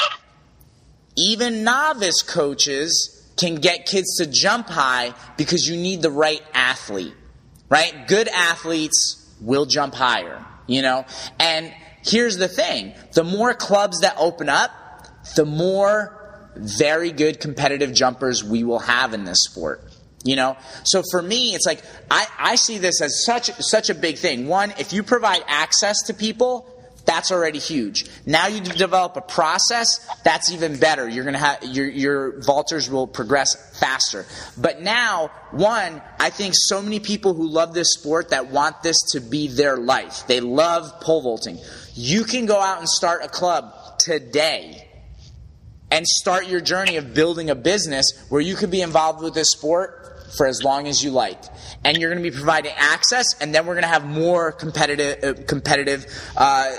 Even 1.17 1.65
novice 1.65 2.23
coaches 2.23 3.11
can 3.37 3.57
get 3.57 3.87
kids 3.87 4.17
to 4.17 4.27
jump 4.27 4.69
high 4.69 5.15
because 5.37 5.69
you 5.69 5.77
need 5.77 6.03
the 6.03 6.11
right 6.11 6.43
athlete 6.55 7.15
right? 7.69 8.07
Good 8.07 8.29
athletes 8.29 9.35
will 9.41 9.67
jump 9.67 9.95
higher, 9.95 10.45
you 10.67 10.83
know? 10.83 11.05
And 11.39 11.73
here's 12.05 12.37
the 12.37 12.49
thing 12.49 12.95
the 13.13 13.25
more 13.25 13.55
clubs 13.55 14.01
that 14.01 14.15
open 14.19 14.49
up, 14.49 14.71
the 15.37 15.45
more 15.45 16.21
very 16.57 17.11
good 17.11 17.41
competitive 17.41 17.93
jumpers 17.93 18.45
we 18.45 18.63
will 18.63 18.79
have 18.79 19.13
in 19.13 19.25
this 19.25 19.39
sport. 19.43 19.83
You 20.27 20.37
know, 20.37 20.57
so 20.85 21.03
for 21.11 21.21
me, 21.21 21.55
it's 21.55 21.67
like 21.67 21.83
I, 22.11 22.27
I 22.39 22.55
see 22.55 22.79
this 22.79 23.03
as 23.03 23.27
such 23.27 23.51
such 23.61 23.91
a 23.91 23.95
big 23.95 24.17
thing. 24.17 24.47
One, 24.47 24.73
if 24.79 24.93
you 24.95 25.03
provide 25.03 25.43
access 25.47 26.01
to 26.07 26.15
people, 26.15 26.67
that's 27.05 27.31
already 27.31 27.59
huge. 27.59 28.07
Now 28.27 28.47
you 28.47 28.61
develop 28.61 29.17
a 29.17 29.21
process, 29.21 30.07
that's 30.25 30.53
even 30.53 30.79
better. 30.79 31.09
You're 31.09 31.25
gonna 31.25 31.39
have 31.39 31.65
your 31.65 31.89
your 31.89 32.33
vaulters 32.41 32.91
will 32.91 33.07
progress 33.07 33.79
faster. 33.79 34.27
But 34.57 34.81
now, 34.81 35.31
one, 35.51 36.03
I 36.19 36.31
think 36.31 36.55
so 36.57 36.83
many 36.83 37.01
people 37.01 37.35
who 37.35 37.49
love 37.49 37.75
this 37.75 37.95
sport 37.95 38.31
that 38.31 38.51
want 38.51 38.83
this 38.83 38.97
to 39.13 39.21
be 39.21 39.49
their 39.49 39.77
life. 39.77 40.27
They 40.27 40.41
love 40.41 41.01
pole 41.01 41.23
vaulting. 41.23 41.59
You 41.95 42.25
can 42.25 42.47
go 42.47 42.61
out 42.61 42.79
and 42.79 42.89
start 42.89 43.23
a 43.23 43.29
club 43.29 43.99
today 43.99 44.89
and 45.91 46.07
start 46.07 46.49
your 46.49 46.61
journey 46.61 46.97
of 46.97 47.15
building 47.15 47.51
a 47.51 47.55
business 47.55 48.13
where 48.29 48.41
you 48.41 48.57
could 48.57 48.71
be 48.71 48.83
involved 48.83 49.23
with 49.23 49.35
this 49.35 49.53
sport 49.53 50.05
for 50.37 50.47
as 50.47 50.63
long 50.63 50.89
as 50.89 51.03
you 51.03 51.11
like. 51.11 51.41
And 51.85 51.97
you're 51.97 52.11
going 52.11 52.23
to 52.23 52.29
be 52.29 52.35
providing 52.35 52.73
access, 52.77 53.27
and 53.41 53.55
then 53.55 53.67
we're 53.67 53.75
going 53.75 53.85
to 53.85 53.89
have 53.89 54.05
more 54.05 54.53
competitive, 54.53 55.23
uh, 55.23 55.43
competitive 55.47 56.07
uh, 56.37 56.75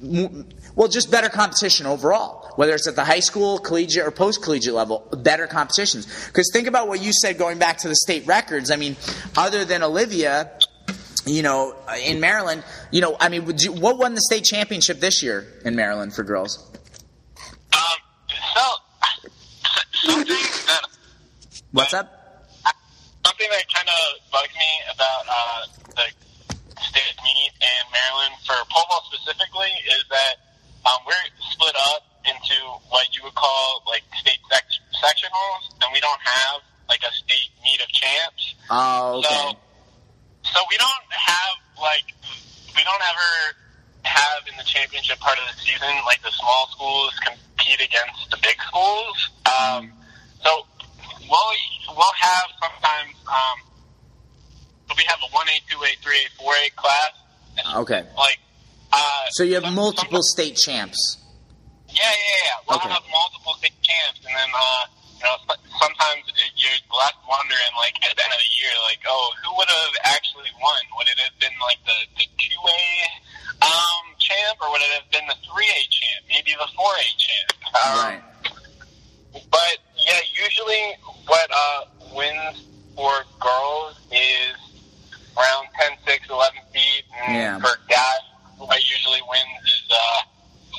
well, 0.00 0.88
just 0.88 1.10
better 1.10 1.28
competition 1.28 1.86
overall, 1.86 2.52
whether 2.54 2.74
it's 2.74 2.86
at 2.86 2.94
the 2.94 3.04
high 3.04 3.20
school, 3.20 3.58
collegiate, 3.58 4.06
or 4.06 4.10
post 4.10 4.42
collegiate 4.42 4.74
level, 4.74 5.06
better 5.12 5.46
competitions. 5.46 6.06
Because 6.26 6.50
think 6.52 6.68
about 6.68 6.86
what 6.86 7.02
you 7.02 7.12
said 7.12 7.36
going 7.36 7.58
back 7.58 7.78
to 7.78 7.88
the 7.88 7.96
state 7.96 8.26
records. 8.26 8.70
I 8.70 8.76
mean, 8.76 8.96
other 9.36 9.64
than 9.64 9.82
Olivia, 9.82 10.52
you 11.26 11.42
know, 11.42 11.74
in 12.04 12.20
Maryland, 12.20 12.62
you 12.92 13.00
know, 13.00 13.16
I 13.18 13.28
mean, 13.28 13.52
you, 13.58 13.72
what 13.72 13.98
won 13.98 14.14
the 14.14 14.20
state 14.20 14.44
championship 14.44 15.00
this 15.00 15.22
year 15.22 15.46
in 15.64 15.74
Maryland 15.74 16.14
for 16.14 16.22
girls? 16.22 16.64
Um, 17.72 17.80
so, 18.54 19.30
something 19.92 20.26
that. 20.26 20.82
What's 21.72 21.92
up? 21.92 22.46
Something 23.26 23.48
that 23.50 23.64
kind 23.74 23.88
of 23.88 24.30
bugged 24.30 24.54
me 24.54 24.94
about 24.94 25.26
uh, 25.28 25.66
the 25.96 26.27
in 27.68 27.84
Maryland 27.92 28.34
for 28.44 28.56
pole 28.72 28.86
vault 28.88 29.04
specifically 29.12 29.72
is 29.92 30.04
that 30.08 30.40
um, 30.88 31.04
we're 31.04 31.24
split 31.52 31.76
up 31.92 32.02
into 32.24 32.56
what 32.88 33.08
you 33.12 33.22
would 33.24 33.34
call 33.34 33.82
like 33.86 34.02
state 34.16 34.40
sec- 34.48 34.84
sectionals, 34.96 35.62
and 35.82 35.88
we 35.92 36.00
don't 36.00 36.20
have 36.20 36.64
like 36.88 37.02
a 37.04 37.12
state 37.12 37.52
meet 37.62 37.80
of 37.80 37.88
champs. 37.88 38.54
Oh, 38.70 39.20
okay. 39.20 39.28
So, 39.28 40.56
so 40.56 40.58
we 40.70 40.76
don't 40.76 41.08
have 41.12 41.54
like 41.80 42.08
we 42.76 42.82
don't 42.84 43.04
ever 43.04 43.30
have 44.04 44.40
in 44.48 44.56
the 44.56 44.64
championship 44.64 45.20
part 45.20 45.36
of 45.38 45.44
the 45.52 45.56
season 45.60 45.92
like 46.06 46.22
the 46.22 46.32
small 46.32 46.68
schools 46.72 47.12
compete 47.20 47.80
against 47.80 48.30
the 48.30 48.38
big 48.40 48.56
schools. 48.62 49.16
Um, 49.44 49.92
so 50.42 50.64
we'll 51.28 51.54
we'll 51.92 52.16
have 52.16 52.48
sometimes 52.62 53.14
um, 53.28 53.58
we 54.96 55.04
have 55.04 55.18
a 55.22 55.30
one 55.34 55.46
A, 55.48 55.56
two 55.70 55.78
A, 55.84 55.90
three 56.02 56.24
A, 56.24 56.28
four 56.38 56.52
A 56.52 56.70
class. 56.70 57.12
Okay. 57.76 58.02
Like 58.16 58.38
uh, 58.92 59.24
So 59.32 59.42
you 59.44 59.54
have 59.54 59.64
some- 59.64 59.74
multiple 59.74 60.22
some- 60.22 60.32
state 60.36 60.56
champs. 60.56 61.18
yeah, 61.88 62.02
yeah, 62.02 62.10
yeah. 62.10 62.56
We'll 62.68 62.78
Okay. 62.78 62.88
have 62.88 63.04
multiple 63.10 63.54
state 63.58 63.76
champs, 63.82 64.20
and 64.26 64.34
then 64.34 64.50
uh, 64.54 64.84
you 65.18 65.24
know 65.24 65.36
sometimes 65.80 66.24
you're 66.56 66.80
left 66.96 67.18
wondering, 67.28 67.72
like 67.76 67.96
at 68.04 68.16
the 68.16 68.22
end 68.24 68.32
of 68.32 68.38
the 68.40 68.52
year, 68.60 68.72
like, 68.88 69.00
oh, 69.08 69.32
who 69.44 69.56
would 69.56 69.68
have 69.68 69.94
actually 70.16 70.50
won? 70.60 70.80
Would 70.98 71.08
it 71.08 71.18
have 71.20 71.36
been 71.40 71.56
like 71.60 71.78
the 71.84 71.98
the 72.16 72.26
two 72.38 72.60
A 72.60 72.84
um, 73.66 74.04
champ, 74.18 74.58
or 74.62 74.70
would 74.72 74.82
it 74.82 74.92
have 75.00 75.10
been 75.10 75.26
the 75.26 75.36
three 75.48 75.68
A 75.68 75.82
champ? 75.90 76.20
Maybe 76.28 76.52
the 76.58 76.68
four 76.76 76.92
A 76.94 77.08
champ. 77.18 77.48
Um, 77.74 77.98
Right. 77.98 78.22
But 79.50 79.76
yeah, 80.06 80.20
usually 80.32 80.96
what 81.26 81.48
uh, 81.52 81.80
wins 82.14 82.64
for 82.96 83.12
girls 83.40 83.96
is 84.10 84.56
around 85.38 85.66
10, 85.80 85.98
6, 86.06 86.28
11 86.30 86.58
feet. 86.72 87.04
And 87.26 87.34
Yeah. 87.36 87.58
for 87.58 87.78
guys, 87.88 88.20
what 88.58 88.78
usually 88.88 89.20
wins 89.30 89.64
is 89.64 89.82
uh, 89.90 90.22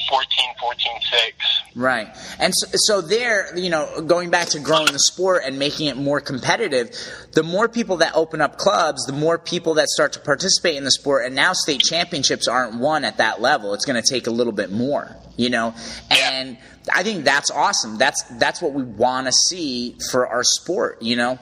14, 0.10 0.50
14, 0.60 1.02
6. 1.12 1.36
Right. 1.76 2.08
And 2.40 2.54
so, 2.56 2.68
so 2.74 3.02
there, 3.02 3.56
you 3.58 3.70
know, 3.70 4.02
going 4.02 4.30
back 4.30 4.48
to 4.50 4.60
growing 4.60 4.92
the 4.92 5.00
sport 5.00 5.44
and 5.46 5.60
making 5.60 5.88
it 5.88 5.98
more 5.98 6.20
competitive, 6.20 6.90
the 7.34 7.44
more 7.44 7.68
people 7.70 7.98
that 7.98 8.16
open 8.16 8.42
up 8.42 8.58
clubs, 8.58 9.06
the 9.06 9.14
more 9.14 9.38
people 9.38 9.76
that 9.76 9.88
start 9.90 10.14
to 10.14 10.20
participate 10.20 10.76
in 10.78 10.84
the 10.84 10.92
sport. 10.92 11.26
And 11.26 11.36
now 11.36 11.54
state 11.54 11.82
championships 11.82 12.48
aren't 12.48 12.76
won 12.80 13.04
at 13.06 13.18
that 13.18 13.40
level. 13.42 13.74
It's 13.74 13.86
going 13.86 14.02
to 14.02 14.08
take 14.10 14.28
a 14.28 14.32
little 14.32 14.54
bit 14.54 14.72
more, 14.72 15.16
you 15.38 15.50
know? 15.50 15.74
Yeah. 16.12 16.32
And 16.32 16.58
I 16.94 17.04
think 17.04 17.24
that's 17.24 17.52
awesome. 17.52 17.98
That's, 17.98 18.24
that's 18.40 18.62
what 18.62 18.74
we 18.74 18.84
want 18.84 19.28
to 19.28 19.34
see 19.34 19.96
for 20.12 20.28
our 20.28 20.44
sport, 20.44 21.02
you 21.02 21.16
know? 21.18 21.38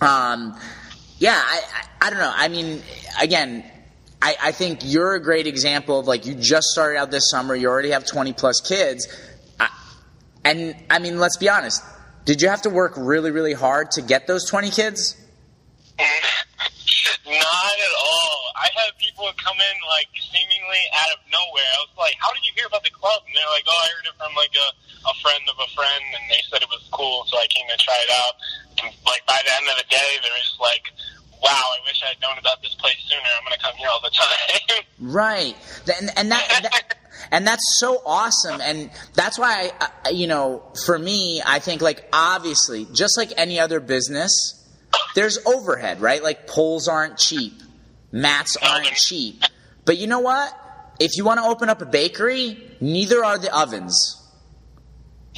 Um, 0.00 0.58
yeah, 1.22 1.40
I, 1.40 1.60
I, 1.72 2.06
I 2.06 2.10
don't 2.10 2.18
know. 2.18 2.32
I 2.34 2.48
mean, 2.48 2.82
again, 3.20 3.62
I, 4.20 4.34
I 4.42 4.50
think 4.50 4.80
you're 4.82 5.14
a 5.14 5.22
great 5.22 5.46
example 5.46 6.00
of 6.00 6.08
like 6.08 6.26
you 6.26 6.34
just 6.34 6.66
started 6.74 6.98
out 6.98 7.12
this 7.12 7.30
summer, 7.30 7.54
you 7.54 7.68
already 7.68 7.90
have 7.90 8.04
20 8.04 8.32
plus 8.32 8.60
kids. 8.60 9.06
I, 9.60 9.70
and 10.44 10.74
I 10.90 10.98
mean, 10.98 11.20
let's 11.20 11.36
be 11.36 11.48
honest. 11.48 11.80
Did 12.24 12.42
you 12.42 12.48
have 12.48 12.62
to 12.62 12.70
work 12.70 12.94
really, 12.96 13.30
really 13.30 13.52
hard 13.52 13.92
to 13.92 14.02
get 14.02 14.26
those 14.26 14.50
20 14.50 14.70
kids? 14.70 15.14
Not 15.98 17.76
at 17.78 17.94
all. 18.02 18.38
I 18.58 18.66
had 18.74 18.90
people 18.98 19.30
come 19.38 19.58
in 19.62 19.76
like 19.86 20.10
seemingly 20.18 20.82
out 21.06 21.10
of 21.14 21.22
nowhere. 21.30 21.70
I 21.78 21.86
was 21.86 21.94
like, 21.98 22.18
"How 22.18 22.34
did 22.34 22.42
you 22.42 22.50
hear 22.58 22.66
about 22.66 22.82
the 22.82 22.90
club?" 22.90 23.22
And 23.26 23.34
they're 23.34 23.54
like, 23.54 23.66
"Oh, 23.66 23.78
I 23.78 23.88
heard 23.94 24.06
it 24.10 24.16
from 24.18 24.34
like 24.34 24.54
a, 24.54 24.68
a 25.06 25.14
friend 25.22 25.42
of 25.46 25.56
a 25.58 25.70
friend, 25.70 26.02
and 26.18 26.24
they 26.30 26.42
said 26.50 26.62
it 26.62 26.70
was 26.70 26.82
cool, 26.90 27.22
so 27.30 27.38
I 27.38 27.46
came 27.46 27.66
to 27.70 27.78
try 27.78 27.94
it 27.94 28.12
out." 28.26 28.34
And, 28.82 28.86
like 29.06 29.22
by 29.26 29.38
the 29.42 29.52
end 29.54 29.66
of 29.70 29.76
the 29.78 29.88
day, 29.90 30.10
they 30.22 30.30
were 30.30 30.42
just 30.42 30.60
like, 30.62 30.90
"Wow, 31.42 31.50
I 31.50 31.78
wish 31.84 32.02
I 32.04 32.08
had 32.08 32.20
known 32.20 32.38
about 32.38 32.62
this 32.62 32.74
place 32.74 32.96
sooner. 33.08 33.20
I'm 33.38 33.44
going 33.44 33.58
to 33.58 33.64
come 33.64 33.76
here 33.76 33.88
all 33.90 34.00
the 34.02 34.10
time." 34.10 34.84
Right. 35.02 35.56
And, 35.98 36.10
and 36.16 36.30
that, 36.30 36.60
that 36.62 36.94
and 37.32 37.46
that's 37.46 37.64
so 37.78 38.00
awesome. 38.06 38.60
And 38.60 38.90
that's 39.14 39.38
why, 39.38 39.72
I, 39.80 40.10
you 40.10 40.26
know, 40.26 40.62
for 40.86 40.98
me, 40.98 41.42
I 41.44 41.58
think 41.58 41.82
like 41.82 42.08
obviously, 42.12 42.86
just 42.92 43.16
like 43.16 43.32
any 43.36 43.58
other 43.58 43.80
business, 43.80 44.30
there's 45.14 45.38
overhead, 45.44 46.00
right? 46.00 46.22
Like 46.22 46.46
poles 46.46 46.88
aren't 46.88 47.18
cheap, 47.18 47.54
mats 48.12 48.56
aren't 48.62 48.94
cheap. 48.94 49.42
But 49.84 49.98
you 49.98 50.06
know 50.06 50.20
what? 50.20 50.56
If 51.00 51.16
you 51.16 51.24
want 51.24 51.40
to 51.40 51.46
open 51.46 51.68
up 51.68 51.82
a 51.82 51.86
bakery, 51.86 52.62
neither 52.80 53.24
are 53.24 53.38
the 53.38 53.54
ovens. 53.54 54.18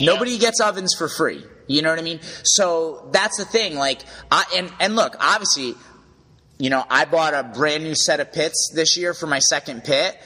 Nobody 0.01 0.39
gets 0.39 0.61
ovens 0.61 0.95
for 0.97 1.09
free. 1.09 1.45
You 1.67 1.81
know 1.81 1.89
what 1.89 1.99
I 1.99 2.03
mean? 2.03 2.21
So 2.43 3.09
that's 3.13 3.39
the 3.39 3.45
thing. 3.45 3.77
Like, 3.77 4.01
I, 4.31 4.45
and 4.57 4.73
and 4.81 4.97
look, 4.97 5.17
obviously, 5.19 5.75
you 6.59 6.71
know, 6.71 6.85
I 6.89 7.05
bought 7.05 7.35
a 7.35 7.43
brand 7.43 7.83
new 7.85 7.95
set 7.95 8.21
of 8.21 8.33
pits 8.33 8.71
this 8.75 8.97
year 8.97 9.15
for 9.15 9.27
my 9.27 9.39
second 9.41 9.85
pit. 9.85 10.17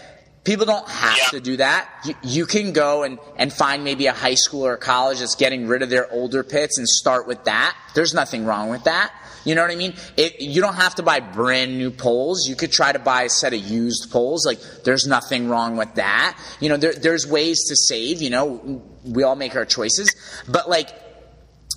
People 0.44 0.66
don't 0.66 0.88
have 0.88 1.16
Yeah. 1.18 1.38
to 1.38 1.40
do 1.40 1.56
that. 1.58 1.88
You, 2.04 2.14
you 2.22 2.46
can 2.46 2.72
go 2.72 3.02
and, 3.02 3.18
and 3.36 3.52
find 3.52 3.84
maybe 3.84 4.06
a 4.06 4.12
high 4.12 4.34
school 4.34 4.64
or 4.66 4.74
a 4.74 4.78
college 4.78 5.18
that's 5.20 5.34
getting 5.34 5.66
rid 5.66 5.82
of 5.82 5.90
their 5.90 6.10
older 6.12 6.42
pits 6.42 6.78
and 6.78 6.88
start 6.88 7.26
with 7.26 7.44
that. 7.44 7.76
There's 7.94 8.14
nothing 8.14 8.44
wrong 8.46 8.70
with 8.70 8.84
that. 8.84 9.12
You 9.44 9.54
know 9.54 9.62
what 9.62 9.70
I 9.70 9.76
mean? 9.76 9.94
It, 10.16 10.40
you 10.40 10.60
don't 10.60 10.74
have 10.74 10.94
to 10.96 11.02
buy 11.02 11.20
brand 11.20 11.78
new 11.78 11.90
poles. 11.90 12.46
You 12.48 12.56
could 12.56 12.72
try 12.72 12.92
to 12.92 12.98
buy 12.98 13.22
a 13.22 13.28
set 13.28 13.52
of 13.54 13.60
used 13.60 14.10
poles. 14.10 14.44
Like, 14.46 14.60
there's 14.84 15.06
nothing 15.06 15.48
wrong 15.48 15.76
with 15.76 15.94
that. 15.94 16.38
You 16.60 16.68
know, 16.68 16.76
there, 16.76 16.92
there's 16.94 17.26
ways 17.26 17.66
to 17.68 17.76
save. 17.76 18.20
You 18.20 18.30
know, 18.30 18.82
we 19.04 19.22
all 19.22 19.36
make 19.36 19.54
our 19.56 19.64
choices. 19.64 20.14
But, 20.48 20.68
like, 20.68 20.90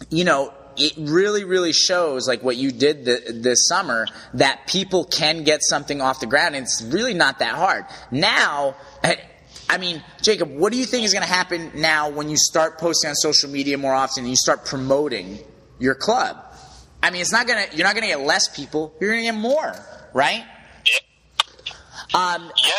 you 0.10 0.24
know, 0.24 0.54
it 0.78 0.94
really, 0.98 1.44
really 1.44 1.74
shows 1.74 2.28
like 2.28 2.44
what 2.44 2.58
you 2.58 2.72
did 2.72 3.06
th- 3.06 3.24
this 3.34 3.68
summer 3.68 4.08
that 4.36 4.68
people 4.68 5.06
can 5.06 5.44
get 5.44 5.62
something 5.64 6.02
off 6.02 6.20
the 6.20 6.26
ground. 6.26 6.56
And 6.56 6.64
it's 6.64 6.82
really 6.82 7.14
not 7.14 7.40
that 7.40 7.56
hard. 7.56 7.86
Now, 8.12 8.76
I 9.70 9.78
mean, 9.78 10.04
Jacob, 10.22 10.50
what 10.50 10.72
do 10.72 10.78
you 10.78 10.86
think 10.86 11.06
is 11.06 11.14
going 11.14 11.26
to 11.26 11.34
happen 11.34 11.72
now 11.76 12.10
when 12.10 12.30
you 12.30 12.38
start 12.38 12.78
posting 12.78 13.10
on 13.10 13.16
social 13.16 13.50
media 13.50 13.78
more 13.78 13.94
often 13.94 14.24
and 14.24 14.30
you 14.30 14.36
start 14.36 14.66
promoting 14.66 15.40
your 15.80 15.96
club? 15.96 16.38
I 17.04 17.10
mean, 17.10 17.22
it's 17.22 17.32
not 17.32 17.48
gonna. 17.48 17.66
You're 17.74 17.86
not 17.88 17.96
gonna 17.96 18.08
get 18.08 18.22
less 18.22 18.48
people. 18.48 18.94
You're 19.00 19.10
gonna 19.12 19.24
get 19.24 19.36
more, 19.36 19.74
right? 20.14 20.44
Um, 22.14 22.52
yeah. 22.64 22.72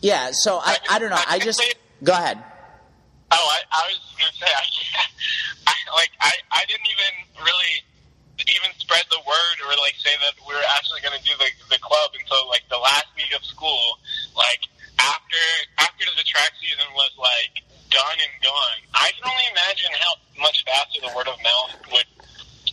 yeah. 0.00 0.30
So 0.32 0.58
I, 0.58 0.76
I 0.90 0.98
don't 0.98 1.10
know. 1.10 1.20
I 1.28 1.38
just 1.38 1.62
go 2.02 2.12
ahead. 2.12 2.42
Oh, 3.32 3.46
I, 3.50 3.58
I 3.72 3.82
was 3.88 4.00
gonna 4.18 4.36
say, 4.36 4.50
I, 4.50 4.64
I 5.72 5.76
like, 5.96 6.12
I, 6.20 6.32
I 6.52 6.62
didn't 6.66 6.88
even 6.90 7.14
really 7.44 7.74
even 8.42 8.70
spread 8.82 9.06
the 9.14 9.22
word 9.22 9.56
or 9.62 9.70
like 9.78 9.94
say 10.02 10.10
that 10.18 10.34
we 10.42 10.52
were 10.52 10.68
actually 10.74 11.00
gonna 11.00 11.22
do 11.22 11.32
the 11.38 11.48
the 11.70 11.78
club 11.78 12.10
until 12.18 12.48
like 12.50 12.66
the 12.68 12.78
last 12.78 13.06
week 13.14 13.30
of 13.32 13.44
school. 13.46 13.98
Like 14.34 14.66
after 15.00 15.44
after 15.78 16.04
the 16.18 16.26
track 16.26 16.52
season 16.58 16.86
was 16.98 17.14
like 17.16 17.62
done 17.90 18.18
and 18.18 18.34
gone, 18.42 18.78
I 18.94 19.14
can 19.14 19.24
only 19.30 19.46
imagine 19.54 19.92
how 19.94 20.12
much 20.42 20.64
faster 20.66 21.00
the 21.00 21.12
word 21.14 21.28
of 21.30 21.38
mouth 21.40 21.72
would 21.94 22.08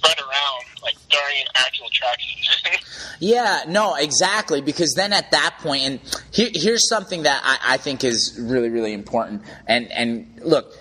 spread 0.01 0.17
around 0.19 0.65
like 0.83 0.95
during 1.09 1.45
actual 1.55 1.89
track 1.91 2.17
season. 2.19 2.79
Yeah, 3.23 3.65
no, 3.67 3.93
exactly. 3.93 4.61
Because 4.61 4.95
then 4.95 5.13
at 5.13 5.29
that 5.29 5.57
point, 5.59 5.83
and 5.83 5.99
here, 6.31 6.49
here's 6.51 6.89
something 6.89 7.21
that 7.23 7.39
I, 7.43 7.75
I 7.75 7.77
think 7.77 8.03
is 8.03 8.35
really, 8.41 8.69
really 8.69 8.93
important. 8.93 9.43
And 9.67 9.91
and 9.91 10.41
look, 10.43 10.73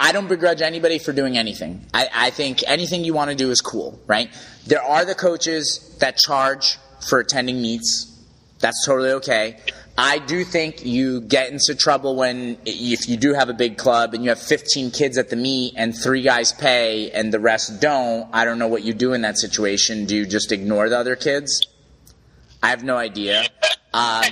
I 0.00 0.10
don't 0.10 0.28
begrudge 0.28 0.60
anybody 0.60 0.98
for 0.98 1.12
doing 1.12 1.38
anything. 1.38 1.86
I, 1.94 2.08
I 2.12 2.30
think 2.30 2.64
anything 2.66 3.04
you 3.04 3.14
want 3.14 3.30
to 3.30 3.36
do 3.36 3.50
is 3.50 3.60
cool, 3.60 4.00
right? 4.08 4.28
There 4.66 4.82
are 4.82 5.04
the 5.04 5.14
coaches 5.14 5.96
that 6.00 6.16
charge 6.16 6.78
for 7.08 7.20
attending 7.20 7.62
meets. 7.62 8.10
That's 8.58 8.84
totally 8.84 9.12
okay. 9.12 9.58
I 9.96 10.18
do 10.18 10.42
think 10.44 10.84
you 10.84 11.20
get 11.20 11.52
into 11.52 11.74
trouble 11.76 12.16
when 12.16 12.58
if 12.66 13.08
you 13.08 13.16
do 13.16 13.32
have 13.34 13.48
a 13.48 13.54
big 13.54 13.76
club 13.76 14.12
and 14.12 14.24
you 14.24 14.30
have 14.30 14.40
15 14.40 14.90
kids 14.90 15.18
at 15.18 15.30
the 15.30 15.36
meet 15.36 15.74
and 15.76 15.96
three 15.96 16.22
guys 16.22 16.52
pay 16.52 17.12
and 17.12 17.32
the 17.32 17.38
rest 17.38 17.80
don't. 17.80 18.28
I 18.32 18.44
don't 18.44 18.58
know 18.58 18.66
what 18.66 18.82
you 18.82 18.92
do 18.92 19.12
in 19.12 19.22
that 19.22 19.38
situation. 19.38 20.06
Do 20.06 20.16
you 20.16 20.26
just 20.26 20.50
ignore 20.50 20.88
the 20.88 20.98
other 20.98 21.14
kids? 21.14 21.68
I 22.60 22.70
have 22.70 22.82
no 22.82 22.96
idea. 22.96 23.42
Um, 23.92 24.24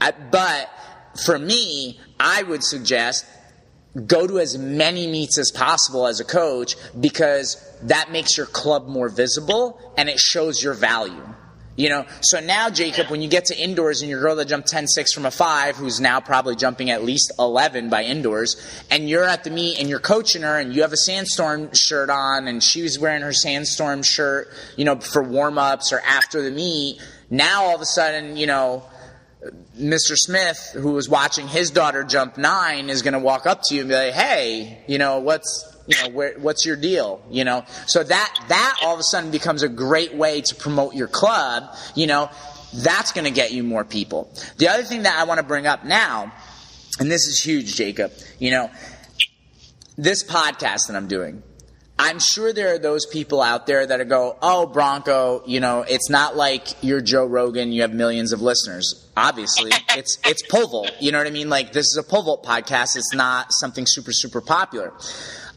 I, 0.00 0.12
but 0.30 0.70
for 1.24 1.38
me, 1.38 1.98
I 2.20 2.44
would 2.44 2.62
suggest 2.62 3.26
go 4.06 4.26
to 4.26 4.38
as 4.38 4.56
many 4.56 5.08
meets 5.08 5.38
as 5.38 5.50
possible 5.50 6.06
as 6.06 6.20
a 6.20 6.24
coach 6.24 6.76
because 6.98 7.56
that 7.82 8.12
makes 8.12 8.36
your 8.36 8.46
club 8.46 8.86
more 8.86 9.08
visible 9.08 9.80
and 9.96 10.08
it 10.08 10.20
shows 10.20 10.62
your 10.62 10.74
value. 10.74 11.34
You 11.76 11.88
know, 11.88 12.06
so 12.20 12.38
now 12.38 12.70
Jacob, 12.70 13.10
when 13.10 13.20
you 13.20 13.28
get 13.28 13.46
to 13.46 13.58
indoors 13.58 14.00
and 14.00 14.08
your 14.08 14.20
girl 14.20 14.36
that 14.36 14.46
jumped 14.46 14.72
10-6 14.72 15.12
from 15.12 15.26
a 15.26 15.30
5, 15.32 15.76
who's 15.76 16.00
now 16.00 16.20
probably 16.20 16.54
jumping 16.54 16.90
at 16.90 17.02
least 17.02 17.32
11 17.36 17.90
by 17.90 18.04
indoors, 18.04 18.56
and 18.92 19.08
you're 19.08 19.24
at 19.24 19.42
the 19.42 19.50
meet 19.50 19.80
and 19.80 19.88
you're 19.88 19.98
coaching 19.98 20.42
her 20.42 20.58
and 20.58 20.72
you 20.72 20.82
have 20.82 20.92
a 20.92 20.96
sandstorm 20.96 21.72
shirt 21.74 22.10
on 22.10 22.46
and 22.46 22.62
she 22.62 22.82
was 22.82 22.96
wearing 22.98 23.22
her 23.22 23.32
sandstorm 23.32 24.04
shirt, 24.04 24.48
you 24.76 24.84
know, 24.84 25.00
for 25.00 25.22
warm-ups 25.22 25.92
or 25.92 26.00
after 26.06 26.42
the 26.42 26.50
meet, 26.52 27.00
now 27.28 27.64
all 27.64 27.74
of 27.74 27.80
a 27.80 27.86
sudden, 27.86 28.36
you 28.36 28.46
know, 28.46 28.84
Mr. 29.76 30.16
Smith, 30.16 30.70
who 30.74 30.92
was 30.92 31.08
watching 31.08 31.48
his 31.48 31.70
daughter 31.70 32.04
jump 32.04 32.38
nine, 32.38 32.88
is 32.88 33.02
going 33.02 33.12
to 33.12 33.18
walk 33.18 33.46
up 33.46 33.60
to 33.64 33.74
you 33.74 33.80
and 33.80 33.90
be 33.90 33.94
like, 33.94 34.14
"Hey, 34.14 34.78
you 34.86 34.96
know 34.96 35.18
what's 35.18 35.73
you 35.86 36.02
know 36.02 36.10
where, 36.10 36.34
what's 36.38 36.64
your 36.64 36.76
deal?" 36.76 37.22
You 37.30 37.44
know, 37.44 37.64
so 37.86 38.02
that 38.02 38.44
that 38.48 38.78
all 38.82 38.94
of 38.94 39.00
a 39.00 39.04
sudden 39.04 39.30
becomes 39.30 39.62
a 39.62 39.68
great 39.68 40.14
way 40.14 40.40
to 40.40 40.54
promote 40.54 40.94
your 40.94 41.08
club. 41.08 41.74
You 41.94 42.06
know, 42.06 42.30
that's 42.74 43.12
going 43.12 43.24
to 43.24 43.30
get 43.30 43.52
you 43.52 43.62
more 43.62 43.84
people. 43.84 44.32
The 44.58 44.68
other 44.68 44.82
thing 44.82 45.02
that 45.02 45.18
I 45.18 45.24
want 45.24 45.38
to 45.38 45.46
bring 45.46 45.66
up 45.66 45.84
now, 45.84 46.32
and 46.98 47.10
this 47.10 47.26
is 47.26 47.40
huge, 47.40 47.76
Jacob. 47.76 48.12
You 48.38 48.50
know, 48.50 48.70
this 49.96 50.24
podcast 50.24 50.88
that 50.88 50.96
I'm 50.96 51.06
doing, 51.06 51.42
I'm 51.98 52.18
sure 52.18 52.52
there 52.52 52.74
are 52.74 52.78
those 52.78 53.06
people 53.06 53.40
out 53.40 53.66
there 53.66 53.86
that 53.86 54.00
are 54.00 54.04
go, 54.04 54.36
oh, 54.42 54.70
Branko, 54.72 55.42
you 55.46 55.60
know, 55.60 55.82
it's 55.82 56.10
not 56.10 56.36
like 56.36 56.82
you're 56.82 57.00
Joe 57.00 57.24
Rogan, 57.24 57.72
you 57.72 57.82
have 57.82 57.94
millions 57.94 58.32
of 58.32 58.42
listeners. 58.42 59.08
Obviously, 59.16 59.70
it's 59.90 60.18
it's 60.24 60.42
pole. 60.42 60.88
You 61.00 61.12
know 61.12 61.18
what 61.18 61.28
I 61.28 61.30
mean? 61.30 61.48
Like 61.48 61.72
this 61.72 61.86
is 61.86 61.96
a 61.96 62.02
pole 62.02 62.42
podcast. 62.42 62.96
It's 62.96 63.14
not 63.14 63.48
something 63.52 63.84
super 63.86 64.12
super 64.12 64.40
popular. 64.40 64.92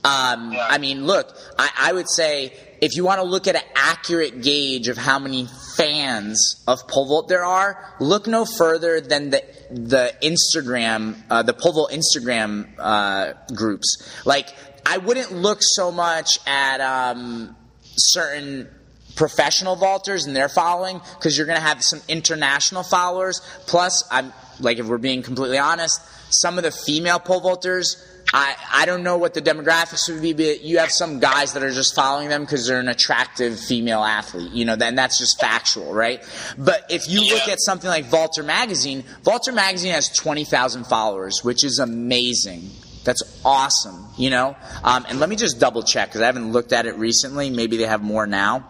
Um, 0.07 0.53
yeah. 0.53 0.67
I 0.69 0.77
mean, 0.77 1.05
look, 1.05 1.35
I, 1.59 1.69
I 1.77 1.93
would 1.93 2.09
say 2.09 2.53
if 2.79 2.95
you 2.95 3.03
want 3.03 3.19
to 3.19 3.25
look 3.27 3.47
at 3.47 3.55
an 3.55 3.63
accurate 3.75 4.41
gauge 4.41 4.87
of 4.87 4.97
how 4.97 5.19
many 5.19 5.49
fans 5.75 6.63
of 6.65 6.87
pole 6.87 7.07
vault 7.07 7.27
there 7.27 7.43
are, 7.43 7.93
look 7.99 8.25
no 8.25 8.45
further 8.45 9.01
than 9.01 9.31
the 9.31 9.43
the 9.69 10.13
Instagram, 10.23 11.17
uh, 11.29 11.43
the 11.43 11.53
pole 11.53 11.73
vault 11.73 11.91
Instagram 11.91 12.67
uh, 12.79 13.33
groups. 13.53 14.09
Like 14.25 14.47
I 14.85 14.97
wouldn't 14.97 15.33
look 15.33 15.59
so 15.61 15.91
much 15.91 16.39
at 16.47 16.79
um, 16.79 17.55
certain 17.97 18.69
professional 19.15 19.75
vaulters 19.75 20.25
and 20.25 20.35
their 20.35 20.47
following 20.47 21.01
because 21.15 21.37
you're 21.37 21.47
going 21.47 21.59
to 21.59 21.67
have 21.67 21.83
some 21.83 22.01
international 22.07 22.83
followers. 22.83 23.41
Plus, 23.65 24.07
I'm 24.09 24.31
like 24.61 24.77
if 24.77 24.85
we're 24.85 24.99
being 24.99 25.21
completely 25.21 25.57
honest, 25.57 26.01
some 26.29 26.57
of 26.57 26.63
the 26.63 26.71
female 26.71 27.19
pole 27.19 27.41
vaulters. 27.41 28.01
I, 28.39 28.55
I 28.71 28.85
don't 28.85 29.01
know 29.01 29.17
what 29.17 29.33
the 29.33 29.41
demographics 29.41 30.07
would 30.13 30.21
be, 30.21 30.31
but 30.31 30.61
you 30.61 30.77
have 30.77 30.91
some 30.91 31.17
guys 31.19 31.53
that 31.53 31.63
are 31.63 31.71
just 31.71 31.95
following 31.95 32.29
them 32.29 32.41
because 32.41 32.67
they're 32.67 32.79
an 32.79 32.87
attractive 32.87 33.59
female 33.59 34.03
athlete, 34.03 34.51
you 34.51 34.63
know, 34.63 34.75
then 34.75 34.93
that's 34.93 35.17
just 35.17 35.41
factual, 35.41 35.91
right? 35.91 36.23
But 36.55 36.85
if 36.91 37.09
you 37.09 37.21
yeah. 37.21 37.33
look 37.33 37.47
at 37.47 37.59
something 37.59 37.89
like 37.89 38.05
Vaulter 38.05 38.43
Magazine, 38.43 39.03
Vaulter 39.23 39.51
Magazine 39.51 39.91
has 39.91 40.09
20,000 40.09 40.85
followers, 40.85 41.43
which 41.43 41.63
is 41.63 41.79
amazing. 41.79 42.69
That's 43.03 43.41
awesome, 43.43 44.05
you 44.19 44.29
know? 44.29 44.55
Um, 44.83 45.07
and 45.09 45.19
let 45.19 45.29
me 45.29 45.35
just 45.35 45.59
double 45.59 45.81
check 45.81 46.09
because 46.09 46.21
I 46.21 46.27
haven't 46.27 46.51
looked 46.51 46.73
at 46.73 46.85
it 46.85 46.95
recently. 46.97 47.49
Maybe 47.49 47.77
they 47.77 47.87
have 47.87 48.03
more 48.03 48.27
now. 48.27 48.67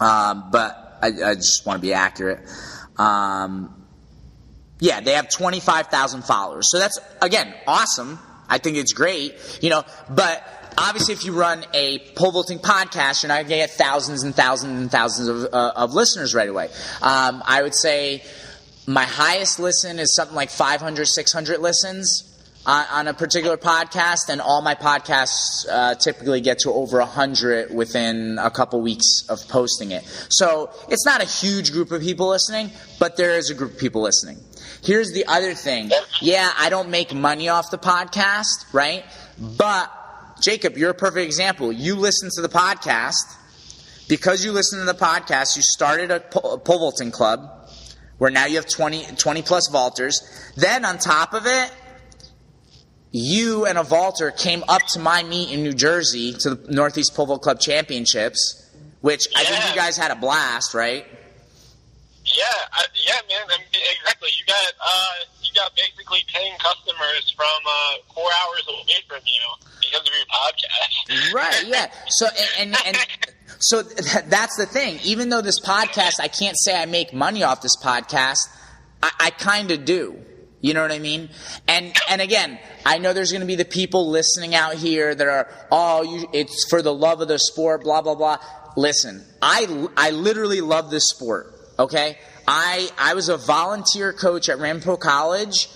Um, 0.00 0.50
but 0.52 0.98
I, 1.00 1.30
I, 1.30 1.34
just 1.36 1.64
want 1.64 1.78
to 1.78 1.82
be 1.82 1.94
accurate. 1.94 2.40
Um, 2.98 3.86
yeah, 4.80 5.00
they 5.00 5.12
have 5.12 5.30
25,000 5.30 6.24
followers. 6.24 6.70
So 6.70 6.78
that's, 6.78 6.98
again, 7.22 7.54
awesome. 7.66 8.18
I 8.48 8.58
think 8.58 8.76
it's 8.76 8.92
great, 8.92 9.34
you 9.62 9.70
know, 9.70 9.84
but 10.10 10.44
obviously 10.76 11.14
if 11.14 11.24
you 11.24 11.32
run 11.32 11.64
a 11.74 11.98
pole 12.14 12.32
vaulting 12.32 12.58
podcast, 12.58 13.22
you're 13.22 13.28
not 13.28 13.36
going 13.36 13.48
to 13.48 13.56
get 13.56 13.70
thousands 13.70 14.22
and 14.22 14.34
thousands 14.34 14.80
and 14.80 14.90
thousands 14.90 15.28
of, 15.28 15.52
uh, 15.52 15.72
of 15.76 15.94
listeners 15.94 16.34
right 16.34 16.48
away. 16.48 16.68
Um, 17.00 17.42
I 17.46 17.62
would 17.62 17.74
say 17.74 18.22
my 18.86 19.04
highest 19.04 19.58
listen 19.58 19.98
is 19.98 20.14
something 20.14 20.36
like 20.36 20.50
500, 20.50 21.06
600 21.06 21.60
listens 21.60 22.28
on, 22.66 22.86
on 22.92 23.08
a 23.08 23.14
particular 23.14 23.56
podcast, 23.56 24.28
and 24.28 24.40
all 24.40 24.62
my 24.62 24.74
podcasts 24.74 25.66
uh, 25.68 25.94
typically 25.94 26.40
get 26.40 26.60
to 26.60 26.70
over 26.70 26.98
100 26.98 27.74
within 27.74 28.38
a 28.38 28.50
couple 28.50 28.80
weeks 28.80 29.24
of 29.28 29.40
posting 29.48 29.90
it. 29.90 30.04
So 30.30 30.70
it's 30.88 31.04
not 31.04 31.22
a 31.22 31.26
huge 31.26 31.72
group 31.72 31.90
of 31.90 32.02
people 32.02 32.28
listening, 32.28 32.70
but 32.98 33.16
there 33.16 33.32
is 33.32 33.50
a 33.50 33.54
group 33.54 33.72
of 33.72 33.78
people 33.78 34.02
listening. 34.02 34.38
Here's 34.82 35.12
the 35.12 35.26
other 35.26 35.54
thing. 35.54 35.90
Yeah, 36.20 36.50
I 36.58 36.68
don't 36.68 36.90
make 36.90 37.14
money 37.14 37.48
off 37.48 37.70
the 37.70 37.78
podcast, 37.78 38.72
right? 38.72 39.04
But, 39.38 39.90
Jacob, 40.40 40.76
you're 40.76 40.90
a 40.90 40.94
perfect 40.94 41.24
example. 41.24 41.72
You 41.72 41.96
listen 41.96 42.30
to 42.34 42.42
the 42.42 42.48
podcast. 42.48 43.38
Because 44.08 44.44
you 44.44 44.52
listen 44.52 44.80
to 44.80 44.84
the 44.84 44.94
podcast, 44.94 45.56
you 45.56 45.62
started 45.62 46.10
a 46.10 46.20
pole 46.20 46.58
vaulting 46.58 47.10
club 47.10 47.70
where 48.18 48.30
now 48.30 48.46
you 48.46 48.56
have 48.56 48.68
20, 48.68 49.16
20 49.16 49.42
plus 49.42 49.70
vaulters. 49.70 50.16
Then 50.54 50.84
on 50.84 50.98
top 50.98 51.32
of 51.32 51.46
it, 51.46 51.72
you 53.10 53.66
and 53.66 53.78
a 53.78 53.82
vaulter 53.82 54.30
came 54.30 54.64
up 54.68 54.82
to 54.92 55.00
my 55.00 55.22
meet 55.22 55.50
in 55.52 55.62
New 55.62 55.72
Jersey 55.72 56.32
to 56.40 56.56
the 56.56 56.72
Northeast 56.72 57.14
Pole 57.14 57.26
Vault 57.26 57.42
Club 57.42 57.60
Championships, 57.60 58.70
which 59.00 59.28
yeah. 59.30 59.38
I 59.38 59.44
think 59.44 59.70
you 59.70 59.76
guys 59.80 59.96
had 59.96 60.10
a 60.10 60.16
blast, 60.16 60.74
right? 60.74 61.06
Yeah, 62.32 62.44
I, 62.72 62.84
yeah, 62.94 63.20
man. 63.28 63.46
I 63.48 63.58
mean, 63.58 63.68
exactly. 63.72 64.30
You 64.38 64.44
got 64.46 64.72
uh, 64.80 65.16
you 65.42 65.50
got 65.54 65.74
basically 65.76 66.20
paying 66.28 66.56
customers 66.58 67.30
from 67.36 67.60
uh, 67.66 67.94
four 68.14 68.30
hours 68.42 68.64
away 68.68 69.00
from 69.08 69.20
you 69.26 69.42
because 69.80 70.00
of 70.00 70.12
your 70.12 70.26
podcast. 70.32 71.32
Right. 71.34 71.64
Yeah. 71.66 71.90
So 72.08 72.26
and 72.58 72.74
and. 72.86 72.96
and 72.96 73.32
so 73.60 73.82
that's 73.82 74.56
the 74.56 74.66
thing. 74.66 74.98
Even 75.04 75.28
though 75.28 75.40
this 75.40 75.60
podcast, 75.60 76.20
I 76.20 76.28
can't 76.28 76.56
say 76.58 76.80
I 76.80 76.86
make 76.86 77.12
money 77.12 77.42
off 77.42 77.62
this 77.62 77.76
podcast. 77.76 78.48
I, 79.02 79.10
I 79.20 79.30
kind 79.30 79.70
of 79.70 79.84
do. 79.84 80.18
You 80.60 80.74
know 80.74 80.82
what 80.82 80.92
I 80.92 81.00
mean? 81.00 81.28
And 81.66 81.92
and 82.08 82.20
again, 82.22 82.58
I 82.86 82.98
know 82.98 83.12
there's 83.12 83.32
going 83.32 83.40
to 83.40 83.46
be 83.46 83.56
the 83.56 83.64
people 83.64 84.08
listening 84.10 84.54
out 84.54 84.74
here 84.74 85.12
that 85.12 85.26
are, 85.26 85.48
oh, 85.72 86.02
you, 86.02 86.28
it's 86.32 86.66
for 86.70 86.82
the 86.82 86.94
love 86.94 87.20
of 87.20 87.26
the 87.28 87.38
sport, 87.38 87.82
blah 87.82 88.00
blah 88.00 88.14
blah. 88.14 88.38
Listen, 88.76 89.26
I 89.42 89.88
I 89.96 90.10
literally 90.10 90.60
love 90.60 90.90
this 90.90 91.08
sport. 91.08 91.51
Okay, 91.78 92.18
I 92.46 92.88
I 92.98 93.14
was 93.14 93.28
a 93.28 93.36
volunteer 93.36 94.12
coach 94.12 94.48
at 94.48 94.58
Ramapo 94.58 94.96
College. 94.96 95.68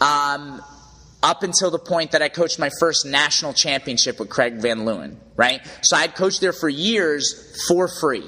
Um, 0.00 0.62
up 1.22 1.42
until 1.42 1.70
the 1.70 1.78
point 1.78 2.12
that 2.12 2.22
I 2.22 2.28
coached 2.28 2.58
my 2.58 2.70
first 2.80 3.04
national 3.04 3.52
championship 3.52 4.18
with 4.18 4.30
Craig 4.30 4.54
Van 4.54 4.80
Leeuwen, 4.80 5.16
right? 5.36 5.60
So 5.82 5.96
I'd 5.96 6.14
coached 6.14 6.40
there 6.40 6.52
for 6.52 6.68
years 6.68 7.62
for 7.68 7.88
free. 7.88 8.24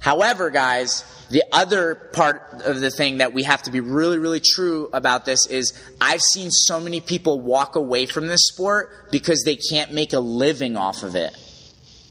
However, 0.00 0.50
guys, 0.50 1.04
the 1.30 1.42
other 1.52 1.94
part 1.94 2.62
of 2.64 2.80
the 2.80 2.90
thing 2.90 3.18
that 3.18 3.34
we 3.34 3.42
have 3.42 3.62
to 3.64 3.70
be 3.70 3.80
really, 3.80 4.18
really 4.18 4.40
true 4.40 4.88
about 4.92 5.24
this 5.24 5.46
is 5.46 5.78
I've 6.00 6.22
seen 6.22 6.50
so 6.50 6.80
many 6.80 7.00
people 7.00 7.40
walk 7.40 7.76
away 7.76 8.06
from 8.06 8.26
this 8.26 8.40
sport 8.44 9.10
because 9.10 9.42
they 9.44 9.56
can't 9.56 9.92
make 9.92 10.12
a 10.12 10.20
living 10.20 10.76
off 10.76 11.02
of 11.02 11.14
it. 11.14 11.36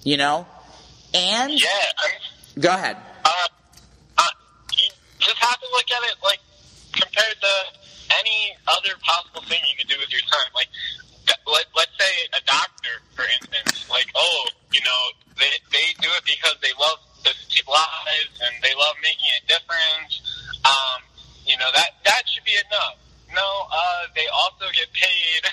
You 0.04 0.18
know? 0.18 0.46
And. 1.14 1.54
Yeah. 1.54 2.60
Go 2.60 2.70
ahead. 2.70 2.98
Uh, 3.26 3.32
just 5.28 5.44
have 5.44 5.60
to 5.60 5.68
look 5.76 5.88
at 5.92 6.02
it 6.08 6.16
like 6.24 6.40
compared 6.96 7.38
to 7.44 7.54
any 8.24 8.56
other 8.72 8.96
possible 9.04 9.44
thing 9.44 9.60
you 9.68 9.76
could 9.76 9.92
do 9.92 10.00
with 10.00 10.12
your 10.12 10.24
time. 10.32 10.50
Like, 10.56 10.72
let, 11.44 11.68
let's 11.76 11.92
say 12.00 12.14
a 12.32 12.42
doctor, 12.48 13.04
for 13.12 13.28
instance, 13.28 13.84
like, 13.92 14.08
oh, 14.16 14.48
you 14.72 14.80
know, 14.80 15.02
they, 15.36 15.52
they 15.76 15.92
do 16.00 16.08
it 16.16 16.24
because 16.24 16.56
they 16.64 16.72
love 16.80 17.04
the 17.28 17.36
lives 17.68 18.36
and 18.40 18.54
they 18.64 18.72
love 18.80 18.96
making 19.04 19.28
a 19.28 19.44
difference. 19.52 20.24
Um, 20.64 21.04
you 21.44 21.56
know 21.60 21.68
that 21.76 22.00
that 22.04 22.24
should 22.28 22.44
be 22.44 22.56
enough. 22.56 23.00
No, 23.36 23.48
uh, 23.68 24.08
they 24.16 24.28
also 24.32 24.72
get 24.72 24.88
paid 24.96 25.44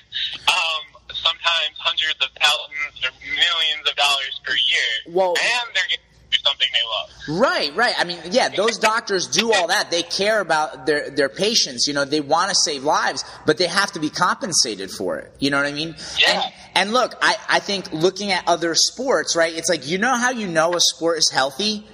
um, 0.46 1.02
sometimes 1.10 1.74
hundreds 1.78 2.18
of 2.22 2.30
thousands 2.38 2.94
or 3.02 3.10
millions 3.26 3.84
of 3.87 3.94
dollars 3.98 4.34
per 4.46 4.54
year, 4.54 4.92
well, 5.10 5.34
and 5.34 5.66
they're 5.74 5.90
getting 5.90 6.13
do 6.34 6.42
something 6.44 6.68
they 6.72 7.36
love. 7.36 7.40
Right, 7.40 7.76
right. 7.76 7.94
I 7.98 8.04
mean, 8.04 8.18
yeah, 8.30 8.48
those 8.48 8.78
doctors 8.78 9.26
do 9.28 9.52
all 9.52 9.68
that. 9.68 9.90
They 9.90 10.02
care 10.02 10.40
about 10.40 10.86
their 10.86 11.10
their 11.10 11.28
patients. 11.28 11.86
You 11.86 11.94
know, 11.94 12.04
they 12.04 12.20
want 12.20 12.50
to 12.50 12.54
save 12.54 12.84
lives, 12.84 13.24
but 13.46 13.58
they 13.58 13.66
have 13.66 13.92
to 13.92 14.00
be 14.00 14.10
compensated 14.10 14.90
for 14.90 15.18
it. 15.18 15.32
You 15.38 15.50
know 15.50 15.56
what 15.56 15.66
I 15.66 15.72
mean? 15.72 15.94
Yeah. 16.18 16.42
And, 16.42 16.52
and 16.74 16.92
look, 16.92 17.14
I, 17.22 17.36
I 17.48 17.58
think 17.60 17.92
looking 17.92 18.32
at 18.32 18.46
other 18.46 18.74
sports, 18.74 19.36
right? 19.36 19.54
It's 19.54 19.68
like 19.68 19.86
you 19.86 19.98
know 19.98 20.16
how 20.16 20.30
you 20.30 20.46
know 20.46 20.74
a 20.74 20.80
sport 20.80 21.18
is 21.18 21.30
healthy 21.30 21.86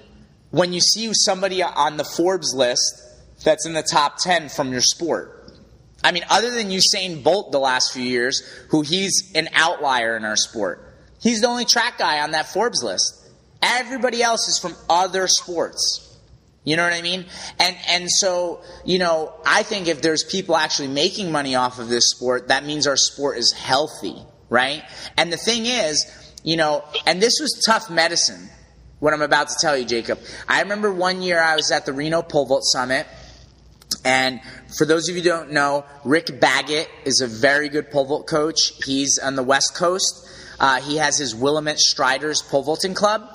when 0.50 0.72
you 0.72 0.80
see 0.80 1.10
somebody 1.12 1.62
on 1.62 1.96
the 1.96 2.04
Forbes 2.04 2.54
list 2.54 3.02
that's 3.44 3.66
in 3.66 3.72
the 3.72 3.82
top 3.82 4.18
ten 4.18 4.48
from 4.48 4.72
your 4.72 4.82
sport. 4.82 5.36
I 6.02 6.12
mean, 6.12 6.24
other 6.30 6.50
than 6.50 6.70
Usain 6.70 7.22
Bolt 7.22 7.52
the 7.52 7.60
last 7.60 7.92
few 7.92 8.02
years, 8.02 8.40
who 8.70 8.80
he's 8.82 9.32
an 9.34 9.48
outlier 9.52 10.16
in 10.16 10.24
our 10.24 10.36
sport. 10.36 10.86
He's 11.20 11.42
the 11.42 11.48
only 11.48 11.66
track 11.66 11.98
guy 11.98 12.20
on 12.20 12.30
that 12.30 12.46
Forbes 12.46 12.82
list. 12.82 13.19
Everybody 13.62 14.22
else 14.22 14.48
is 14.48 14.58
from 14.58 14.74
other 14.88 15.26
sports. 15.28 16.06
You 16.64 16.76
know 16.76 16.84
what 16.84 16.92
I 16.92 17.02
mean? 17.02 17.24
And 17.58 17.76
and 17.88 18.10
so, 18.10 18.62
you 18.84 18.98
know, 18.98 19.32
I 19.46 19.62
think 19.62 19.88
if 19.88 20.02
there's 20.02 20.24
people 20.24 20.56
actually 20.56 20.88
making 20.88 21.32
money 21.32 21.54
off 21.54 21.78
of 21.78 21.88
this 21.88 22.10
sport, 22.10 22.48
that 22.48 22.64
means 22.64 22.86
our 22.86 22.96
sport 22.96 23.38
is 23.38 23.52
healthy, 23.52 24.16
right? 24.50 24.82
And 25.16 25.32
the 25.32 25.38
thing 25.38 25.66
is, 25.66 26.04
you 26.44 26.56
know, 26.56 26.84
and 27.06 27.20
this 27.22 27.38
was 27.40 27.62
tough 27.66 27.90
medicine 27.90 28.50
what 29.00 29.14
I'm 29.14 29.22
about 29.22 29.48
to 29.48 29.54
tell 29.60 29.76
you, 29.76 29.84
Jacob. 29.84 30.20
I 30.46 30.60
remember 30.60 30.92
one 30.92 31.22
year 31.22 31.40
I 31.40 31.56
was 31.56 31.70
at 31.70 31.86
the 31.86 31.92
Reno 31.92 32.22
Pole 32.22 32.46
Vault 32.46 32.64
Summit, 32.64 33.06
and 34.04 34.40
for 34.76 34.84
those 34.84 35.08
of 35.08 35.16
you 35.16 35.22
who 35.22 35.28
don't 35.28 35.52
know, 35.52 35.84
Rick 36.04 36.38
Baggett 36.38 36.88
is 37.04 37.20
a 37.20 37.26
very 37.26 37.68
good 37.68 37.90
pole 37.90 38.04
vault 38.04 38.26
coach. 38.26 38.72
He's 38.84 39.18
on 39.18 39.34
the 39.34 39.42
West 39.42 39.74
Coast. 39.74 40.28
Uh, 40.60 40.80
he 40.82 40.98
has 40.98 41.18
his 41.18 41.34
Willamette 41.34 41.80
Striders 41.80 42.42
pole 42.42 42.62
vaulting 42.62 42.94
club. 42.94 43.26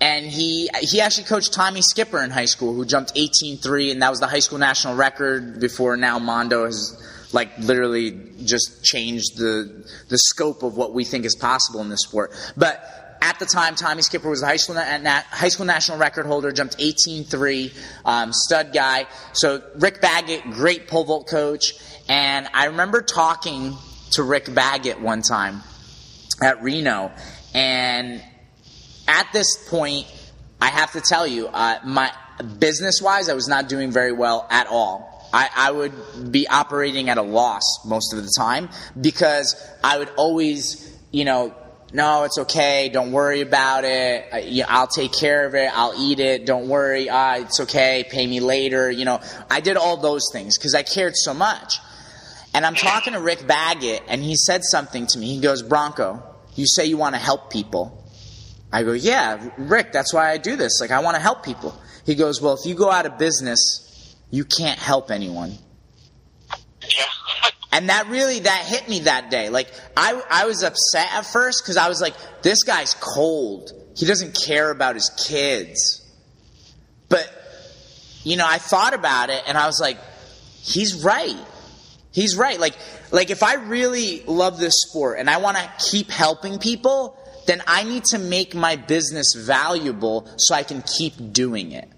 And 0.00 0.24
he 0.24 0.70
he 0.80 1.02
actually 1.02 1.24
coached 1.24 1.52
Tommy 1.52 1.82
Skipper 1.82 2.22
in 2.22 2.30
high 2.30 2.46
school, 2.46 2.72
who 2.72 2.86
jumped 2.86 3.14
18-3, 3.16 3.92
and 3.92 4.02
that 4.02 4.08
was 4.08 4.18
the 4.18 4.26
high 4.26 4.38
school 4.38 4.58
national 4.58 4.96
record 4.96 5.60
before 5.60 5.94
now 5.98 6.18
Mondo 6.18 6.64
has 6.64 6.96
like 7.32 7.50
literally 7.58 8.18
just 8.42 8.82
changed 8.82 9.36
the 9.36 9.84
the 10.08 10.16
scope 10.16 10.62
of 10.62 10.78
what 10.78 10.94
we 10.94 11.04
think 11.04 11.26
is 11.26 11.36
possible 11.36 11.82
in 11.82 11.90
this 11.90 12.00
sport. 12.00 12.32
But 12.56 12.82
at 13.20 13.38
the 13.38 13.44
time, 13.44 13.74
Tommy 13.74 14.00
Skipper 14.00 14.30
was 14.30 14.40
the 14.40 14.46
high 14.46 14.56
school, 14.56 14.76
high 14.76 15.48
school 15.48 15.66
national 15.66 15.98
record 15.98 16.24
holder, 16.24 16.50
jumped 16.52 16.78
18-3, 16.78 17.74
um, 18.06 18.32
stud 18.32 18.72
guy. 18.72 19.06
So 19.34 19.62
Rick 19.74 20.00
Baggett, 20.00 20.44
great 20.44 20.88
pole 20.88 21.04
vault 21.04 21.28
coach. 21.28 21.74
And 22.08 22.48
I 22.54 22.66
remember 22.66 23.02
talking 23.02 23.76
to 24.12 24.22
Rick 24.22 24.54
Baggett 24.54 25.02
one 25.02 25.20
time 25.20 25.62
at 26.42 26.62
Reno, 26.62 27.12
and 27.54 28.22
at 29.08 29.28
this 29.32 29.68
point, 29.68 30.06
I 30.60 30.68
have 30.68 30.92
to 30.92 31.00
tell 31.00 31.26
you, 31.26 31.48
uh, 31.48 31.80
my 31.84 32.12
business 32.58 33.00
wise, 33.02 33.28
I 33.28 33.34
was 33.34 33.48
not 33.48 33.68
doing 33.68 33.90
very 33.90 34.12
well 34.12 34.46
at 34.50 34.66
all. 34.66 35.28
I, 35.32 35.48
I, 35.54 35.70
would 35.70 36.32
be 36.32 36.48
operating 36.48 37.08
at 37.08 37.16
a 37.16 37.22
loss 37.22 37.84
most 37.86 38.12
of 38.12 38.22
the 38.22 38.30
time 38.36 38.68
because 39.00 39.54
I 39.82 39.98
would 39.98 40.10
always, 40.16 40.92
you 41.12 41.24
know, 41.24 41.54
no, 41.92 42.24
it's 42.24 42.38
okay. 42.38 42.88
Don't 42.92 43.12
worry 43.12 43.40
about 43.40 43.84
it. 43.84 44.26
I, 44.32 44.64
I'll 44.68 44.86
take 44.86 45.12
care 45.12 45.46
of 45.46 45.54
it. 45.54 45.70
I'll 45.72 45.94
eat 45.96 46.20
it. 46.20 46.46
Don't 46.46 46.68
worry. 46.68 47.08
Ah, 47.08 47.36
it's 47.36 47.60
okay. 47.60 48.04
Pay 48.08 48.26
me 48.26 48.40
later. 48.40 48.90
You 48.90 49.04
know, 49.04 49.20
I 49.48 49.60
did 49.60 49.76
all 49.76 49.96
those 49.96 50.24
things 50.32 50.58
because 50.58 50.74
I 50.74 50.82
cared 50.82 51.16
so 51.16 51.34
much. 51.34 51.78
And 52.52 52.66
I'm 52.66 52.74
talking 52.74 53.12
to 53.12 53.20
Rick 53.20 53.46
Baggett, 53.46 54.02
and 54.08 54.22
he 54.22 54.34
said 54.34 54.62
something 54.64 55.06
to 55.08 55.18
me. 55.18 55.34
He 55.34 55.40
goes, 55.40 55.62
Branko, 55.62 56.20
you 56.54 56.66
say 56.66 56.86
you 56.86 56.96
want 56.96 57.14
to 57.14 57.20
help 57.20 57.50
people. 57.50 58.04
I 58.72 58.82
go, 58.84 58.92
yeah, 58.92 59.50
Rick, 59.56 59.92
that's 59.92 60.14
why 60.14 60.30
I 60.30 60.38
do 60.38 60.56
this. 60.56 60.80
Like, 60.80 60.90
I 60.90 61.00
want 61.00 61.16
to 61.16 61.22
help 61.22 61.44
people. 61.44 61.74
He 62.06 62.14
goes, 62.14 62.40
well, 62.40 62.54
if 62.54 62.66
you 62.66 62.74
go 62.74 62.90
out 62.90 63.06
of 63.06 63.18
business, 63.18 64.16
you 64.30 64.44
can't 64.44 64.78
help 64.78 65.10
anyone. 65.10 65.56
Yeah. 66.82 67.04
And 67.72 67.88
that 67.88 68.08
really, 68.08 68.40
that 68.40 68.64
hit 68.64 68.88
me 68.88 69.00
that 69.00 69.30
day. 69.30 69.48
Like, 69.48 69.68
I, 69.96 70.20
I 70.28 70.46
was 70.46 70.64
upset 70.64 71.06
at 71.12 71.24
first 71.24 71.62
because 71.62 71.76
I 71.76 71.88
was 71.88 72.00
like, 72.00 72.14
this 72.42 72.64
guy's 72.64 72.94
cold. 72.94 73.70
He 73.96 74.06
doesn't 74.06 74.34
care 74.34 74.72
about 74.72 74.96
his 74.96 75.08
kids. 75.28 76.04
But, 77.08 77.30
you 78.24 78.36
know, 78.36 78.44
I 78.44 78.58
thought 78.58 78.92
about 78.92 79.30
it 79.30 79.44
and 79.46 79.56
I 79.56 79.66
was 79.66 79.80
like, 79.80 79.98
he's 80.62 81.04
right. 81.04 81.38
He's 82.10 82.36
right. 82.36 82.58
Like, 82.58 82.76
like 83.10 83.30
if 83.30 83.42
I 83.42 83.54
really 83.54 84.22
love 84.26 84.58
this 84.58 84.74
sport 84.88 85.18
and 85.18 85.28
I 85.28 85.38
want 85.38 85.56
to 85.56 85.70
keep 85.90 86.10
helping 86.10 86.58
people, 86.58 87.16
then 87.46 87.62
I 87.66 87.82
need 87.82 88.04
to 88.10 88.18
make 88.18 88.54
my 88.54 88.76
business 88.76 89.34
valuable 89.36 90.28
so 90.36 90.54
I 90.54 90.62
can 90.62 90.82
keep 90.82 91.32
doing 91.32 91.72
it. 91.72 91.88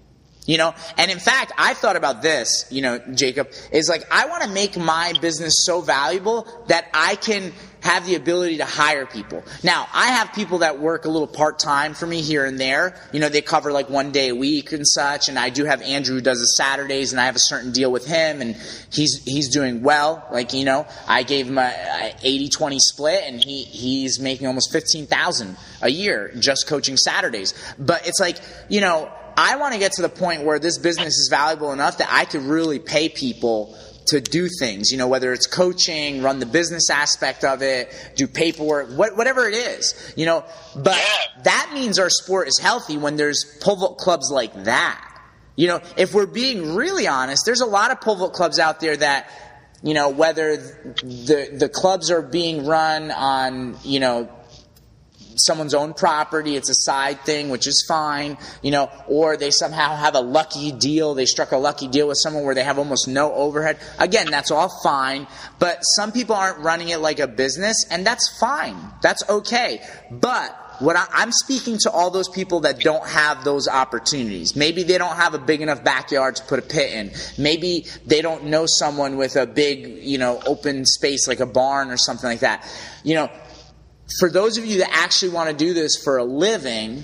You 0.45 0.57
know, 0.57 0.73
and 0.97 1.09
in 1.09 1.19
fact, 1.19 1.53
I 1.57 1.73
thought 1.73 1.95
about 1.95 2.21
this, 2.21 2.65
you 2.69 2.81
know, 2.81 2.99
Jacob, 3.13 3.49
is 3.71 3.87
like, 3.87 4.03
I 4.11 4.25
want 4.25 4.43
to 4.43 4.49
make 4.49 4.77
my 4.77 5.13
business 5.21 5.63
so 5.65 5.79
valuable 5.79 6.45
that 6.67 6.89
I 6.93 7.15
can 7.15 7.53
have 7.83 8.05
the 8.05 8.15
ability 8.15 8.57
to 8.57 8.65
hire 8.65 9.05
people. 9.05 9.43
Now, 9.61 9.87
I 9.93 10.07
have 10.07 10.33
people 10.33 10.59
that 10.59 10.79
work 10.79 11.05
a 11.05 11.09
little 11.09 11.27
part 11.27 11.59
time 11.59 11.93
for 11.93 12.05
me 12.05 12.21
here 12.21 12.45
and 12.45 12.59
there. 12.59 12.95
You 13.11 13.19
know, 13.19 13.29
they 13.29 13.41
cover 13.41 13.71
like 13.71 13.89
one 13.89 14.11
day 14.11 14.29
a 14.29 14.35
week 14.35 14.71
and 14.71 14.87
such. 14.87 15.27
And 15.27 15.37
I 15.37 15.49
do 15.49 15.65
have 15.65 15.81
Andrew 15.81 16.15
who 16.15 16.21
does 16.21 16.39
the 16.39 16.45
Saturdays, 16.45 17.11
and 17.11 17.19
I 17.19 17.25
have 17.25 17.35
a 17.35 17.41
certain 17.41 17.71
deal 17.71 17.91
with 17.91 18.05
him, 18.05 18.41
and 18.41 18.55
he's 18.89 19.21
he's 19.25 19.49
doing 19.49 19.83
well. 19.83 20.25
Like 20.31 20.53
you 20.53 20.63
know, 20.65 20.87
I 21.07 21.23
gave 21.23 21.47
him 21.47 21.57
a, 21.57 22.13
a 22.23 22.47
80-20 22.47 22.79
split, 22.79 23.23
and 23.25 23.43
he 23.43 23.63
he's 23.63 24.19
making 24.19 24.47
almost 24.47 24.71
fifteen 24.71 25.05
thousand 25.05 25.57
a 25.81 25.89
year 25.89 26.31
just 26.39 26.67
coaching 26.67 26.95
Saturdays. 26.95 27.53
But 27.77 28.07
it's 28.07 28.19
like 28.19 28.39
you 28.69 28.79
know 28.79 29.11
I 29.37 29.55
want 29.57 29.73
to 29.73 29.79
get 29.79 29.93
to 29.93 30.01
the 30.01 30.09
point 30.09 30.43
where 30.43 30.59
this 30.59 30.77
business 30.77 31.17
is 31.17 31.27
valuable 31.29 31.71
enough 31.71 31.97
that 31.99 32.09
I 32.11 32.25
could 32.25 32.43
really 32.43 32.79
pay 32.79 33.09
people 33.09 33.77
to 34.07 34.19
do 34.19 34.49
things, 34.59 34.91
you 34.91 34.97
know, 34.97 35.07
whether 35.07 35.31
it's 35.31 35.47
coaching, 35.47 36.21
run 36.21 36.39
the 36.39 36.45
business 36.45 36.89
aspect 36.89 37.43
of 37.43 37.61
it, 37.61 37.93
do 38.15 38.27
paperwork, 38.27 38.89
what, 38.89 39.15
whatever 39.15 39.47
it 39.47 39.53
is, 39.53 40.13
you 40.17 40.25
know. 40.25 40.43
But 40.75 40.97
yeah. 40.97 41.43
that 41.43 41.71
means 41.73 41.99
our 41.99 42.09
sport 42.09 42.47
is 42.47 42.59
healthy 42.59 42.97
when 42.97 43.15
there's 43.15 43.57
pole 43.61 43.77
vault 43.77 43.97
clubs 43.97 44.29
like 44.31 44.65
that. 44.65 45.09
You 45.55 45.67
know, 45.67 45.81
if 45.97 46.13
we're 46.13 46.25
being 46.25 46.75
really 46.75 47.07
honest, 47.07 47.45
there's 47.45 47.61
a 47.61 47.65
lot 47.65 47.91
of 47.91 48.01
pole 48.01 48.15
vault 48.15 48.33
clubs 48.33 48.59
out 48.59 48.79
there 48.79 48.97
that, 48.97 49.29
you 49.83 49.93
know, 49.93 50.09
whether 50.09 50.57
the 50.57 51.49
the 51.53 51.69
clubs 51.69 52.09
are 52.09 52.21
being 52.21 52.65
run 52.65 53.11
on, 53.11 53.77
you 53.83 53.99
know, 53.99 54.29
someone's 55.37 55.73
own 55.73 55.93
property, 55.93 56.55
it's 56.55 56.69
a 56.69 56.75
side 56.75 57.21
thing, 57.21 57.49
which 57.49 57.67
is 57.67 57.83
fine, 57.87 58.37
you 58.61 58.71
know, 58.71 58.89
or 59.07 59.37
they 59.37 59.51
somehow 59.51 59.95
have 59.95 60.15
a 60.15 60.21
lucky 60.21 60.71
deal, 60.71 61.13
they 61.13 61.25
struck 61.25 61.51
a 61.51 61.57
lucky 61.57 61.87
deal 61.87 62.07
with 62.07 62.17
someone 62.17 62.43
where 62.43 62.55
they 62.55 62.63
have 62.63 62.79
almost 62.79 63.07
no 63.07 63.33
overhead. 63.33 63.77
Again, 63.99 64.29
that's 64.29 64.51
all 64.51 64.69
fine, 64.83 65.27
but 65.59 65.79
some 65.81 66.11
people 66.11 66.35
aren't 66.35 66.59
running 66.59 66.89
it 66.89 66.99
like 66.99 67.19
a 67.19 67.27
business, 67.27 67.85
and 67.89 68.05
that's 68.05 68.37
fine. 68.39 68.75
That's 69.01 69.27
okay. 69.29 69.81
But 70.11 70.59
what 70.79 70.95
I, 70.95 71.21
am 71.21 71.31
speaking 71.31 71.77
to 71.79 71.91
all 71.91 72.09
those 72.09 72.29
people 72.29 72.61
that 72.61 72.79
don't 72.79 73.07
have 73.07 73.43
those 73.43 73.67
opportunities. 73.67 74.55
Maybe 74.55 74.83
they 74.83 74.97
don't 74.97 75.15
have 75.15 75.33
a 75.33 75.39
big 75.39 75.61
enough 75.61 75.83
backyard 75.83 76.35
to 76.37 76.43
put 76.43 76.59
a 76.59 76.61
pit 76.61 76.91
in. 76.91 77.11
Maybe 77.37 77.85
they 78.05 78.21
don't 78.21 78.45
know 78.45 78.65
someone 78.67 79.17
with 79.17 79.35
a 79.35 79.45
big, 79.45 80.03
you 80.03 80.17
know, 80.17 80.41
open 80.45 80.85
space 80.85 81.27
like 81.27 81.39
a 81.39 81.45
barn 81.45 81.89
or 81.89 81.97
something 81.97 82.29
like 82.29 82.41
that. 82.41 82.67
You 83.03 83.15
know, 83.15 83.29
for 84.19 84.29
those 84.29 84.57
of 84.57 84.65
you 84.65 84.79
that 84.79 84.89
actually 84.91 85.31
want 85.31 85.49
to 85.49 85.55
do 85.55 85.73
this 85.73 86.01
for 86.03 86.17
a 86.17 86.23
living 86.23 87.03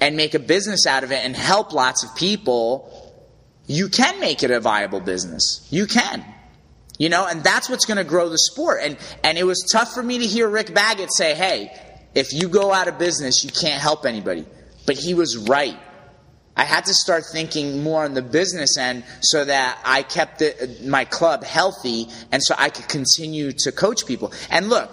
and 0.00 0.16
make 0.16 0.34
a 0.34 0.38
business 0.38 0.86
out 0.86 1.04
of 1.04 1.12
it 1.12 1.24
and 1.24 1.36
help 1.36 1.72
lots 1.72 2.04
of 2.04 2.14
people, 2.16 2.90
you 3.66 3.88
can 3.88 4.20
make 4.20 4.42
it 4.42 4.50
a 4.50 4.60
viable 4.60 5.00
business. 5.00 5.66
You 5.70 5.86
can. 5.86 6.24
You 6.98 7.08
know, 7.08 7.26
and 7.26 7.42
that's 7.42 7.68
what's 7.68 7.86
going 7.86 7.96
to 7.98 8.04
grow 8.04 8.28
the 8.28 8.38
sport. 8.38 8.80
And 8.82 8.96
and 9.24 9.36
it 9.36 9.44
was 9.44 9.66
tough 9.72 9.92
for 9.92 10.02
me 10.02 10.18
to 10.18 10.26
hear 10.26 10.48
Rick 10.48 10.72
Baggett 10.72 11.12
say, 11.12 11.34
"Hey, 11.34 11.72
if 12.14 12.32
you 12.32 12.48
go 12.48 12.72
out 12.72 12.86
of 12.86 12.98
business, 12.98 13.42
you 13.42 13.50
can't 13.50 13.80
help 13.80 14.06
anybody." 14.06 14.46
But 14.86 14.96
he 14.96 15.14
was 15.14 15.36
right. 15.36 15.76
I 16.56 16.64
had 16.64 16.84
to 16.84 16.94
start 16.94 17.24
thinking 17.32 17.82
more 17.82 18.04
on 18.04 18.14
the 18.14 18.22
business 18.22 18.78
end 18.78 19.02
so 19.22 19.44
that 19.44 19.80
I 19.84 20.02
kept 20.02 20.38
the, 20.38 20.78
my 20.84 21.04
club 21.04 21.42
healthy 21.42 22.06
and 22.30 22.40
so 22.42 22.54
I 22.56 22.70
could 22.70 22.88
continue 22.88 23.50
to 23.52 23.72
coach 23.72 24.06
people. 24.06 24.32
And 24.50 24.68
look, 24.68 24.92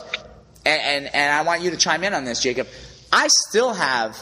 and, 0.66 1.06
and, 1.06 1.16
and 1.16 1.34
I 1.34 1.42
want 1.44 1.62
you 1.62 1.72
to 1.72 1.78
chime 1.78 2.04
in 2.04 2.14
on 2.14 2.26
this, 2.26 2.42
Jacob. 2.42 2.68
I 3.12 3.28
still 3.48 3.74
have 3.74 4.18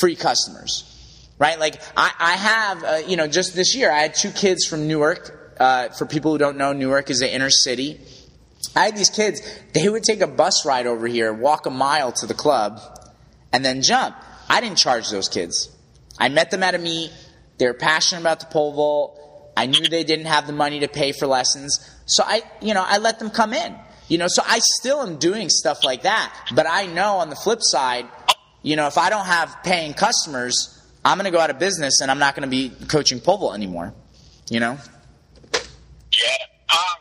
free 0.00 0.16
customers, 0.16 1.28
right? 1.38 1.58
Like 1.58 1.80
I, 1.96 2.12
I 2.18 2.32
have, 2.32 2.84
uh, 2.84 2.96
you 3.06 3.16
know, 3.16 3.26
just 3.26 3.54
this 3.54 3.74
year 3.74 3.90
I 3.90 4.00
had 4.00 4.14
two 4.14 4.30
kids 4.30 4.66
from 4.66 4.86
Newark. 4.86 5.38
Uh, 5.58 5.90
for 5.90 6.06
people 6.06 6.32
who 6.32 6.38
don't 6.38 6.56
know, 6.56 6.72
Newark 6.72 7.10
is 7.10 7.20
an 7.20 7.28
inner 7.28 7.50
city. 7.50 8.00
I 8.74 8.86
had 8.86 8.96
these 8.96 9.10
kids, 9.10 9.42
they 9.74 9.88
would 9.88 10.02
take 10.02 10.20
a 10.20 10.26
bus 10.26 10.64
ride 10.64 10.86
over 10.86 11.06
here, 11.06 11.32
walk 11.32 11.66
a 11.66 11.70
mile 11.70 12.12
to 12.12 12.26
the 12.26 12.34
club, 12.34 12.80
and 13.52 13.64
then 13.64 13.82
jump. 13.82 14.16
I 14.48 14.60
didn't 14.60 14.78
charge 14.78 15.10
those 15.10 15.28
kids. 15.28 15.70
I 16.18 16.28
met 16.28 16.50
them 16.50 16.62
at 16.62 16.74
a 16.74 16.78
meet. 16.78 17.12
They 17.58 17.66
were 17.66 17.74
passionate 17.74 18.22
about 18.22 18.40
the 18.40 18.46
pole 18.46 18.72
vault. 18.72 19.52
I 19.56 19.66
knew 19.66 19.86
they 19.88 20.04
didn't 20.04 20.26
have 20.26 20.46
the 20.46 20.52
money 20.52 20.80
to 20.80 20.88
pay 20.88 21.12
for 21.12 21.26
lessons. 21.26 21.78
So 22.06 22.24
I, 22.26 22.42
you 22.60 22.74
know, 22.74 22.84
I 22.84 22.98
let 22.98 23.18
them 23.18 23.30
come 23.30 23.52
in. 23.52 23.74
You 24.12 24.18
know, 24.18 24.28
so 24.28 24.42
I 24.44 24.58
still 24.76 25.00
am 25.00 25.16
doing 25.16 25.48
stuff 25.48 25.84
like 25.84 26.02
that. 26.02 26.36
But 26.54 26.66
I 26.68 26.84
know 26.84 27.24
on 27.24 27.30
the 27.30 27.34
flip 27.34 27.60
side, 27.62 28.04
you 28.60 28.76
know, 28.76 28.86
if 28.86 28.98
I 28.98 29.08
don't 29.08 29.24
have 29.24 29.56
paying 29.64 29.94
customers, 29.94 30.68
I'm 31.02 31.16
going 31.16 31.24
to 31.24 31.30
go 31.30 31.40
out 31.40 31.48
of 31.48 31.58
business 31.58 32.02
and 32.02 32.10
I'm 32.10 32.18
not 32.18 32.36
going 32.36 32.44
to 32.44 32.52
be 32.52 32.76
coaching 32.88 33.20
pole 33.20 33.54
anymore. 33.54 33.94
You 34.50 34.60
know? 34.60 34.76
Yeah. 36.12 36.44
Um, 36.76 36.98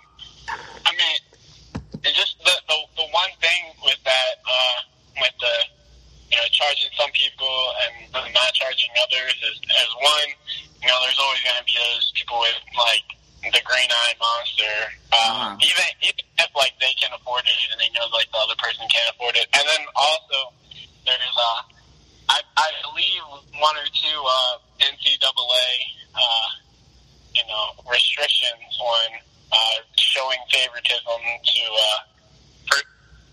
I 0.88 0.92
mean, 0.96 1.92
it's 2.02 2.16
just 2.16 2.40
the, 2.46 2.56
the, 2.70 2.78
the 2.96 3.08
one 3.12 3.32
thing 3.42 3.76
with 3.84 4.00
that, 4.06 4.34
uh, 4.48 4.80
with 5.20 5.36
the, 5.42 5.56
you 6.32 6.38
know, 6.38 6.48
charging 6.54 6.96
some 6.96 7.12
people 7.12 7.74
and 7.92 8.14
not 8.14 8.54
charging 8.54 8.88
others 9.04 9.36
is, 9.52 9.60
is 9.60 9.92
one, 10.00 10.30
you 10.82 10.88
know, 10.88 10.96
there's 11.04 11.20
always 11.20 11.44
going 11.44 11.60
to 11.60 11.66
be 11.66 11.76
those 11.76 12.10
people 12.16 12.40
with, 12.40 12.56
like, 12.80 13.04
the 13.50 13.62
green 13.66 13.90
eye 13.90 14.14
monster. 14.22 14.76
Um, 15.12 15.18
uh-huh. 15.18 15.66
Even 15.66 15.88
if 16.02 16.50
like 16.56 16.74
they 16.80 16.94
can 17.02 17.10
afford 17.14 17.42
it 17.46 17.58
and 17.72 17.80
they 17.82 17.90
know 17.98 18.06
like 18.14 18.30
the 18.30 18.38
other 18.38 18.58
person 18.62 18.86
can't 18.86 19.10
afford 19.16 19.36
it. 19.36 19.50
And 19.54 19.66
then 19.66 19.84
also 19.96 20.54
there's 21.06 21.36
uh 21.38 21.62
I 22.30 22.38
I 22.58 22.70
believe 22.86 23.24
one 23.58 23.76
or 23.78 23.88
two 23.90 24.18
uh 24.22 24.54
NCAA 24.86 25.70
uh 26.14 26.48
you 27.34 27.44
know 27.50 27.66
restrictions 27.90 28.70
on 28.78 29.10
uh 29.52 29.78
showing 29.98 30.40
favoritism 30.54 31.22
to 31.26 31.64
uh 31.66 32.00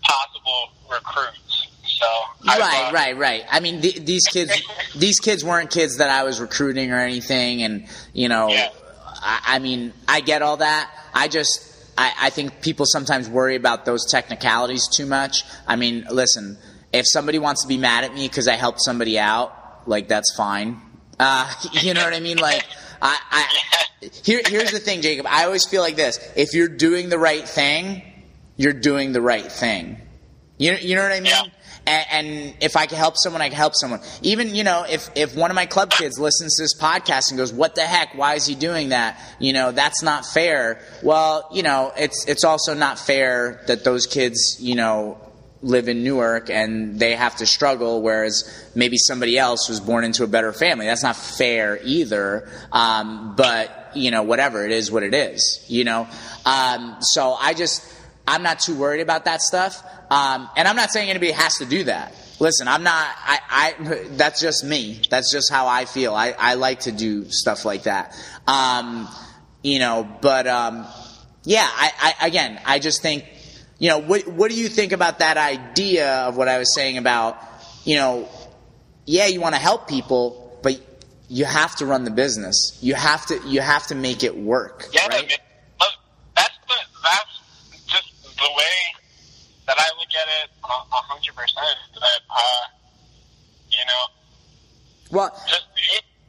possible 0.01 0.69
recruits. 0.89 1.67
So 1.83 2.05
right, 2.47 2.87
uh, 2.89 2.91
right, 2.93 3.17
right. 3.17 3.43
I 3.51 3.59
mean, 3.59 3.81
th- 3.81 4.05
these 4.05 4.25
kids, 4.27 4.53
these 4.95 5.19
kids 5.19 5.43
weren't 5.43 5.69
kids 5.69 5.97
that 5.97 6.09
I 6.09 6.23
was 6.23 6.39
recruiting 6.39 6.91
or 6.91 6.99
anything, 6.99 7.61
and 7.61 7.87
you 8.13 8.29
know, 8.29 8.47
yeah. 8.49 8.69
I, 9.21 9.41
I 9.45 9.59
mean, 9.59 9.93
I 10.07 10.21
get 10.21 10.41
all 10.41 10.57
that. 10.57 10.91
I 11.13 11.27
just, 11.27 11.65
I, 11.97 12.13
I 12.19 12.29
think 12.29 12.61
people 12.61 12.85
sometimes 12.85 13.29
worry 13.29 13.55
about 13.55 13.85
those 13.85 14.09
technicalities 14.09 14.87
too 14.87 15.05
much. 15.05 15.43
I 15.67 15.75
mean, 15.75 16.05
listen, 16.09 16.57
if 16.93 17.05
somebody 17.07 17.39
wants 17.39 17.63
to 17.63 17.67
be 17.67 17.77
mad 17.77 18.03
at 18.03 18.13
me 18.13 18.27
because 18.27 18.47
I 18.47 18.55
helped 18.55 18.81
somebody 18.81 19.19
out, 19.19 19.87
like 19.87 20.07
that's 20.07 20.35
fine. 20.35 20.81
Uh, 21.19 21.51
you 21.73 21.93
know 21.93 22.03
what 22.03 22.13
I 22.13 22.19
mean? 22.19 22.37
Like, 22.37 22.65
I, 23.01 23.17
I 23.31 24.05
here, 24.23 24.41
here's 24.45 24.71
the 24.71 24.79
thing, 24.79 25.01
Jacob. 25.01 25.25
I 25.27 25.45
always 25.45 25.65
feel 25.65 25.81
like 25.81 25.95
this: 25.95 26.19
if 26.35 26.53
you're 26.53 26.69
doing 26.69 27.09
the 27.09 27.19
right 27.19 27.47
thing, 27.47 28.01
you're 28.55 28.73
doing 28.73 29.11
the 29.11 29.21
right 29.21 29.51
thing. 29.51 29.97
You, 30.57 30.73
you 30.73 30.95
know 30.95 31.03
what 31.03 31.11
I 31.11 31.19
mean? 31.21 31.31
Yeah 31.31 31.43
and, 31.89 32.27
and 32.27 32.53
if 32.61 32.75
I 32.75 32.85
can 32.85 32.97
help 32.97 33.17
someone, 33.17 33.41
I 33.41 33.49
can 33.49 33.57
help 33.57 33.73
someone. 33.75 34.01
Even 34.21 34.53
you 34.53 34.63
know, 34.63 34.85
if 34.87 35.09
if 35.15 35.35
one 35.35 35.49
of 35.51 35.55
my 35.55 35.65
club 35.65 35.91
kids 35.91 36.19
listens 36.19 36.55
to 36.57 36.63
this 36.63 36.79
podcast 36.79 37.31
and 37.31 37.37
goes, 37.37 37.51
"What 37.51 37.75
the 37.75 37.81
heck? 37.81 38.15
Why 38.15 38.35
is 38.35 38.45
he 38.45 38.55
doing 38.55 38.89
that?" 38.89 39.19
You 39.39 39.53
know, 39.53 39.71
that's 39.71 40.03
not 40.03 40.25
fair. 40.25 40.79
Well, 41.01 41.47
you 41.51 41.63
know, 41.63 41.91
it's 41.97 42.25
it's 42.27 42.43
also 42.43 42.73
not 42.73 42.99
fair 42.99 43.63
that 43.67 43.83
those 43.83 44.05
kids, 44.05 44.57
you 44.59 44.75
know, 44.75 45.17
live 45.61 45.89
in 45.89 46.03
Newark 46.03 46.49
and 46.49 46.99
they 46.99 47.15
have 47.15 47.35
to 47.37 47.45
struggle, 47.45 48.01
whereas 48.01 48.69
maybe 48.75 48.97
somebody 48.97 49.37
else 49.37 49.67
was 49.67 49.79
born 49.79 50.03
into 50.03 50.23
a 50.23 50.27
better 50.27 50.53
family. 50.53 50.85
That's 50.85 51.03
not 51.03 51.15
fair 51.15 51.79
either. 51.83 52.49
Um, 52.71 53.33
but 53.35 53.91
you 53.95 54.11
know, 54.11 54.23
whatever 54.23 54.65
it 54.65 54.71
is, 54.71 54.91
what 54.91 55.03
it 55.03 55.15
is. 55.15 55.65
You 55.67 55.85
know, 55.85 56.07
um, 56.45 56.97
so 56.99 57.33
I 57.33 57.53
just 57.55 57.83
I'm 58.27 58.43
not 58.43 58.59
too 58.59 58.75
worried 58.75 59.01
about 59.01 59.25
that 59.25 59.41
stuff. 59.41 59.83
Um, 60.09 60.49
and 60.55 60.67
I'm 60.67 60.75
not 60.75 60.91
saying 60.91 61.09
anybody 61.09 61.31
has 61.31 61.57
to 61.57 61.65
do 61.65 61.83
that. 61.85 62.13
Listen, 62.39 62.67
I'm 62.67 62.83
not. 62.83 62.93
I, 62.95 63.39
I 63.49 64.03
that's 64.11 64.39
just 64.39 64.63
me. 64.63 65.01
That's 65.09 65.31
just 65.31 65.51
how 65.51 65.67
I 65.67 65.85
feel. 65.85 66.13
I, 66.15 66.33
I 66.37 66.53
like 66.55 66.81
to 66.81 66.91
do 66.91 67.29
stuff 67.29 67.65
like 67.65 67.83
that. 67.83 68.15
Um, 68.47 69.07
you 69.61 69.79
know, 69.79 70.07
but 70.21 70.47
um, 70.47 70.85
yeah. 71.43 71.67
I, 71.69 72.13
I 72.21 72.27
again, 72.27 72.59
I 72.65 72.79
just 72.79 73.01
think 73.01 73.25
you 73.79 73.87
know, 73.87 73.99
what, 73.99 74.27
what 74.27 74.51
do 74.51 74.57
you 74.57 74.67
think 74.67 74.91
about 74.91 75.19
that 75.19 75.37
idea 75.37 76.23
of 76.23 76.35
what 76.35 76.49
I 76.49 76.57
was 76.59 76.75
saying 76.75 76.97
about, 76.97 77.41
you 77.85 77.95
know, 77.95 78.27
yeah, 79.05 79.25
you 79.27 79.39
want 79.39 79.55
to 79.55 79.61
help 79.61 79.87
people, 79.87 80.59
but 80.61 80.79
you 81.29 81.45
have 81.45 81.77
to 81.77 81.85
run 81.85 82.03
the 82.03 82.11
business. 82.11 82.77
You 82.81 82.93
have 82.93 83.25
to, 83.27 83.39
you 83.47 83.61
have 83.61 83.87
to 83.87 83.95
make 83.95 84.23
it 84.23 84.37
work. 84.37 84.85
Yeah, 84.91 85.07
right? 85.07 85.39
that's 86.35 86.57
the, 86.67 86.75
that's 87.03 87.41
just 87.87 88.37
the 88.37 88.49
way 88.55 88.88
that 90.13 90.25
I 90.25 90.25
look 90.25 90.27
at 90.27 90.27
it 90.27 90.47
a 90.63 91.01
hundred 91.05 91.35
percent. 91.35 91.77
That, 91.93 92.21
uh, 92.29 92.63
you 93.69 93.83
know, 93.85 94.03
well, 95.11 95.29
just 95.45 95.67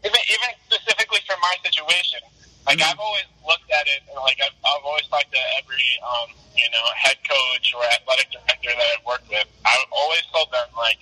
even, 0.04 0.20
even 0.20 0.50
specifically 0.68 1.20
for 1.28 1.36
my 1.40 1.54
situation, 1.64 2.20
like 2.66 2.78
mm-hmm. 2.78 2.90
I've 2.92 3.00
always 3.00 3.28
looked 3.44 3.70
at 3.72 3.86
it, 3.88 4.04
and 4.08 4.16
like 4.20 4.40
I've, 4.40 4.56
I've 4.64 4.84
always 4.84 5.06
talked 5.08 5.32
to 5.32 5.42
every 5.60 5.88
um, 6.04 6.28
you 6.56 6.68
know 6.72 6.84
head 6.96 7.16
coach 7.24 7.72
or 7.76 7.84
athletic 7.84 8.32
director 8.32 8.72
that 8.72 8.88
I've 8.96 9.04
worked 9.04 9.28
with. 9.28 9.48
I've 9.64 9.90
always 9.92 10.24
told 10.32 10.48
them 10.52 10.68
like, 10.76 11.00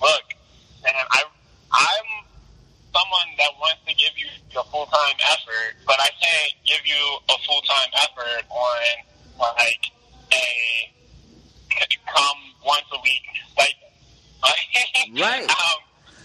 look, 0.00 0.24
man, 0.84 0.96
I 0.96 1.24
I'm 1.72 2.08
someone 2.94 3.28
that 3.36 3.52
wants 3.58 3.82
to 3.88 3.92
give 3.98 4.14
you 4.14 4.30
a 4.54 4.64
full 4.70 4.86
time 4.86 5.16
effort, 5.34 5.74
but 5.84 5.98
I 5.98 6.10
can't 6.20 6.54
give 6.64 6.84
you 6.86 7.02
a 7.28 7.36
full 7.42 7.60
time 7.66 7.90
effort 8.06 8.44
on 8.48 8.80
like 9.40 9.82
a 10.32 10.46
come 12.06 12.38
once 12.64 12.86
a 12.92 13.00
week 13.02 13.22
stipend. 13.52 15.20
right. 15.20 15.42
um, 15.42 15.80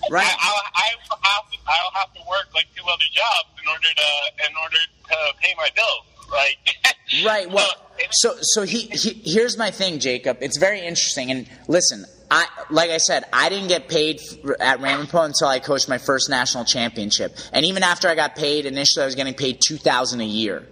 Right. 0.10 0.26
I, 0.26 0.30
I, 0.30 0.62
I 0.76 0.90
will 0.96 1.20
have 1.22 1.52
to, 1.52 1.58
I'll 1.68 1.92
have 2.00 2.14
to 2.14 2.22
work 2.30 2.48
like 2.56 2.68
two 2.76 2.84
other 2.84 3.04
jobs 3.12 3.50
in 3.62 3.70
order 3.70 3.88
to 3.88 4.50
in 4.50 4.56
order 4.56 4.78
to 4.78 5.34
pay 5.42 5.54
my 5.58 5.70
bills. 5.76 6.06
Like. 6.32 6.58
right. 7.26 7.52
Well. 7.52 7.70
So 8.12 8.38
so 8.42 8.64
he, 8.64 8.84
he 8.88 9.22
here's 9.26 9.58
my 9.58 9.72
thing, 9.72 10.00
Jacob. 10.00 10.38
It's 10.42 10.58
very 10.58 10.80
interesting. 10.80 11.32
And 11.32 11.50
listen, 11.68 12.06
I 12.32 12.48
like 12.70 12.92
I 12.92 12.98
said, 12.98 13.26
I 13.34 13.50
didn't 13.50 13.68
get 13.68 13.90
paid 13.90 14.22
at 14.60 14.80
Ramapo 14.80 15.22
until 15.24 15.48
I 15.48 15.60
coached 15.60 15.90
my 15.90 15.98
first 15.98 16.30
national 16.30 16.64
championship. 16.64 17.36
And 17.52 17.66
even 17.66 17.84
after 17.84 18.08
I 18.08 18.16
got 18.16 18.36
paid, 18.36 18.66
initially 18.66 19.04
I 19.04 19.06
was 19.06 19.16
getting 19.16 19.34
paid 19.34 19.60
two 19.60 19.78
thousand 19.78 20.22
a 20.22 20.26
year, 20.26 20.66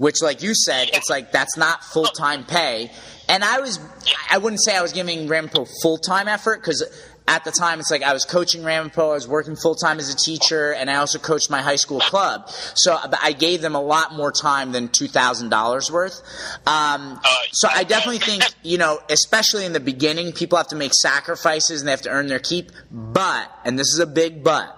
which, 0.00 0.22
like 0.22 0.42
you 0.42 0.54
said, 0.54 0.88
it's 0.94 1.10
like 1.10 1.30
that's 1.30 1.58
not 1.58 1.84
full 1.84 2.06
time 2.06 2.44
pay. 2.44 2.90
And 3.28 3.44
I 3.44 3.60
was, 3.60 3.78
I 4.30 4.38
wouldn't 4.38 4.64
say 4.64 4.74
I 4.74 4.80
was 4.80 4.92
giving 4.92 5.28
Ramapo 5.28 5.66
full 5.82 5.98
time 5.98 6.26
effort 6.26 6.60
because 6.62 6.82
at 7.28 7.44
the 7.44 7.50
time, 7.50 7.80
it's 7.80 7.90
like 7.90 8.02
I 8.02 8.14
was 8.14 8.24
coaching 8.24 8.64
Ramapo, 8.64 9.10
I 9.10 9.14
was 9.14 9.28
working 9.28 9.56
full 9.56 9.74
time 9.74 9.98
as 9.98 10.12
a 10.12 10.16
teacher, 10.16 10.72
and 10.72 10.88
I 10.88 10.96
also 10.96 11.18
coached 11.18 11.50
my 11.50 11.60
high 11.60 11.76
school 11.76 12.00
club. 12.00 12.48
So 12.74 12.98
I 13.22 13.32
gave 13.32 13.60
them 13.60 13.74
a 13.74 13.80
lot 13.82 14.14
more 14.14 14.32
time 14.32 14.72
than 14.72 14.88
two 14.88 15.06
thousand 15.06 15.50
dollars 15.50 15.92
worth. 15.92 16.22
Um, 16.66 17.20
so 17.52 17.68
I 17.70 17.84
definitely 17.84 18.20
think 18.20 18.42
you 18.62 18.78
know, 18.78 19.00
especially 19.10 19.66
in 19.66 19.74
the 19.74 19.80
beginning, 19.80 20.32
people 20.32 20.56
have 20.56 20.68
to 20.68 20.76
make 20.76 20.94
sacrifices 20.94 21.82
and 21.82 21.88
they 21.88 21.92
have 21.92 22.02
to 22.02 22.10
earn 22.10 22.26
their 22.26 22.38
keep. 22.38 22.72
But, 22.90 23.52
and 23.66 23.78
this 23.78 23.92
is 23.92 23.98
a 23.98 24.06
big 24.06 24.42
but, 24.42 24.74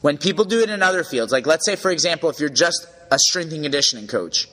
when 0.00 0.16
people 0.16 0.44
do 0.44 0.60
it 0.60 0.70
in 0.70 0.80
other 0.80 1.02
fields, 1.02 1.32
like 1.32 1.44
let's 1.44 1.66
say 1.66 1.74
for 1.74 1.90
example, 1.90 2.30
if 2.30 2.38
you're 2.38 2.48
just 2.48 2.86
a 3.12 3.18
strength 3.18 3.52
and 3.52 3.62
conditioning 3.62 4.08
coach 4.08 4.48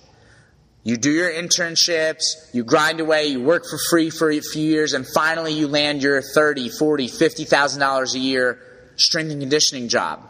you 0.84 0.96
do 0.96 1.12
your 1.12 1.30
internships, 1.30 2.24
you 2.54 2.64
grind 2.64 3.00
away, 3.02 3.28
you 3.28 3.42
work 3.42 3.66
for 3.70 3.78
free 3.90 4.10
for 4.10 4.32
a 4.32 4.40
few 4.40 4.64
years, 4.64 4.94
and 4.94 5.06
finally 5.06 5.54
you 5.54 5.68
land 5.68 6.02
your 6.02 6.22
thirty, 6.22 6.70
forty, 6.70 7.08
fifty 7.08 7.44
thousand 7.44 7.82
dollars 7.82 8.16
a 8.16 8.20
year 8.20 8.60
strength 8.96 9.32
and 9.32 9.42
conditioning 9.42 9.90
job. 9.90 10.22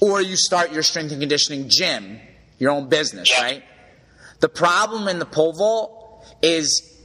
Or 0.00 0.20
you 0.22 0.36
start 0.36 0.72
your 0.72 0.82
strength 0.82 1.12
and 1.12 1.20
conditioning 1.20 1.68
gym, 1.68 2.18
your 2.58 2.70
own 2.70 2.88
business, 2.88 3.30
right? 3.38 3.62
The 4.40 4.48
problem 4.48 5.06
in 5.08 5.18
the 5.18 5.26
pole 5.26 5.52
vault 5.52 6.24
is 6.42 6.98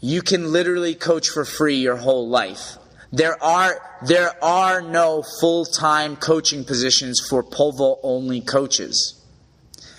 you 0.00 0.20
can 0.20 0.52
literally 0.52 0.96
coach 0.96 1.28
for 1.28 1.44
free 1.44 1.76
your 1.76 1.96
whole 1.96 2.28
life. 2.28 2.76
There 3.12 3.40
are 3.42 3.80
there 4.04 4.32
are 4.44 4.82
no 4.82 5.22
full-time 5.40 6.16
coaching 6.16 6.64
positions 6.64 7.20
for 7.20 7.44
pole 7.44 7.72
vault 7.72 8.00
only 8.02 8.40
coaches. 8.40 9.21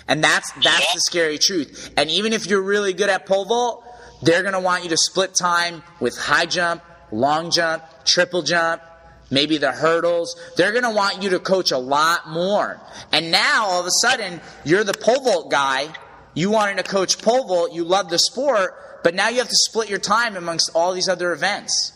And 0.06 0.22
that's 0.22 0.52
that's 0.52 0.92
the 0.92 1.00
scary 1.00 1.38
truth. 1.38 1.92
And 1.96 2.10
even 2.10 2.32
if 2.32 2.46
you're 2.46 2.62
really 2.62 2.92
good 2.92 3.08
at 3.08 3.26
pole 3.26 3.46
vault, 3.46 3.84
they're 4.22 4.42
going 4.42 4.54
to 4.54 4.60
want 4.60 4.84
you 4.84 4.90
to 4.90 4.96
split 4.96 5.34
time 5.34 5.82
with 6.00 6.16
high 6.16 6.46
jump, 6.46 6.82
long 7.10 7.50
jump, 7.50 7.82
triple 8.04 8.42
jump, 8.42 8.82
maybe 9.30 9.56
the 9.58 9.72
hurdles. 9.72 10.36
They're 10.56 10.72
going 10.72 10.84
to 10.84 10.90
want 10.90 11.22
you 11.22 11.30
to 11.30 11.38
coach 11.38 11.72
a 11.72 11.78
lot 11.78 12.28
more. 12.28 12.80
And 13.12 13.30
now 13.30 13.66
all 13.66 13.80
of 13.80 13.86
a 13.86 13.90
sudden, 14.02 14.40
you're 14.64 14.84
the 14.84 14.94
pole 14.94 15.22
vault 15.22 15.50
guy. 15.50 15.88
You 16.34 16.50
wanted 16.50 16.78
to 16.78 16.82
coach 16.84 17.20
pole 17.22 17.46
vault. 17.46 17.72
You 17.72 17.84
love 17.84 18.10
the 18.10 18.18
sport, 18.18 18.74
but 19.04 19.14
now 19.14 19.28
you 19.28 19.38
have 19.38 19.48
to 19.48 19.56
split 19.56 19.88
your 19.88 19.98
time 19.98 20.36
amongst 20.36 20.70
all 20.74 20.92
these 20.92 21.08
other 21.08 21.32
events. 21.32 21.92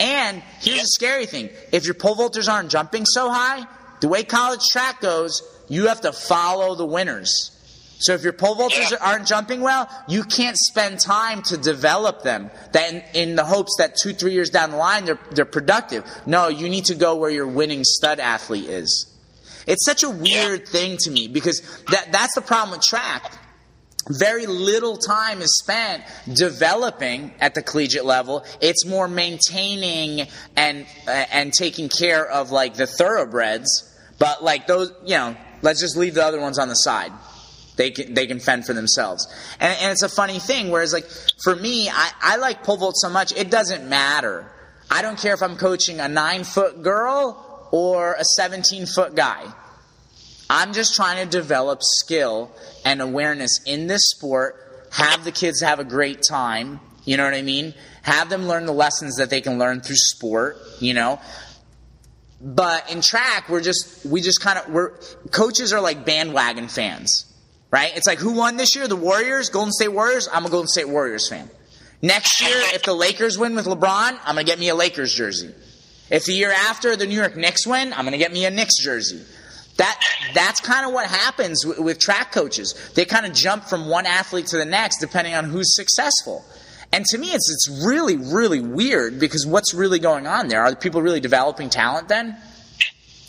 And 0.00 0.42
here's 0.60 0.82
the 0.82 0.86
scary 0.86 1.26
thing: 1.26 1.50
if 1.72 1.84
your 1.84 1.94
pole 1.94 2.14
vaulters 2.14 2.48
aren't 2.48 2.70
jumping 2.70 3.04
so 3.04 3.30
high, 3.30 3.66
the 4.00 4.08
way 4.08 4.22
college 4.22 4.64
track 4.70 5.00
goes, 5.00 5.42
you 5.68 5.88
have 5.88 6.00
to 6.02 6.12
follow 6.12 6.74
the 6.74 6.86
winners. 6.86 7.54
So 8.00 8.14
if 8.14 8.22
your 8.22 8.32
pole 8.32 8.54
vaulters 8.54 8.92
yeah. 8.92 8.98
aren't 9.00 9.26
jumping 9.26 9.60
well, 9.60 9.88
you 10.06 10.22
can't 10.22 10.56
spend 10.56 11.00
time 11.00 11.42
to 11.44 11.56
develop 11.56 12.22
them. 12.22 12.50
That 12.72 12.92
in, 12.92 13.02
in, 13.14 13.36
the 13.36 13.44
hopes 13.44 13.74
that 13.78 13.96
two, 13.96 14.12
three 14.12 14.32
years 14.32 14.50
down 14.50 14.70
the 14.70 14.76
line 14.76 15.04
they're 15.04 15.18
they're 15.32 15.44
productive. 15.44 16.04
No, 16.24 16.48
you 16.48 16.68
need 16.68 16.86
to 16.86 16.94
go 16.94 17.16
where 17.16 17.30
your 17.30 17.48
winning 17.48 17.82
stud 17.82 18.20
athlete 18.20 18.68
is. 18.68 19.06
It's 19.66 19.84
such 19.84 20.02
a 20.02 20.10
weird 20.10 20.60
yeah. 20.60 20.66
thing 20.66 20.96
to 21.00 21.10
me 21.10 21.26
because 21.28 21.60
that 21.90 22.12
that's 22.12 22.34
the 22.34 22.40
problem 22.40 22.78
with 22.78 22.82
track. 22.82 23.36
Very 24.08 24.46
little 24.46 24.96
time 24.96 25.42
is 25.42 25.58
spent 25.62 26.02
developing 26.32 27.32
at 27.40 27.54
the 27.54 27.62
collegiate 27.62 28.06
level. 28.06 28.44
It's 28.60 28.86
more 28.86 29.08
maintaining 29.08 30.28
and 30.56 30.86
uh, 31.06 31.10
and 31.10 31.52
taking 31.52 31.88
care 31.88 32.26
of 32.26 32.52
like 32.52 32.74
the 32.74 32.86
thoroughbreds. 32.86 33.84
But 34.18 34.42
like 34.42 34.66
those, 34.66 34.92
you 35.04 35.16
know, 35.16 35.36
Let's 35.62 35.80
just 35.80 35.96
leave 35.96 36.14
the 36.14 36.24
other 36.24 36.40
ones 36.40 36.58
on 36.58 36.68
the 36.68 36.74
side. 36.74 37.12
They 37.76 37.90
can, 37.92 38.12
they 38.12 38.26
can 38.26 38.40
fend 38.40 38.66
for 38.66 38.74
themselves. 38.74 39.26
And, 39.60 39.76
and 39.80 39.92
it's 39.92 40.02
a 40.02 40.08
funny 40.08 40.40
thing, 40.40 40.70
whereas, 40.70 40.92
like, 40.92 41.06
for 41.42 41.54
me, 41.54 41.88
I, 41.88 42.10
I 42.20 42.36
like 42.36 42.64
pole 42.64 42.76
vault 42.76 42.96
so 42.96 43.08
much, 43.08 43.32
it 43.32 43.50
doesn't 43.50 43.88
matter. 43.88 44.50
I 44.90 45.02
don't 45.02 45.18
care 45.18 45.34
if 45.34 45.42
I'm 45.42 45.56
coaching 45.56 46.00
a 46.00 46.08
nine 46.08 46.44
foot 46.44 46.82
girl 46.82 47.68
or 47.70 48.14
a 48.14 48.24
17 48.24 48.86
foot 48.86 49.14
guy. 49.14 49.44
I'm 50.50 50.72
just 50.72 50.94
trying 50.94 51.24
to 51.24 51.30
develop 51.30 51.80
skill 51.82 52.50
and 52.84 53.02
awareness 53.02 53.60
in 53.66 53.86
this 53.86 54.10
sport, 54.10 54.88
have 54.92 55.24
the 55.24 55.32
kids 55.32 55.60
have 55.60 55.78
a 55.78 55.84
great 55.84 56.22
time, 56.28 56.80
you 57.04 57.16
know 57.16 57.24
what 57.24 57.34
I 57.34 57.42
mean? 57.42 57.74
Have 58.02 58.30
them 58.30 58.48
learn 58.48 58.66
the 58.66 58.72
lessons 58.72 59.16
that 59.16 59.30
they 59.30 59.40
can 59.40 59.58
learn 59.58 59.80
through 59.82 59.96
sport, 59.96 60.58
you 60.80 60.94
know? 60.94 61.20
But 62.40 62.90
in 62.92 63.00
track, 63.00 63.48
we're 63.48 63.60
just 63.60 64.06
we 64.06 64.20
just 64.20 64.40
kind 64.40 64.58
of 64.58 64.68
we're 64.70 64.90
coaches 65.32 65.72
are 65.72 65.80
like 65.80 66.04
bandwagon 66.04 66.68
fans, 66.68 67.26
right? 67.70 67.90
It's 67.96 68.06
like 68.06 68.18
who 68.18 68.32
won 68.32 68.56
this 68.56 68.76
year? 68.76 68.86
The 68.86 68.96
Warriors, 68.96 69.48
Golden 69.48 69.72
State 69.72 69.88
Warriors. 69.88 70.28
I'm 70.32 70.46
a 70.46 70.50
Golden 70.50 70.68
State 70.68 70.88
Warriors 70.88 71.28
fan. 71.28 71.50
Next 72.00 72.40
year, 72.40 72.56
if 72.74 72.84
the 72.84 72.94
Lakers 72.94 73.36
win 73.36 73.56
with 73.56 73.66
LeBron, 73.66 74.18
I'm 74.24 74.36
gonna 74.36 74.44
get 74.44 74.60
me 74.60 74.68
a 74.68 74.74
Lakers 74.76 75.12
jersey. 75.12 75.52
If 76.10 76.26
the 76.26 76.32
year 76.32 76.52
after 76.52 76.94
the 76.94 77.06
New 77.06 77.16
York 77.16 77.36
Knicks 77.36 77.66
win, 77.66 77.92
I'm 77.92 78.04
gonna 78.04 78.18
get 78.18 78.32
me 78.32 78.44
a 78.44 78.50
Knicks 78.50 78.80
jersey. 78.80 79.20
That 79.78 80.00
that's 80.32 80.60
kind 80.60 80.86
of 80.86 80.92
what 80.92 81.08
happens 81.08 81.66
with, 81.66 81.80
with 81.80 81.98
track 81.98 82.30
coaches. 82.30 82.92
They 82.94 83.04
kind 83.04 83.26
of 83.26 83.32
jump 83.32 83.64
from 83.64 83.88
one 83.88 84.06
athlete 84.06 84.46
to 84.48 84.58
the 84.58 84.64
next 84.64 84.98
depending 84.98 85.34
on 85.34 85.44
who's 85.44 85.74
successful. 85.74 86.44
And 86.92 87.04
to 87.06 87.18
me, 87.18 87.28
it's, 87.28 87.50
it's 87.50 87.84
really, 87.86 88.16
really 88.16 88.60
weird 88.60 89.20
because 89.20 89.46
what's 89.46 89.74
really 89.74 89.98
going 89.98 90.26
on 90.26 90.48
there? 90.48 90.62
Are 90.62 90.70
the 90.70 90.76
people 90.76 91.02
really 91.02 91.20
developing 91.20 91.68
talent 91.68 92.08
then? 92.08 92.36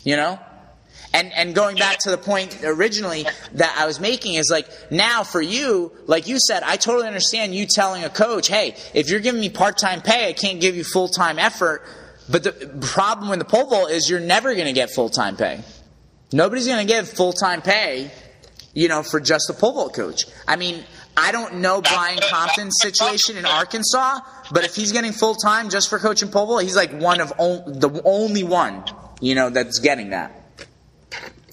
You 0.04 0.16
know? 0.16 0.38
And, 1.12 1.32
and 1.32 1.54
going 1.54 1.76
back 1.76 1.98
to 2.00 2.10
the 2.10 2.18
point 2.18 2.60
originally 2.62 3.26
that 3.54 3.76
I 3.78 3.86
was 3.86 3.98
making 3.98 4.34
is 4.34 4.48
like 4.48 4.68
now 4.92 5.24
for 5.24 5.42
you, 5.42 5.92
like 6.06 6.28
you 6.28 6.38
said, 6.38 6.62
I 6.62 6.76
totally 6.76 7.08
understand 7.08 7.54
you 7.54 7.66
telling 7.66 8.04
a 8.04 8.08
coach, 8.08 8.46
hey, 8.46 8.76
if 8.94 9.10
you're 9.10 9.20
giving 9.20 9.40
me 9.40 9.50
part 9.50 9.76
time 9.76 10.02
pay, 10.02 10.28
I 10.28 10.32
can't 10.32 10.60
give 10.60 10.76
you 10.76 10.84
full 10.84 11.08
time 11.08 11.38
effort. 11.38 11.82
But 12.28 12.44
the 12.44 12.52
problem 12.80 13.28
with 13.28 13.40
the 13.40 13.44
pole 13.44 13.68
vault 13.68 13.90
is 13.90 14.08
you're 14.08 14.20
never 14.20 14.54
going 14.54 14.66
to 14.66 14.72
get 14.72 14.90
full 14.90 15.08
time 15.08 15.36
pay. 15.36 15.62
Nobody's 16.32 16.68
going 16.68 16.86
to 16.86 16.92
give 16.92 17.08
full 17.08 17.32
time 17.32 17.60
pay, 17.60 18.12
you 18.72 18.86
know, 18.86 19.02
for 19.02 19.18
just 19.18 19.50
a 19.50 19.52
pole 19.52 19.72
vault 19.72 19.94
coach. 19.94 20.26
I 20.46 20.54
mean, 20.54 20.84
I 21.20 21.32
don't 21.32 21.56
know 21.60 21.82
Brian 21.82 22.18
Compton's 22.30 22.76
situation 22.80 23.36
in 23.36 23.44
Arkansas, 23.44 24.20
but 24.52 24.64
if 24.64 24.74
he's 24.74 24.92
getting 24.92 25.12
full 25.12 25.34
time 25.34 25.68
just 25.68 25.88
for 25.90 25.98
coaching 25.98 26.30
pole 26.30 26.58
he's 26.58 26.76
like 26.76 26.92
one 26.92 27.20
of 27.20 27.28
the 27.36 28.02
only 28.04 28.42
one, 28.42 28.84
you 29.20 29.34
know, 29.34 29.50
that's 29.50 29.78
getting 29.80 30.10
that. 30.10 30.32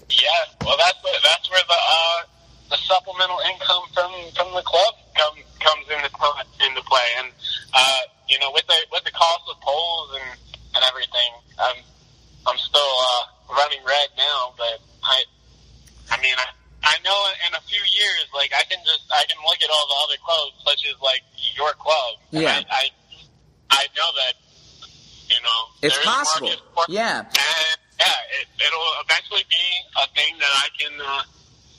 Yeah, 0.09 0.29
well, 0.63 0.77
that's 0.77 0.97
that's 1.23 1.49
where 1.51 1.61
the 1.67 1.73
uh, 1.75 2.19
the 2.71 2.77
supplemental 2.87 3.39
income 3.51 3.83
from 3.93 4.11
from 4.35 4.53
the 4.55 4.61
club 4.63 4.93
come, 5.19 5.35
comes 5.59 5.85
into 5.91 6.09
into 6.65 6.81
play, 6.87 7.07
and 7.19 7.27
uh, 7.73 8.01
you 8.29 8.39
know, 8.39 8.51
with 8.53 8.65
the 8.67 8.79
with 8.91 9.03
the 9.03 9.11
cost 9.11 9.43
of 9.51 9.59
poles 9.61 10.15
and 10.15 10.39
and 10.75 10.83
everything, 10.87 11.31
I'm 11.59 11.77
I'm 12.47 12.57
still 12.57 12.79
uh, 13.11 13.53
running 13.59 13.83
red 13.85 14.09
now, 14.17 14.53
but 14.57 14.79
I 15.03 15.23
I 16.11 16.21
mean 16.21 16.35
I. 16.37 16.45
I 16.83 16.95
know 17.03 17.19
in 17.49 17.53
a 17.53 17.59
few 17.67 17.81
years, 17.81 18.27
like 18.33 18.51
I 18.55 18.63
can 18.69 18.79
just 18.85 19.11
I 19.11 19.25
can 19.27 19.35
look 19.43 19.57
at 19.59 19.67
all 19.69 19.85
the 19.91 19.99
other 20.07 20.19
clubs, 20.23 20.55
such 20.63 20.87
as 20.87 20.95
like 21.01 21.19
your 21.57 21.73
club. 21.73 22.15
Yeah. 22.31 22.61
I, 22.63 22.63
I 22.71 22.83
I 23.71 23.83
know 23.97 24.09
that 24.15 24.33
you 25.27 25.35
know 25.43 25.59
It's 25.81 25.95
there 25.95 25.99
is 26.01 26.07
a 26.07 26.09
possible. 26.09 26.47
market 26.47 26.63
for- 26.73 26.76
Yeah. 26.87 27.19
and 27.27 27.77
yeah, 27.99 28.39
it, 28.41 28.47
it'll 28.61 28.93
eventually 29.03 29.43
be 29.49 29.65
a 30.01 30.07
thing 30.15 30.37
that 30.39 30.53
I 30.53 30.67
can 30.77 30.93
uh, 31.01 31.23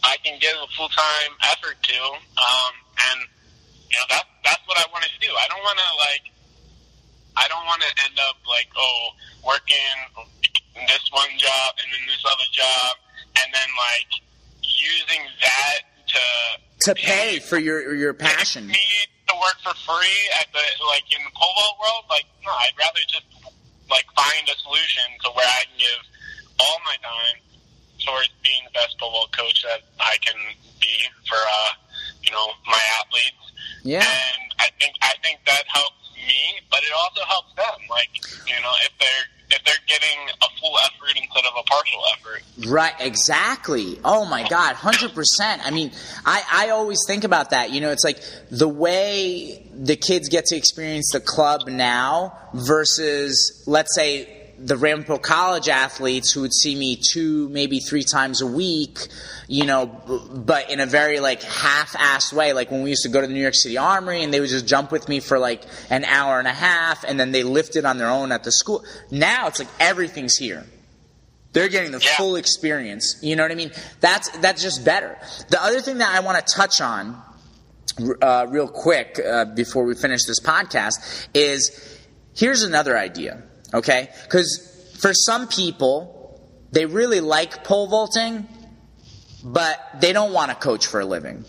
I 0.05 0.17
can 0.25 0.39
give 0.41 0.55
a 0.59 0.69
full 0.77 0.89
time 0.91 1.33
effort 1.51 1.77
to, 1.83 1.99
um, 2.03 2.73
and 3.11 3.19
you 3.89 3.97
know 3.99 4.07
that's 4.11 4.29
that's 4.45 4.65
what 4.67 4.79
I 4.79 4.87
want 4.93 5.05
to 5.05 5.15
do. 5.21 5.31
I 5.33 5.47
don't 5.49 5.63
want 5.63 5.79
to 5.79 5.89
like 6.11 6.25
I 7.39 7.47
don't 7.49 7.65
want 7.67 7.83
to 7.83 7.91
end 8.07 8.19
up 8.29 8.37
like 8.51 8.69
oh 8.77 9.01
working 9.47 10.27
this 10.87 11.05
one 11.11 11.31
job 11.39 11.71
and 11.83 11.89
then 11.93 12.03
this 12.07 12.23
other 12.27 12.49
job, 12.53 12.91
and 13.43 13.49
then 13.55 13.71
like 13.79 14.11
using 14.63 15.23
that 15.41 15.81
to 16.09 16.91
To 16.91 16.95
pay 16.95 17.39
for 17.39 17.59
your 17.59 17.95
your 17.95 18.15
passion. 18.15 18.69
to 18.71 19.35
work 19.39 19.59
for 19.63 19.75
free 19.87 20.21
at 20.41 20.47
the 20.53 20.63
like 20.89 21.05
in 21.15 21.23
the 21.25 21.31
polo 21.35 21.67
world. 21.81 22.05
Like 22.11 22.27
no, 22.45 22.51
I'd 22.51 22.75
rather 22.79 23.01
just 23.09 23.28
find 24.29 24.45
a 24.49 24.57
solution 24.61 25.09
to 25.25 25.31
where 25.33 25.49
I 25.49 25.65
can 25.65 25.79
give 25.79 26.03
all 26.61 26.79
my 26.85 26.97
time 27.01 27.37
towards 28.05 28.31
being 28.45 28.61
the 28.69 28.75
best 28.77 28.99
polo 28.99 29.27
coach 29.33 29.63
that 29.63 29.83
I 30.01 30.17
can 30.21 30.37
be 30.81 30.95
for 31.27 31.39
uh, 31.39 31.73
you 32.23 32.31
know 32.31 32.47
my 32.67 32.81
athletes. 33.01 33.45
Yeah. 33.83 34.05
And 34.05 34.43
I 34.61 34.69
think 34.81 34.95
I 35.03 35.15
think 35.23 35.41
that 35.47 35.65
helps 35.67 36.13
me, 36.15 36.61
but 36.71 36.81
it 36.81 36.93
also 36.93 37.23
helps 37.27 37.55
them. 37.55 37.79
Like 37.91 38.11
you 38.47 38.61
know 38.61 38.75
if 38.85 38.93
they're 38.99 39.27
if 39.51 39.65
they're 39.65 39.85
getting 39.87 40.19
a 40.43 40.49
full 40.61 40.77
effort 40.85 41.17
instead 41.17 41.45
of 41.47 41.53
a 41.59 41.63
partial 41.65 42.03
effort. 42.13 42.43
Right, 42.71 42.93
exactly. 43.01 43.99
Oh 44.05 44.27
my 44.27 44.47
God, 44.47 44.75
100%. 44.75 45.61
I 45.65 45.71
mean, 45.71 45.91
I, 46.27 46.43
I 46.53 46.69
always 46.69 46.99
think 47.07 47.25
about 47.25 47.51
that. 47.51 47.71
You 47.71 47.81
know, 47.81 47.91
it's 47.91 48.05
like 48.05 48.19
the 48.51 48.69
way 48.69 49.68
the 49.79 49.97
kids 49.97 50.29
get 50.29 50.47
to 50.47 50.57
experience 50.57 51.11
the 51.13 51.21
club 51.21 51.69
now 51.69 52.37
versus, 52.53 53.63
let's 53.67 53.95
say, 53.95 54.35
the 54.59 54.77
Ramapo 54.77 55.19
College 55.19 55.69
athletes 55.69 56.33
who 56.33 56.41
would 56.41 56.53
see 56.53 56.75
me 56.75 56.97
two, 57.01 57.49
maybe 57.51 57.79
three 57.79 58.03
times 58.03 58.41
a 58.41 58.47
week, 58.47 58.99
you 59.47 59.65
know, 59.65 59.87
but 59.87 60.69
in 60.69 60.81
a 60.81 60.87
very 60.87 61.21
like 61.21 61.43
half-assed 61.45 62.33
way. 62.33 62.53
Like 62.53 62.73
when 62.73 62.83
we 62.83 62.91
used 62.91 63.05
to 63.05 63.09
go 63.09 63.21
to 63.21 63.27
the 63.29 63.33
New 63.33 63.41
York 63.41 63.55
City 63.55 63.79
Armory 63.79 64.25
and 64.25 64.35
they 64.35 64.41
would 64.41 64.49
just 64.49 64.67
jump 64.67 64.91
with 64.91 65.09
me 65.09 65.21
for 65.21 65.39
like 65.39 65.63
an 65.91 66.05
hour 66.05 66.41
and 66.41 66.49
a 66.49 66.53
half 66.53 67.05
and 67.05 67.21
then 67.21 67.31
they 67.31 67.45
lifted 67.45 67.85
on 67.85 67.99
their 67.99 68.09
own 68.09 68.33
at 68.33 68.43
the 68.43 68.51
school. 68.51 68.85
Now 69.13 69.47
it's 69.47 69.61
like 69.61 69.69
everything's 69.79 70.37
here. 70.37 70.67
They're 71.53 71.69
getting 71.69 71.93
the 71.93 72.01
Yeah. 72.01 72.17
full 72.17 72.35
experience. 72.35 73.17
You 73.23 73.37
know 73.37 73.45
what 73.45 73.53
I 73.53 73.55
mean? 73.55 73.71
That's 74.01 74.29
that's 74.39 74.61
just 74.61 74.85
better. 74.85 75.17
The 75.51 75.63
other 75.63 75.81
thing 75.81 75.99
that 75.99 76.13
I 76.15 76.21
want 76.21 76.45
to 76.45 76.55
touch 76.55 76.81
on, 76.81 77.21
uh, 78.23 78.47
real 78.49 78.69
quick, 78.69 79.21
uh, 79.25 79.47
before 79.47 79.85
we 79.85 79.95
finish 79.95 80.25
this 80.27 80.41
podcast, 80.41 81.29
is 81.35 82.07
here's 82.35 82.63
another 82.63 82.97
idea. 82.97 83.43
Okay, 83.75 84.09
because 84.25 84.97
for 85.01 85.13
some 85.13 85.49
people, 85.49 86.41
they 86.73 86.87
really 86.87 87.21
like 87.21 87.65
pole 87.65 87.87
vaulting, 87.87 88.49
but 89.45 89.79
they 90.01 90.13
don't 90.13 90.33
want 90.33 90.51
to 90.51 90.57
coach 90.57 90.87
for 90.87 91.01
a 91.01 91.05
living. 91.05 91.45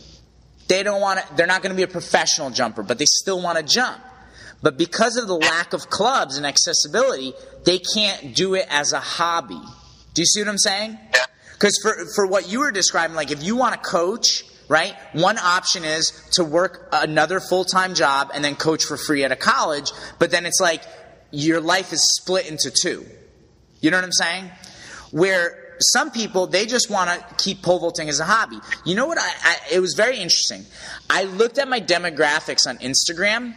They 0.67 0.83
don't 0.83 1.01
want 1.01 1.19
to. 1.19 1.35
They're 1.35 1.47
not 1.47 1.61
going 1.61 1.71
to 1.71 1.77
be 1.77 1.83
a 1.83 1.87
professional 1.87 2.49
jumper, 2.49 2.83
but 2.83 2.97
they 2.97 3.05
still 3.05 3.41
want 3.41 3.57
to 3.57 3.63
jump. 3.63 4.01
But 4.61 4.77
because 4.77 5.15
of 5.15 5.27
the 5.27 5.35
lack 5.35 5.73
of 5.73 5.89
clubs 5.89 6.37
and 6.37 6.45
accessibility, 6.45 7.33
they 7.63 7.79
can't 7.79 8.35
do 8.35 8.55
it 8.55 8.67
as 8.69 8.91
a 8.93 8.99
hobby. 8.99 9.61
Do 10.13 10.21
you 10.21 10.25
see 10.25 10.41
what 10.41 10.49
I'm 10.49 10.57
saying? 10.57 10.97
Yeah. 11.13 11.25
Because 11.53 11.79
for, 11.81 11.93
for 12.15 12.27
what 12.27 12.49
you 12.49 12.59
were 12.59 12.71
describing, 12.71 13.15
like 13.15 13.31
if 13.31 13.43
you 13.43 13.55
want 13.55 13.81
to 13.81 13.89
coach, 13.89 14.43
right, 14.69 14.95
one 15.11 15.37
option 15.37 15.83
is 15.83 16.11
to 16.33 16.45
work 16.45 16.87
another 16.93 17.41
full 17.41 17.65
time 17.65 17.95
job 17.95 18.31
and 18.33 18.45
then 18.45 18.55
coach 18.55 18.85
for 18.85 18.95
free 18.95 19.25
at 19.25 19.33
a 19.33 19.35
college, 19.35 19.91
but 20.19 20.31
then 20.31 20.45
it's 20.45 20.61
like 20.61 20.83
your 21.31 21.59
life 21.59 21.91
is 21.91 22.01
split 22.21 22.49
into 22.49 22.71
two. 22.71 23.05
You 23.81 23.91
know 23.91 23.97
what 23.97 24.05
I'm 24.05 24.11
saying? 24.13 24.51
Where 25.11 25.69
some 25.79 26.11
people 26.11 26.47
they 26.47 26.65
just 26.65 26.89
want 26.89 27.09
to 27.09 27.35
keep 27.35 27.61
pole 27.61 27.79
vaulting 27.79 28.09
as 28.09 28.19
a 28.19 28.25
hobby. 28.25 28.59
You 28.85 28.95
know 28.95 29.07
what? 29.07 29.17
I, 29.17 29.29
I 29.43 29.57
it 29.73 29.79
was 29.79 29.93
very 29.95 30.17
interesting. 30.17 30.65
I 31.09 31.23
looked 31.23 31.57
at 31.57 31.67
my 31.67 31.81
demographics 31.81 32.67
on 32.67 32.77
Instagram, 32.77 33.55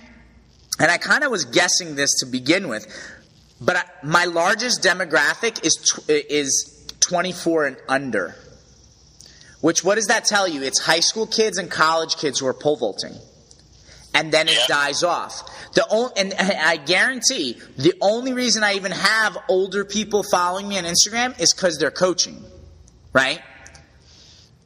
and 0.78 0.90
I 0.90 0.98
kind 0.98 1.24
of 1.24 1.30
was 1.30 1.44
guessing 1.44 1.94
this 1.94 2.10
to 2.20 2.26
begin 2.26 2.68
with, 2.68 2.86
but 3.60 3.76
I, 3.76 3.84
my 4.02 4.24
largest 4.24 4.82
demographic 4.82 5.64
is 5.64 5.74
tw- 5.74 6.08
is 6.08 6.96
24 7.00 7.66
and 7.66 7.76
under. 7.88 8.36
Which 9.62 9.82
what 9.82 9.94
does 9.94 10.08
that 10.08 10.24
tell 10.24 10.46
you? 10.46 10.62
It's 10.62 10.80
high 10.80 11.00
school 11.00 11.26
kids 11.26 11.56
and 11.56 11.70
college 11.70 12.16
kids 12.16 12.40
who 12.40 12.46
are 12.48 12.52
pole 12.52 12.76
vaulting, 12.76 13.14
and 14.12 14.30
then 14.30 14.48
it 14.48 14.58
dies 14.68 15.02
off. 15.04 15.48
The 15.74 15.86
only, 15.88 16.12
and 16.16 16.34
I 16.38 16.76
guarantee 16.76 17.58
the 17.78 17.94
only 18.02 18.34
reason 18.34 18.64
I 18.64 18.74
even 18.74 18.92
have 18.92 19.38
older 19.48 19.84
people 19.84 20.24
following 20.24 20.68
me 20.68 20.78
on 20.78 20.84
Instagram 20.84 21.40
is 21.40 21.54
because 21.54 21.78
they're 21.78 21.92
coaching, 21.92 22.44
right? 23.12 23.40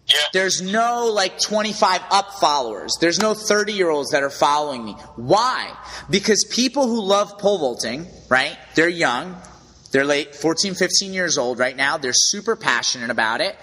Yeah. 0.06 0.16
There's 0.32 0.62
no 0.62 1.10
like 1.12 1.38
25 1.40 2.00
up 2.10 2.34
followers. 2.40 2.96
There's 2.98 3.18
no 3.18 3.34
30 3.34 3.74
year 3.74 3.90
olds 3.90 4.12
that 4.12 4.22
are 4.22 4.30
following 4.30 4.84
me. 4.84 4.92
Why? 5.16 5.76
Because 6.08 6.46
people 6.50 6.86
who 6.86 7.02
love 7.02 7.36
pole 7.38 7.58
vaulting, 7.58 8.06
right? 8.30 8.56
They're 8.74 8.88
young. 8.88 9.36
They're 9.90 10.04
late 10.04 10.34
14, 10.34 10.74
15 10.74 11.12
years 11.12 11.36
old 11.36 11.58
right 11.58 11.76
now. 11.76 11.98
They're 11.98 12.12
super 12.14 12.56
passionate 12.56 13.10
about 13.10 13.40
it. 13.42 13.56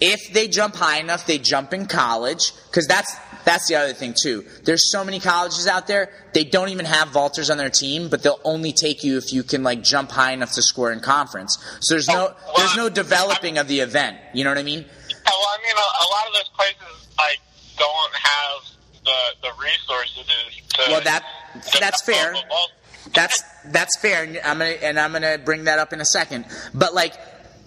If 0.00 0.32
they 0.32 0.48
jump 0.48 0.76
high 0.76 1.00
enough, 1.00 1.26
they 1.26 1.38
jump 1.38 1.72
in 1.74 1.86
college 1.86 2.52
because 2.68 2.86
that's 2.86 3.16
that's 3.44 3.66
the 3.66 3.76
other 3.76 3.92
thing 3.94 4.14
too. 4.20 4.44
There's 4.64 4.92
so 4.92 5.04
many 5.04 5.20
colleges 5.20 5.66
out 5.66 5.86
there. 5.86 6.10
They 6.34 6.44
don't 6.44 6.68
even 6.68 6.84
have 6.84 7.08
vaulters 7.08 7.50
on 7.50 7.56
their 7.56 7.70
team, 7.70 8.08
but 8.08 8.22
they'll 8.22 8.40
only 8.44 8.72
take 8.72 9.02
you 9.02 9.16
if 9.16 9.32
you 9.32 9.42
can 9.42 9.62
like 9.62 9.82
jump 9.82 10.10
high 10.10 10.32
enough 10.32 10.52
to 10.52 10.62
score 10.62 10.92
in 10.92 11.00
conference. 11.00 11.56
So 11.80 11.94
there's 11.94 12.08
no 12.08 12.34
Oh, 12.46 12.54
there's 12.58 12.76
no 12.76 12.86
uh, 12.86 12.90
developing 12.90 13.58
of 13.58 13.66
the 13.66 13.80
event. 13.80 14.18
You 14.34 14.44
know 14.44 14.50
what 14.50 14.58
I 14.58 14.62
mean? 14.62 14.80
Yeah, 14.80 15.16
well, 15.26 15.34
I 15.34 15.58
mean, 15.62 15.76
a, 15.76 15.78
a 15.78 16.06
lot 16.14 16.26
of 16.28 16.32
those 16.34 16.50
places 16.50 17.08
like 17.16 17.40
don't 17.78 18.14
have 18.14 18.78
the 19.04 19.48
the 19.48 19.52
resources 19.62 20.26
to. 20.26 20.90
Well, 20.90 21.00
that 21.02 21.24
that's 21.80 22.02
fair. 22.04 22.32
develop 22.32 22.44
a 22.44 22.48
ball. 22.48 22.68
That's 23.14 23.42
that's 23.72 23.98
fair, 23.98 24.24
and 24.24 24.38
I'm 24.38 24.58
gonna 24.58 24.70
and 24.70 25.00
I'm 25.00 25.12
gonna 25.12 25.38
bring 25.38 25.64
that 25.64 25.78
up 25.78 25.92
in 25.92 26.00
a 26.00 26.04
second. 26.04 26.44
But 26.74 26.94
like, 26.94 27.14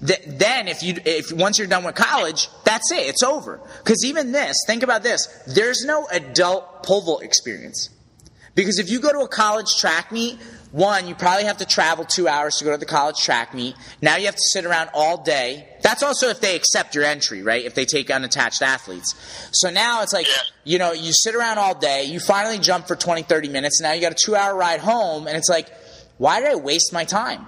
th- 0.05 0.23
then 0.27 0.67
if 0.67 0.83
you 0.83 0.95
if 1.05 1.31
once 1.31 1.57
you're 1.57 1.67
done 1.67 1.83
with 1.83 1.95
college, 1.95 2.47
that's 2.63 2.91
it. 2.91 3.07
It's 3.07 3.23
over. 3.23 3.59
Because 3.83 4.03
even 4.05 4.31
this, 4.31 4.57
think 4.67 4.83
about 4.83 5.03
this. 5.03 5.27
There's 5.47 5.83
no 5.85 6.07
adult 6.11 6.83
pole 6.83 7.01
vault 7.01 7.23
experience. 7.23 7.89
Because 8.53 8.79
if 8.79 8.89
you 8.89 8.99
go 8.99 9.11
to 9.11 9.19
a 9.19 9.27
college 9.29 9.77
track 9.79 10.11
meet, 10.11 10.37
one, 10.71 11.07
you 11.07 11.15
probably 11.15 11.45
have 11.45 11.57
to 11.57 11.65
travel 11.65 12.05
two 12.05 12.27
hours 12.27 12.55
to 12.57 12.65
go 12.65 12.71
to 12.71 12.77
the 12.77 12.85
college 12.85 13.17
track 13.21 13.53
meet. 13.53 13.75
Now 14.01 14.15
you 14.15 14.25
have 14.25 14.35
to 14.35 14.49
sit 14.51 14.65
around 14.65 14.89
all 14.93 15.21
day. 15.21 15.67
That's 15.81 16.03
also 16.03 16.29
if 16.29 16.39
they 16.39 16.55
accept 16.55 16.95
your 16.95 17.03
entry, 17.03 17.43
right? 17.43 17.63
If 17.63 17.75
they 17.75 17.85
take 17.85 18.09
unattached 18.09 18.61
athletes. 18.61 19.15
So 19.53 19.69
now 19.69 20.01
it's 20.01 20.13
like, 20.13 20.27
you 20.63 20.77
know, 20.77 20.93
you 20.93 21.11
sit 21.13 21.35
around 21.35 21.59
all 21.59 21.77
day, 21.77 22.05
you 22.05 22.19
finally 22.19 22.57
jump 22.57 22.87
for 22.87 22.95
20, 22.95 23.23
30 23.23 23.49
minutes, 23.49 23.81
now 23.81 23.91
you 23.93 24.01
got 24.01 24.13
a 24.13 24.15
two 24.15 24.35
hour 24.35 24.55
ride 24.55 24.79
home, 24.79 25.27
and 25.27 25.35
it's 25.37 25.49
like, 25.49 25.69
why 26.17 26.39
did 26.39 26.49
I 26.49 26.55
waste 26.55 26.93
my 26.93 27.03
time? 27.03 27.45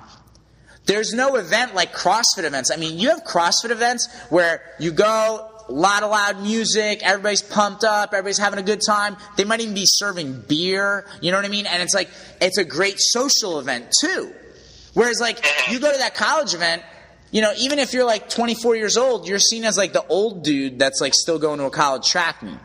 There's 0.85 1.13
no 1.13 1.35
event 1.35 1.75
like 1.75 1.93
CrossFit 1.93 2.43
events. 2.43 2.71
I 2.71 2.75
mean, 2.75 2.99
you 2.99 3.09
have 3.09 3.23
CrossFit 3.23 3.71
events 3.71 4.09
where 4.29 4.61
you 4.79 4.91
go, 4.91 5.49
a 5.69 5.71
lot 5.71 6.03
of 6.03 6.11
loud 6.11 6.41
music, 6.41 7.01
everybody's 7.03 7.41
pumped 7.41 7.83
up, 7.83 8.09
everybody's 8.11 8.37
having 8.37 8.59
a 8.59 8.63
good 8.63 8.81
time. 8.85 9.15
They 9.37 9.45
might 9.45 9.61
even 9.61 9.73
be 9.73 9.85
serving 9.85 10.41
beer, 10.47 11.05
you 11.21 11.31
know 11.31 11.37
what 11.37 11.45
I 11.45 11.49
mean? 11.49 11.65
And 11.65 11.81
it's 11.81 11.93
like, 11.93 12.09
it's 12.41 12.57
a 12.57 12.65
great 12.65 12.95
social 12.99 13.59
event 13.59 13.93
too. 14.01 14.33
Whereas, 14.93 15.19
like, 15.19 15.43
you 15.69 15.79
go 15.79 15.91
to 15.91 15.97
that 15.99 16.15
college 16.15 16.53
event, 16.53 16.83
you 17.31 17.41
know, 17.41 17.53
even 17.57 17.79
if 17.79 17.93
you're 17.93 18.05
like 18.05 18.29
24 18.29 18.75
years 18.75 18.97
old, 18.97 19.27
you're 19.27 19.39
seen 19.39 19.63
as 19.63 19.77
like 19.77 19.93
the 19.93 20.05
old 20.05 20.43
dude 20.43 20.77
that's 20.77 21.01
like 21.01 21.13
still 21.15 21.39
going 21.39 21.59
to 21.59 21.65
a 21.65 21.71
college 21.71 22.07
track 22.07 22.43
meet. 22.43 22.59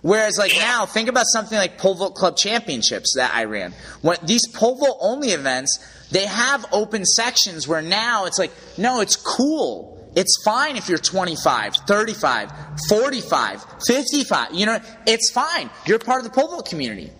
Whereas, 0.00 0.36
like 0.38 0.52
now, 0.56 0.86
think 0.86 1.08
about 1.08 1.24
something 1.26 1.56
like 1.56 1.78
pole 1.78 1.94
vault 1.94 2.14
club 2.14 2.36
championships 2.36 3.14
that 3.16 3.34
I 3.34 3.44
ran. 3.44 3.72
When 4.02 4.18
these 4.22 4.46
pole 4.48 4.76
vault 4.76 4.98
only 5.00 5.28
events, 5.30 5.78
they 6.10 6.26
have 6.26 6.64
open 6.72 7.04
sections 7.04 7.66
where 7.66 7.82
now 7.82 8.26
it's 8.26 8.38
like, 8.38 8.52
no, 8.78 9.00
it's 9.00 9.16
cool. 9.16 9.94
It's 10.16 10.42
fine 10.44 10.76
if 10.76 10.88
you're 10.88 10.98
25, 10.98 11.74
35, 11.88 12.52
45, 12.88 13.66
55. 13.86 14.54
You 14.54 14.66
know, 14.66 14.78
it's 15.06 15.30
fine. 15.32 15.70
You're 15.86 15.98
part 15.98 16.24
of 16.24 16.24
the 16.24 16.30
pole 16.30 16.48
vault 16.48 16.68
community. 16.68 17.10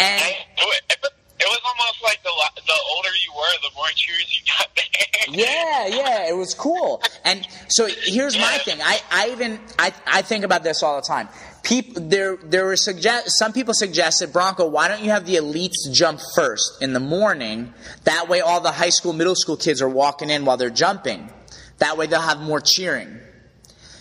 And 0.00 0.22
it, 0.22 0.98
was 1.40 1.60
almost 1.64 2.02
like 2.02 2.22
the 2.22 2.30
the 2.66 2.78
older 2.94 3.08
you 3.08 3.32
were, 3.36 3.68
the 3.68 3.74
more 3.74 3.88
cheers 3.94 4.36
you 4.36 4.46
got 4.58 4.68
there. 4.76 4.84
yeah, 5.28 5.86
yeah, 5.88 6.28
it 6.28 6.36
was 6.36 6.54
cool. 6.54 7.02
And 7.24 7.46
so 7.68 7.88
here's 8.04 8.36
my 8.36 8.58
thing. 8.58 8.78
I, 8.82 9.00
I 9.10 9.30
even 9.30 9.60
I, 9.78 9.92
I 10.06 10.22
think 10.22 10.44
about 10.44 10.62
this 10.62 10.82
all 10.82 10.96
the 10.96 11.06
time. 11.06 11.28
People 11.62 12.08
there 12.08 12.36
there 12.36 12.64
were 12.64 12.76
suggest 12.76 13.38
some 13.38 13.52
people 13.52 13.74
suggested 13.74 14.30
Branko, 14.32 14.70
why 14.70 14.88
don't 14.88 15.02
you 15.02 15.10
have 15.10 15.26
the 15.26 15.36
elites 15.36 15.92
jump 15.92 16.20
first 16.34 16.80
in 16.80 16.92
the 16.92 17.00
morning? 17.00 17.74
That 18.04 18.28
way 18.28 18.40
all 18.40 18.60
the 18.60 18.72
high 18.72 18.88
school, 18.90 19.12
middle 19.12 19.34
school 19.34 19.56
kids 19.56 19.82
are 19.82 19.88
walking 19.88 20.30
in 20.30 20.44
while 20.44 20.56
they're 20.56 20.70
jumping. 20.70 21.30
That 21.78 21.96
way 21.96 22.06
they'll 22.06 22.20
have 22.20 22.40
more 22.40 22.60
cheering. 22.60 23.20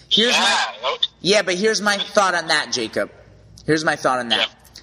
Here's 0.09 0.33
yeah, 0.33 0.61
my 0.81 0.97
Yeah, 1.21 1.41
but 1.41 1.55
here's 1.55 1.81
my 1.81 1.97
thought 1.97 2.35
on 2.35 2.47
that, 2.47 2.71
Jacob. 2.71 3.11
Here's 3.65 3.83
my 3.83 3.95
thought 3.95 4.19
on 4.19 4.29
that. 4.29 4.47
Yeah. 4.47 4.81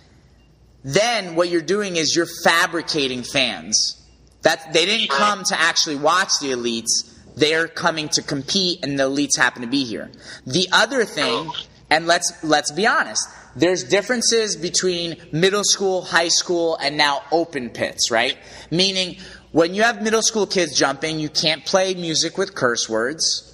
Then 0.85 1.35
what 1.35 1.49
you're 1.49 1.63
doing 1.63 1.97
is 1.97 2.15
you're 2.15 2.29
fabricating 2.45 3.23
fans. 3.23 4.01
That 4.43 4.75
they 4.75 4.85
didn't 4.85 5.09
come 5.09 5.43
to 5.45 5.59
actually 5.59 5.97
watch 5.97 6.33
the 6.41 6.49
elites. 6.49 7.11
They're 7.37 7.67
coming 7.67 8.11
to 8.11 8.23
compete 8.23 8.85
and 8.85 8.99
the 8.99 9.05
elites 9.05 9.39
happen 9.39 9.63
to 9.63 9.69
be 9.69 9.85
here. 9.85 10.11
The 10.47 10.69
other 10.71 11.07
thing, 11.07 11.49
oh. 11.49 11.57
And 11.95 12.09
let's 12.09 12.43
let's 12.43 12.73
be 12.73 12.89
honest, 12.89 13.25
there's 13.55 13.85
differences 13.85 14.57
between 14.57 15.17
middle 15.31 15.63
school, 15.63 16.03
high 16.03 16.29
school, 16.29 16.77
and 16.77 16.97
now 16.97 17.23
open 17.31 17.71
pits, 17.71 18.11
right? 18.11 18.37
Meaning 18.73 19.19
when 19.53 19.75
you 19.75 19.85
have 19.85 20.03
middle 20.03 20.23
school 20.23 20.49
kids 20.49 20.77
jumping, 20.77 21.21
you 21.21 21.29
can't 21.29 21.65
play 21.65 21.95
music 21.95 22.37
with 22.37 22.55
curse 22.55 22.89
words 22.89 23.53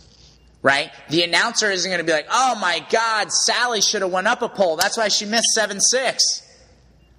right? 0.63 0.91
The 1.09 1.23
announcer 1.23 1.71
isn't 1.71 1.91
going 1.91 2.01
to 2.01 2.05
be 2.05 2.13
like, 2.13 2.27
"Oh 2.31 2.55
my 2.61 2.85
God, 2.91 3.33
Sally 3.33 3.81
should 3.81 4.03
have 4.03 4.13
went 4.13 4.27
up 4.27 4.43
a 4.43 4.49
pole. 4.51 4.77
That's 4.77 4.99
why 4.99 5.09
she 5.09 5.25
missed 5.25 5.55
seven 5.55 5.81
six." 5.81 6.23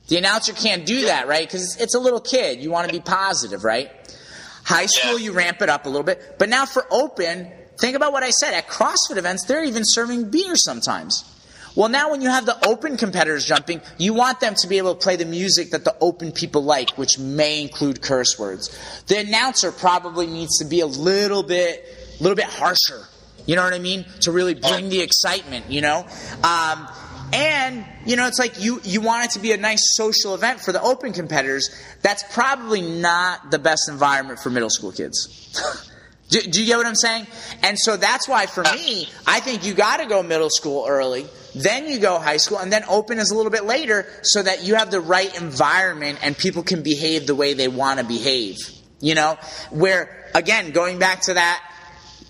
The 0.09 0.17
announcer 0.17 0.53
can't 0.53 0.85
do 0.85 1.05
that, 1.05 1.27
right? 1.27 1.47
Because 1.47 1.75
it's 1.77 1.95
a 1.95 1.99
little 1.99 2.19
kid. 2.19 2.61
You 2.61 2.69
want 2.69 2.87
to 2.87 2.93
be 2.93 2.99
positive, 2.99 3.63
right? 3.63 3.89
High 4.63 4.85
school, 4.85 5.17
you 5.17 5.31
ramp 5.31 5.61
it 5.63 5.69
up 5.69 5.87
a 5.87 5.89
little 5.89 6.03
bit, 6.03 6.35
but 6.37 6.49
now 6.49 6.65
for 6.67 6.85
open, 6.91 7.51
think 7.81 7.95
about 7.95 8.13
what 8.13 8.23
I 8.23 8.29
said. 8.29 8.53
At 8.53 8.67
CrossFit 8.67 9.17
events, 9.17 9.45
they're 9.45 9.63
even 9.63 9.83
serving 9.83 10.29
beer 10.29 10.55
sometimes. 10.55 11.25
Well, 11.75 11.89
now 11.89 12.11
when 12.11 12.21
you 12.21 12.29
have 12.29 12.45
the 12.45 12.67
open 12.67 12.97
competitors 12.97 13.45
jumping, 13.45 13.81
you 13.97 14.13
want 14.13 14.39
them 14.41 14.55
to 14.57 14.67
be 14.67 14.77
able 14.77 14.93
to 14.93 14.99
play 15.01 15.15
the 15.15 15.25
music 15.25 15.71
that 15.71 15.85
the 15.85 15.95
open 16.01 16.31
people 16.33 16.63
like, 16.63 16.91
which 16.97 17.17
may 17.17 17.61
include 17.61 18.01
curse 18.01 18.37
words. 18.37 19.03
The 19.07 19.19
announcer 19.19 19.71
probably 19.71 20.27
needs 20.27 20.59
to 20.59 20.65
be 20.65 20.81
a 20.81 20.85
little 20.85 21.43
bit, 21.43 21.85
a 22.19 22.23
little 22.23 22.35
bit 22.35 22.45
harsher. 22.45 23.07
You 23.45 23.55
know 23.55 23.63
what 23.63 23.73
I 23.73 23.79
mean? 23.79 24.05
To 24.21 24.31
really 24.31 24.53
bring 24.53 24.89
the 24.89 25.01
excitement, 25.01 25.71
you 25.71 25.81
know? 25.81 26.05
Um, 26.43 26.87
and, 27.33 27.85
you 28.05 28.17
know, 28.17 28.27
it's 28.27 28.37
like 28.37 28.61
you, 28.61 28.81
you 28.83 28.99
want 28.99 29.25
it 29.25 29.31
to 29.31 29.39
be 29.39 29.53
a 29.53 29.57
nice 29.57 29.95
social 29.95 30.35
event 30.35 30.59
for 30.59 30.73
the 30.73 30.81
open 30.81 31.13
competitors. 31.13 31.69
That's 32.01 32.23
probably 32.33 32.81
not 32.81 33.49
the 33.49 33.59
best 33.59 33.87
environment 33.87 34.39
for 34.39 34.49
middle 34.49 34.69
school 34.69 34.91
kids. 34.91 35.87
Do, 36.31 36.39
do 36.41 36.61
you 36.61 36.65
get 36.65 36.77
what 36.77 36.87
I'm 36.87 36.95
saying? 36.95 37.27
And 37.61 37.77
so 37.77 37.97
that's 37.97 38.27
why 38.27 38.45
for 38.45 38.63
me, 38.63 39.09
I 39.27 39.41
think 39.41 39.65
you 39.65 39.73
got 39.73 39.97
to 39.97 40.05
go 40.05 40.23
middle 40.23 40.49
school 40.49 40.85
early, 40.87 41.27
then 41.53 41.87
you 41.87 41.99
go 41.99 42.19
high 42.19 42.37
school, 42.37 42.57
and 42.57 42.71
then 42.71 42.85
open 42.87 43.19
is 43.19 43.31
a 43.31 43.35
little 43.35 43.51
bit 43.51 43.65
later 43.65 44.07
so 44.23 44.41
that 44.41 44.63
you 44.63 44.75
have 44.75 44.91
the 44.91 45.01
right 45.01 45.39
environment 45.41 46.19
and 46.23 46.37
people 46.37 46.63
can 46.63 46.83
behave 46.83 47.27
the 47.27 47.35
way 47.35 47.53
they 47.53 47.67
want 47.67 47.99
to 47.99 48.05
behave. 48.05 48.57
You 49.01 49.13
know, 49.13 49.37
where 49.71 50.29
again, 50.33 50.71
going 50.71 50.99
back 50.99 51.21
to 51.23 51.33
that 51.33 51.61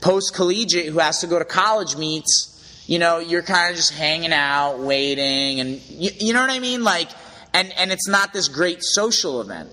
post 0.01 0.33
collegiate 0.33 0.91
who 0.91 0.97
has 0.97 1.19
to 1.19 1.27
go 1.27 1.37
to 1.37 1.45
college 1.45 1.95
meets, 1.95 2.83
you 2.87 2.97
know, 2.97 3.19
you're 3.19 3.43
kind 3.43 3.69
of 3.69 3.75
just 3.75 3.93
hanging 3.93 4.33
out, 4.33 4.79
waiting, 4.79 5.59
and 5.59 5.79
you, 5.89 6.09
you 6.19 6.33
know 6.33 6.41
what 6.41 6.49
I 6.49 6.57
mean? 6.57 6.83
Like, 6.83 7.09
and 7.53 7.71
and 7.77 7.91
it's 7.91 8.07
not 8.07 8.33
this 8.33 8.47
great 8.47 8.79
social 8.81 9.41
event. 9.41 9.69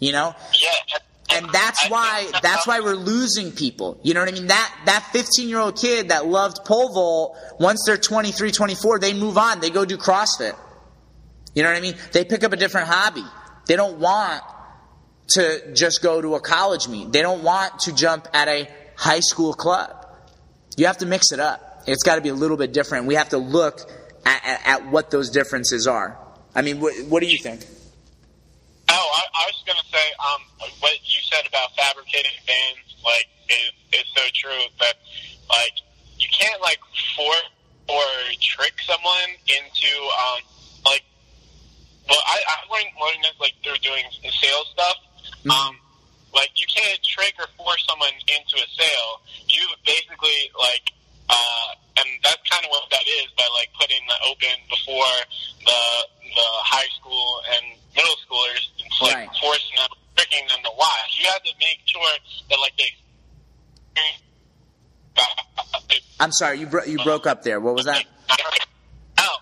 You 0.00 0.12
know, 0.12 0.34
Yeah. 0.52 0.98
And 1.32 1.48
that's 1.50 1.88
why 1.88 2.30
that's 2.42 2.66
why 2.66 2.80
we're 2.80 2.94
losing 2.94 3.52
people. 3.52 3.98
You 4.02 4.14
know 4.14 4.20
what 4.20 4.28
I 4.28 4.32
mean? 4.32 4.48
That 4.48 4.80
that 4.86 5.08
15 5.12 5.48
year 5.48 5.58
old 5.58 5.76
kid 5.76 6.08
that 6.08 6.26
loved 6.26 6.64
pole 6.64 6.92
vault, 6.92 7.36
once 7.58 7.82
they're 7.86 7.96
23, 7.96 8.50
24, 8.50 8.98
they 8.98 9.14
move 9.14 9.38
on. 9.38 9.60
They 9.60 9.70
go 9.70 9.84
do 9.84 9.96
CrossFit. 9.96 10.56
You 11.54 11.62
know 11.62 11.70
what 11.70 11.78
I 11.78 11.80
mean? 11.80 11.94
They 12.12 12.24
pick 12.24 12.44
up 12.44 12.52
a 12.52 12.56
different 12.56 12.88
hobby. 12.88 13.24
They 13.66 13.76
don't 13.76 13.98
want 13.98 14.42
to 15.30 15.72
just 15.74 16.02
go 16.02 16.20
to 16.20 16.34
a 16.34 16.40
college 16.40 16.88
meet. 16.88 17.12
They 17.12 17.22
don't 17.22 17.42
want 17.42 17.80
to 17.80 17.94
jump 17.94 18.28
at 18.32 18.48
a 18.48 18.68
high 18.96 19.20
school 19.20 19.54
club. 19.54 20.06
You 20.76 20.86
have 20.86 20.98
to 20.98 21.06
mix 21.06 21.32
it 21.32 21.40
up. 21.40 21.82
It's 21.86 22.02
got 22.02 22.16
to 22.16 22.20
be 22.20 22.28
a 22.28 22.34
little 22.34 22.56
bit 22.56 22.72
different. 22.72 23.06
We 23.06 23.14
have 23.14 23.30
to 23.30 23.38
look 23.38 23.80
at, 24.24 24.44
at, 24.44 24.66
at 24.66 24.90
what 24.90 25.10
those 25.10 25.30
differences 25.30 25.86
are. 25.86 26.18
I 26.54 26.62
mean, 26.62 26.80
what, 26.80 26.94
what 27.06 27.20
do 27.20 27.26
you 27.26 27.38
think? 27.38 27.64
Oh, 28.88 28.92
I, 28.92 29.22
I 29.42 29.46
was 29.46 29.62
going 29.66 29.78
to 29.78 29.84
say, 29.84 30.04
um, 30.18 30.42
fabricating 32.10 32.38
fans, 32.46 32.96
like, 33.04 33.26
is, 33.48 34.00
is 34.00 34.06
so 34.14 34.22
true 34.34 34.62
that, 34.80 34.94
like, 35.48 35.74
you 36.18 36.28
can't, 36.32 36.60
like, 36.60 36.78
force 37.16 37.50
or 37.88 38.04
trick 38.40 38.74
someone 38.86 39.30
into, 39.46 39.92
um, 40.26 40.40
like, 40.84 41.02
well, 42.08 42.22
I, 42.26 42.38
I 42.46 42.72
learned, 42.72 42.90
learned 43.00 43.24
this, 43.24 43.34
like, 43.40 43.54
through 43.62 43.78
doing 43.82 44.04
the 44.22 44.30
sales 44.30 44.68
stuff. 44.72 44.96
Um, 45.50 45.76
like, 46.34 46.50
you 46.54 46.66
can't 46.68 47.00
trick 47.02 47.34
or 47.38 47.46
force 47.56 47.84
someone 47.88 48.12
into 48.28 48.56
a 48.56 48.68
sale. 48.76 49.12
You 49.48 49.66
basically, 49.86 50.50
like, 50.58 50.92
uh, 51.28 51.68
and 51.98 52.08
that's 52.22 52.42
kind 52.50 52.64
of 52.64 52.70
what 52.70 52.90
that 52.90 53.06
is 53.06 53.30
by, 53.36 53.46
like, 53.58 53.70
putting 53.80 54.02
the 54.06 54.18
open 54.26 54.56
before 54.68 55.14
the, 55.64 55.80
the 56.22 56.48
high 56.66 56.90
school 56.98 57.42
and 57.54 57.64
middle 57.94 58.18
schoolers. 58.26 58.66
It's 58.78 59.00
like 59.00 59.16
Right. 59.16 59.30
forcing 59.40 59.76
them, 59.76 59.90
tricking 60.30 60.48
them 60.48 60.58
to 60.64 60.70
watch. 60.76 61.18
You 61.18 61.26
have 61.32 61.42
to 61.42 61.52
make 61.58 61.80
sure 61.86 62.02
that, 62.48 62.58
like, 62.58 62.72
they. 62.78 62.90
I'm 66.18 66.32
sorry, 66.32 66.58
you 66.60 66.66
bro- 66.66 66.84
you 66.84 66.98
broke 67.02 67.26
up 67.26 67.42
there. 67.42 67.60
What 67.60 67.74
was 67.74 67.86
that? 67.86 68.04
Oh, 68.30 69.36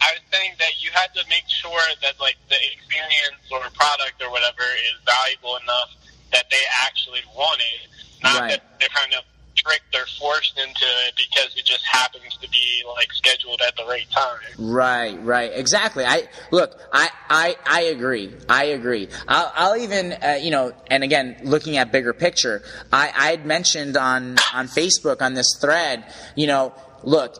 I 0.00 0.08
was 0.12 0.20
saying 0.30 0.52
that 0.58 0.80
you 0.82 0.90
had 0.92 1.08
to 1.14 1.24
make 1.28 1.44
sure 1.48 1.80
that 2.02 2.20
like 2.20 2.36
the 2.48 2.56
experience 2.72 3.40
or 3.50 3.60
product 3.72 4.20
or 4.22 4.30
whatever 4.30 4.60
is 4.60 5.00
valuable 5.04 5.56
enough 5.64 5.90
that 6.32 6.44
they 6.50 6.60
actually 6.84 7.22
want 7.34 7.60
it, 7.60 7.88
not 8.22 8.40
Right. 8.40 8.50
that 8.50 8.78
they're 8.78 8.88
kind 8.90 9.14
of 9.14 9.24
tricked 9.54 9.94
or 9.94 10.06
forced 10.18 10.58
into 10.58 10.84
it 11.06 11.14
because 11.16 11.56
it 11.56 11.64
just 11.64 11.84
happens 11.84 12.36
to 12.40 12.48
be 12.48 12.82
like 12.96 13.12
scheduled 13.12 13.60
at 13.66 13.76
the 13.76 13.84
right 13.84 14.08
time. 14.10 14.38
Right, 14.58 15.22
right, 15.24 15.50
exactly. 15.54 16.04
I 16.04 16.28
look, 16.50 16.78
I, 16.92 17.08
I, 17.28 17.56
I 17.66 17.80
agree. 17.84 18.34
I 18.48 18.64
agree. 18.66 19.08
I'll, 19.28 19.52
I'll 19.54 19.76
even, 19.76 20.12
uh, 20.12 20.38
you 20.40 20.50
know, 20.50 20.72
and 20.88 21.04
again, 21.04 21.36
looking 21.44 21.76
at 21.76 21.92
bigger 21.92 22.12
picture, 22.12 22.62
I, 22.92 23.12
I 23.14 23.30
had 23.30 23.46
mentioned 23.46 23.96
on 23.96 24.36
on 24.52 24.68
Facebook 24.68 25.22
on 25.22 25.34
this 25.34 25.56
thread, 25.60 26.04
you 26.36 26.46
know, 26.46 26.74
look, 27.02 27.36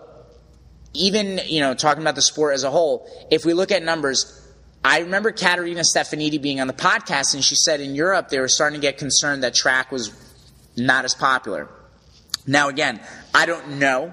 even 0.95 1.41
you 1.47 1.61
know, 1.61 1.75
talking 1.75 2.03
about 2.03 2.15
the 2.15 2.23
sport 2.23 2.55
as 2.55 2.65
a 2.65 2.71
whole, 2.71 3.09
if 3.31 3.45
we 3.45 3.53
look 3.55 3.71
at 3.73 3.83
numbers. 3.83 4.41
I 4.87 4.99
remember 4.99 5.33
Katerina 5.33 5.81
Stefanidi 5.81 6.43
being 6.43 6.61
on 6.61 6.67
the 6.67 6.75
podcast, 6.75 7.33
and 7.33 7.43
she 7.43 7.55
said 7.55 7.81
in 7.81 7.95
Europe 7.95 8.29
they 8.29 8.39
were 8.39 8.49
starting 8.49 8.79
to 8.79 8.87
get 8.87 8.99
concerned 8.99 9.43
that 9.43 9.55
track 9.55 9.91
was 9.91 10.12
not 10.77 11.07
as 11.07 11.15
popular. 11.15 11.71
Now, 12.47 12.69
again, 12.69 13.01
I 13.35 13.47
don't 13.47 13.79
know 13.79 14.13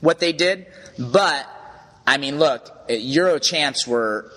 what 0.00 0.20
they 0.20 0.32
did, 0.32 0.66
but 0.98 1.46
I 2.06 2.18
mean, 2.18 2.38
look, 2.38 2.68
Euro 2.88 3.38
champs 3.38 3.86
were 3.86 4.30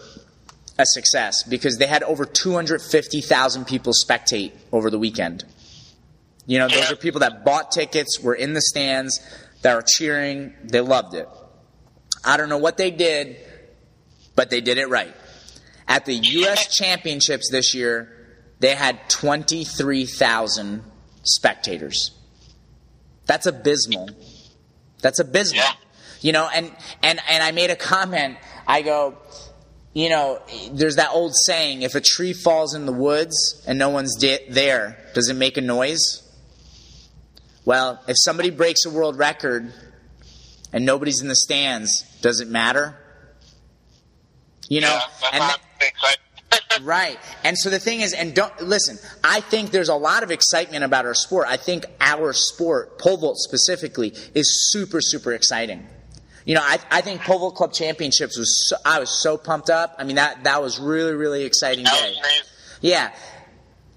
a 0.78 0.86
success 0.86 1.44
because 1.44 1.78
they 1.78 1.88
had 1.88 2.04
over 2.04 2.26
250,000 2.26 3.66
people 3.66 3.94
spectate 3.94 4.52
over 4.72 4.90
the 4.90 5.00
weekend. 5.00 5.44
You 6.46 6.60
know, 6.60 6.68
those 6.68 6.92
are 6.92 6.96
people 6.96 7.22
that 7.22 7.44
bought 7.44 7.72
tickets, 7.72 8.20
were 8.20 8.36
in 8.36 8.54
the 8.54 8.62
stands, 8.62 9.20
that 9.64 9.76
were 9.76 9.84
cheering, 9.86 10.54
they 10.64 10.82
loved 10.82 11.16
it. 11.16 11.28
I 12.24 12.38
don't 12.38 12.50
know 12.50 12.58
what 12.58 12.78
they 12.78 12.92
did, 12.92 13.38
but 14.36 14.50
they 14.50 14.62
did 14.62 14.78
it 14.78 14.90
right. 14.90 15.14
At 15.88 16.06
the 16.06 16.14
U.S. 16.14 16.76
Championships 16.76 17.50
this 17.50 17.74
year, 17.74 18.12
they 18.60 18.76
had 18.76 19.10
23,000 19.10 20.84
spectators. 21.24 22.12
That's 23.26 23.46
abysmal. 23.46 24.10
That's 25.02 25.20
abysmal. 25.20 25.62
Yeah. 25.62 25.72
You 26.22 26.32
know, 26.32 26.50
and, 26.54 26.72
and, 27.04 27.20
and 27.30 27.44
I 27.44 27.52
made 27.52 27.70
a 27.70 27.76
comment. 27.76 28.38
I 28.68 28.82
go, 28.82 29.18
you 29.94 30.10
know, 30.10 30.42
there's 30.72 30.98
that 30.98 31.12
old 31.12 31.34
saying, 31.46 31.84
if 31.84 31.96
a 31.96 32.02
tree 32.02 32.34
falls 32.34 32.74
in 32.74 32.86
the 32.86 32.92
woods 32.92 33.64
and 33.68 33.78
no 33.80 33.90
one's 33.90 34.16
de- 34.16 34.48
there, 34.50 34.98
does 35.14 35.30
it 35.30 35.36
make 35.36 35.58
a 35.58 35.62
noise? 35.62 36.22
Well, 37.64 38.02
if 38.08 38.16
somebody 38.20 38.50
breaks 38.50 38.86
a 38.86 38.90
world 38.90 39.18
record 39.18 39.74
and 40.74 40.86
nobody's 40.86 41.22
in 41.22 41.28
the 41.28 41.36
stands, 41.36 42.04
does 42.22 42.42
it 42.42 42.48
matter? 42.48 42.98
You 44.68 44.82
know, 44.82 44.88
yeah, 44.88 45.30
and 45.32 45.44
exciting. 45.44 45.62
Right. 46.84 47.18
And 47.44 47.58
so 47.58 47.70
the 47.70 47.80
thing 47.80 48.02
is, 48.02 48.14
and 48.14 48.34
don't 48.34 48.60
listen. 48.62 48.98
I 49.24 49.42
think 49.42 49.72
there's 49.72 49.90
a 49.90 49.96
lot 49.96 50.24
of 50.24 50.32
excitement 50.32 50.84
about 50.84 51.06
our 51.06 51.14
sport. 51.14 51.48
I 51.50 51.58
think 51.58 51.86
our 52.00 52.34
sport, 52.34 53.00
pole 53.00 53.18
vault 53.18 53.38
specifically, 53.38 54.14
is 54.34 54.72
super 54.72 55.02
super 55.02 55.34
exciting. 55.34 55.88
You 56.46 56.56
know, 56.56 56.62
I, 56.64 56.78
I 56.92 57.02
think 57.02 57.22
pole 57.22 57.40
vault 57.40 57.56
club 57.56 57.74
championships 57.74 58.38
was 58.38 58.70
so, 58.70 58.76
I 58.86 59.00
was 59.00 59.10
so 59.10 59.38
pumped 59.38 59.70
up. 59.70 59.96
I 59.98 60.04
mean 60.04 60.18
that 60.18 60.44
that 60.44 60.62
was 60.62 60.80
really 60.80 61.14
really 61.14 61.44
exciting 61.44 61.86
day. 61.86 62.16
Yeah. 62.82 63.12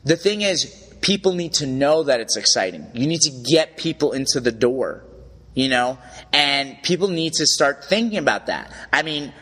The 0.04 0.16
thing 0.16 0.42
is, 0.42 0.88
people 1.00 1.34
need 1.34 1.54
to 1.54 1.66
know 1.66 2.04
that 2.04 2.20
it's 2.20 2.36
exciting. 2.36 2.86
You 2.94 3.06
need 3.06 3.20
to 3.22 3.44
get 3.50 3.76
people 3.76 4.12
into 4.12 4.40
the 4.40 4.52
door, 4.52 5.04
you 5.54 5.68
know? 5.68 5.98
And 6.32 6.82
people 6.82 7.08
need 7.08 7.34
to 7.34 7.46
start 7.46 7.84
thinking 7.84 8.18
about 8.18 8.46
that. 8.46 8.72
I 8.92 9.02
mean, 9.02 9.32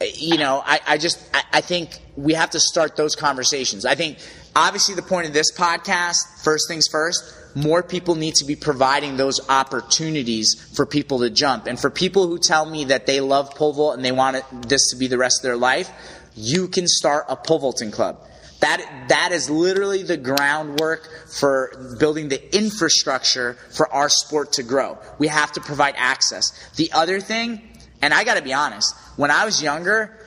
you 0.00 0.36
know, 0.36 0.62
I, 0.64 0.80
I 0.86 0.98
just, 0.98 1.18
I, 1.32 1.42
I 1.54 1.60
think 1.60 1.98
we 2.16 2.34
have 2.34 2.50
to 2.50 2.60
start 2.60 2.96
those 2.96 3.16
conversations. 3.16 3.84
I 3.84 3.94
think, 3.94 4.18
obviously, 4.54 4.94
the 4.94 5.02
point 5.02 5.26
of 5.26 5.32
this 5.32 5.56
podcast, 5.56 6.42
first 6.44 6.68
things 6.68 6.86
first, 6.88 7.34
more 7.54 7.82
people 7.82 8.14
need 8.14 8.34
to 8.34 8.44
be 8.44 8.54
providing 8.54 9.16
those 9.16 9.40
opportunities 9.48 10.70
for 10.76 10.84
people 10.84 11.20
to 11.20 11.30
jump. 11.30 11.66
And 11.66 11.80
for 11.80 11.88
people 11.88 12.26
who 12.26 12.38
tell 12.38 12.66
me 12.66 12.84
that 12.86 13.06
they 13.06 13.20
love 13.20 13.50
pole 13.54 13.72
vault 13.72 13.96
and 13.96 14.04
they 14.04 14.12
want 14.12 14.36
it, 14.36 14.44
this 14.68 14.90
to 14.90 14.96
be 14.96 15.06
the 15.06 15.16
rest 15.16 15.40
of 15.40 15.42
their 15.44 15.56
life, 15.56 15.90
you 16.34 16.68
can 16.68 16.86
start 16.86 17.24
a 17.30 17.36
pole 17.36 17.60
vaulting 17.60 17.90
club. 17.90 18.20
That, 18.60 19.06
that 19.08 19.32
is 19.32 19.48
literally 19.48 20.02
the 20.02 20.16
groundwork 20.16 21.08
for 21.28 21.96
building 21.98 22.28
the 22.28 22.56
infrastructure 22.56 23.54
for 23.70 23.90
our 23.92 24.08
sport 24.08 24.52
to 24.54 24.62
grow. 24.62 24.98
We 25.18 25.28
have 25.28 25.52
to 25.52 25.60
provide 25.60 25.94
access. 25.96 26.52
The 26.76 26.90
other 26.92 27.20
thing, 27.20 27.62
and 28.02 28.12
I 28.14 28.24
gotta 28.24 28.42
be 28.42 28.52
honest, 28.52 28.94
when 29.16 29.30
I 29.30 29.44
was 29.44 29.62
younger, 29.62 30.18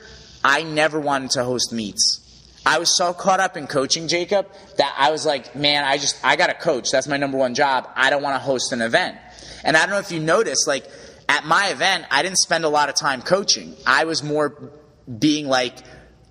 I 0.44 0.62
never 0.62 0.98
wanted 0.98 1.30
to 1.32 1.44
host 1.44 1.72
meets. 1.72 2.18
I 2.66 2.78
was 2.78 2.94
so 2.96 3.12
caught 3.14 3.40
up 3.40 3.56
in 3.56 3.66
coaching 3.66 4.06
Jacob 4.08 4.46
that 4.76 4.94
I 4.98 5.10
was 5.10 5.24
like, 5.24 5.54
man, 5.56 5.84
I 5.84 5.96
just, 5.96 6.16
I 6.24 6.36
gotta 6.36 6.54
coach. 6.54 6.90
That's 6.90 7.08
my 7.08 7.16
number 7.16 7.38
one 7.38 7.54
job. 7.54 7.88
I 7.96 8.10
don't 8.10 8.22
wanna 8.22 8.38
host 8.38 8.72
an 8.72 8.82
event. 8.82 9.16
And 9.64 9.76
I 9.76 9.80
don't 9.80 9.90
know 9.90 9.98
if 9.98 10.12
you 10.12 10.20
noticed, 10.20 10.66
like, 10.66 10.84
at 11.28 11.44
my 11.44 11.68
event, 11.68 12.06
I 12.10 12.22
didn't 12.22 12.38
spend 12.38 12.64
a 12.64 12.68
lot 12.68 12.88
of 12.88 12.94
time 12.96 13.22
coaching. 13.22 13.76
I 13.86 14.04
was 14.04 14.22
more 14.22 14.70
being 15.18 15.46
like 15.46 15.74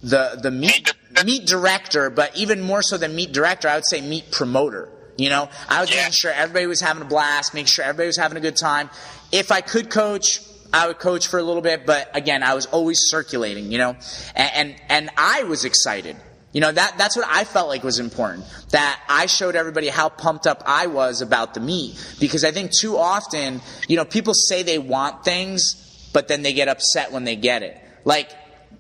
the, 0.01 0.39
the 0.41 0.51
meet, 0.51 0.93
meet 1.25 1.45
director, 1.45 2.09
but 2.09 2.35
even 2.35 2.61
more 2.61 2.81
so 2.81 2.97
than 2.97 3.15
meet 3.15 3.31
director, 3.31 3.67
I 3.67 3.75
would 3.75 3.85
say 3.87 4.01
meet 4.01 4.31
promoter. 4.31 4.89
You 5.17 5.29
know, 5.29 5.49
I 5.67 5.81
was 5.81 5.89
Yeah. 5.89 5.97
making 5.97 6.13
sure 6.13 6.31
everybody 6.31 6.65
was 6.65 6.79
having 6.81 7.01
a 7.01 7.05
blast, 7.05 7.53
making 7.53 7.67
sure 7.67 7.83
everybody 7.85 8.07
was 8.07 8.17
having 8.17 8.37
a 8.37 8.41
good 8.41 8.55
time. 8.55 8.89
If 9.31 9.51
I 9.51 9.61
could 9.61 9.89
coach, 9.89 10.41
I 10.71 10.87
would 10.87 10.99
coach 10.99 11.27
for 11.27 11.39
a 11.39 11.43
little 11.43 11.61
bit, 11.61 11.85
but 11.85 12.15
again, 12.15 12.43
I 12.43 12.53
was 12.53 12.65
always 12.67 12.99
circulating, 13.05 13.71
you 13.71 13.77
know, 13.77 13.95
and, 14.35 14.51
and, 14.53 14.81
and 14.89 15.09
I 15.17 15.43
was 15.43 15.65
excited. 15.65 16.15
You 16.51 16.61
know, 16.61 16.71
that, 16.71 16.95
that's 16.97 17.15
what 17.15 17.27
I 17.29 17.43
felt 17.43 17.69
like 17.69 17.83
was 17.83 17.99
important. 17.99 18.45
That 18.71 18.99
I 19.07 19.27
showed 19.27 19.55
everybody 19.55 19.87
how 19.87 20.09
pumped 20.09 20.47
up 20.47 20.63
I 20.65 20.87
was 20.87 21.21
about 21.21 21.53
the 21.53 21.59
meet. 21.59 21.95
Because 22.19 22.43
I 22.43 22.51
think 22.51 22.71
too 22.71 22.97
often, 22.97 23.61
you 23.87 23.97
know, 23.97 24.05
people 24.05 24.33
say 24.33 24.63
they 24.63 24.79
want 24.79 25.23
things, 25.23 26.09
but 26.11 26.27
then 26.27 26.41
they 26.41 26.53
get 26.53 26.67
upset 26.67 27.11
when 27.11 27.23
they 27.23 27.35
get 27.35 27.61
it. 27.61 27.79
Like, 28.03 28.31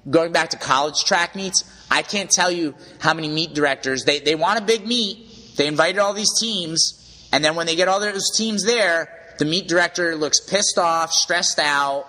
going 0.09 0.31
back 0.31 0.49
to 0.49 0.57
college 0.57 1.03
track 1.05 1.35
meets, 1.35 1.63
I 1.91 2.01
can't 2.01 2.29
tell 2.29 2.51
you 2.51 2.75
how 2.99 3.13
many 3.13 3.27
meet 3.27 3.53
directors, 3.53 4.03
they, 4.05 4.19
they 4.19 4.35
want 4.35 4.59
a 4.59 4.63
big 4.63 4.87
meet, 4.87 5.55
they 5.57 5.67
invited 5.67 5.99
all 5.99 6.13
these 6.13 6.39
teams, 6.39 7.27
and 7.31 7.43
then 7.43 7.55
when 7.55 7.67
they 7.67 7.75
get 7.75 7.87
all 7.87 7.99
those 7.99 8.31
teams 8.35 8.63
there, 8.63 9.18
the 9.39 9.45
meet 9.45 9.67
director 9.67 10.15
looks 10.15 10.39
pissed 10.39 10.77
off, 10.77 11.11
stressed 11.11 11.59
out, 11.59 12.05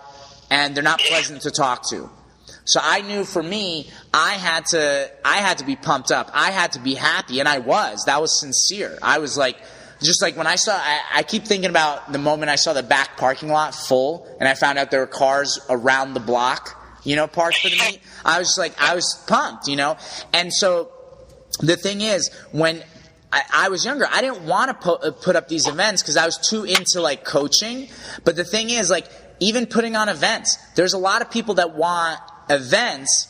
and 0.51 0.75
they're 0.75 0.83
not 0.83 1.01
pleasant 1.01 1.43
to 1.43 1.51
talk 1.51 1.89
to. 1.91 2.11
So 2.65 2.81
I 2.83 3.01
knew 3.03 3.25
for 3.25 3.43
me, 3.43 3.89
I 4.13 4.35
had 4.35 4.67
to, 4.67 5.11
I 5.25 5.39
had 5.39 5.59
to 5.59 5.65
be 5.65 5.77
pumped 5.77 6.11
up. 6.11 6.31
I 6.35 6.51
had 6.51 6.73
to 6.73 6.81
be 6.81 6.95
happy, 6.95 7.41
and 7.41 7.49
I 7.49 7.59
was. 7.59 8.05
That 8.05 8.21
was 8.21 8.39
sincere. 8.39 8.99
I 9.01 9.19
was 9.19 9.39
like, 9.39 9.57
just 10.03 10.23
like 10.23 10.37
when 10.37 10.47
I 10.47 10.57
saw, 10.57 10.75
I, 10.75 11.01
I 11.15 11.23
keep 11.23 11.45
thinking 11.45 11.71
about 11.71 12.13
the 12.13 12.19
moment 12.19 12.51
I 12.51 12.57
saw 12.57 12.73
the 12.73 12.83
back 12.83 13.17
parking 13.17 13.49
lot 13.49 13.75
full, 13.75 14.27
and 14.41 14.49
I 14.49 14.55
found 14.55 14.79
out 14.79 14.91
there 14.91 15.01
were 15.01 15.07
cars 15.07 15.59
around 15.69 16.15
the 16.15 16.21
block, 16.21 16.77
you 17.05 17.17
know, 17.17 17.27
parked 17.27 17.59
for 17.59 17.69
the 17.69 17.77
meet. 17.77 18.01
I 18.25 18.39
was 18.39 18.57
like, 18.59 18.81
I 18.81 18.95
was 18.95 19.23
pumped, 19.27 19.69
you 19.69 19.77
know, 19.77 19.97
and 20.33 20.53
so 20.53 20.91
the 21.61 21.77
thing 21.77 22.01
is, 22.01 22.31
when 22.53 22.83
I, 23.33 23.43
I 23.53 23.69
was 23.69 23.85
younger, 23.85 24.07
I 24.11 24.21
didn't 24.21 24.47
want 24.47 24.69
to 24.69 24.75
put, 24.75 25.05
uh, 25.05 25.13
put 25.13 25.37
up 25.37 25.49
these 25.49 25.69
events 25.69 26.03
because 26.03 26.17
I 26.17 26.27
was 26.27 26.37
too 26.37 26.65
into 26.65 27.01
like 27.01 27.25
coaching. 27.25 27.89
But 28.25 28.37
the 28.37 28.45
thing 28.45 28.71
is, 28.71 28.91
like, 28.91 29.07
even 29.39 29.67
putting 29.67 29.97
on 29.97 30.09
events, 30.09 30.59
there's 30.75 30.93
a 30.93 30.99
lot 30.99 31.23
of 31.23 31.31
people 31.31 31.55
that 31.55 31.75
want 31.75 32.21
events. 32.49 33.29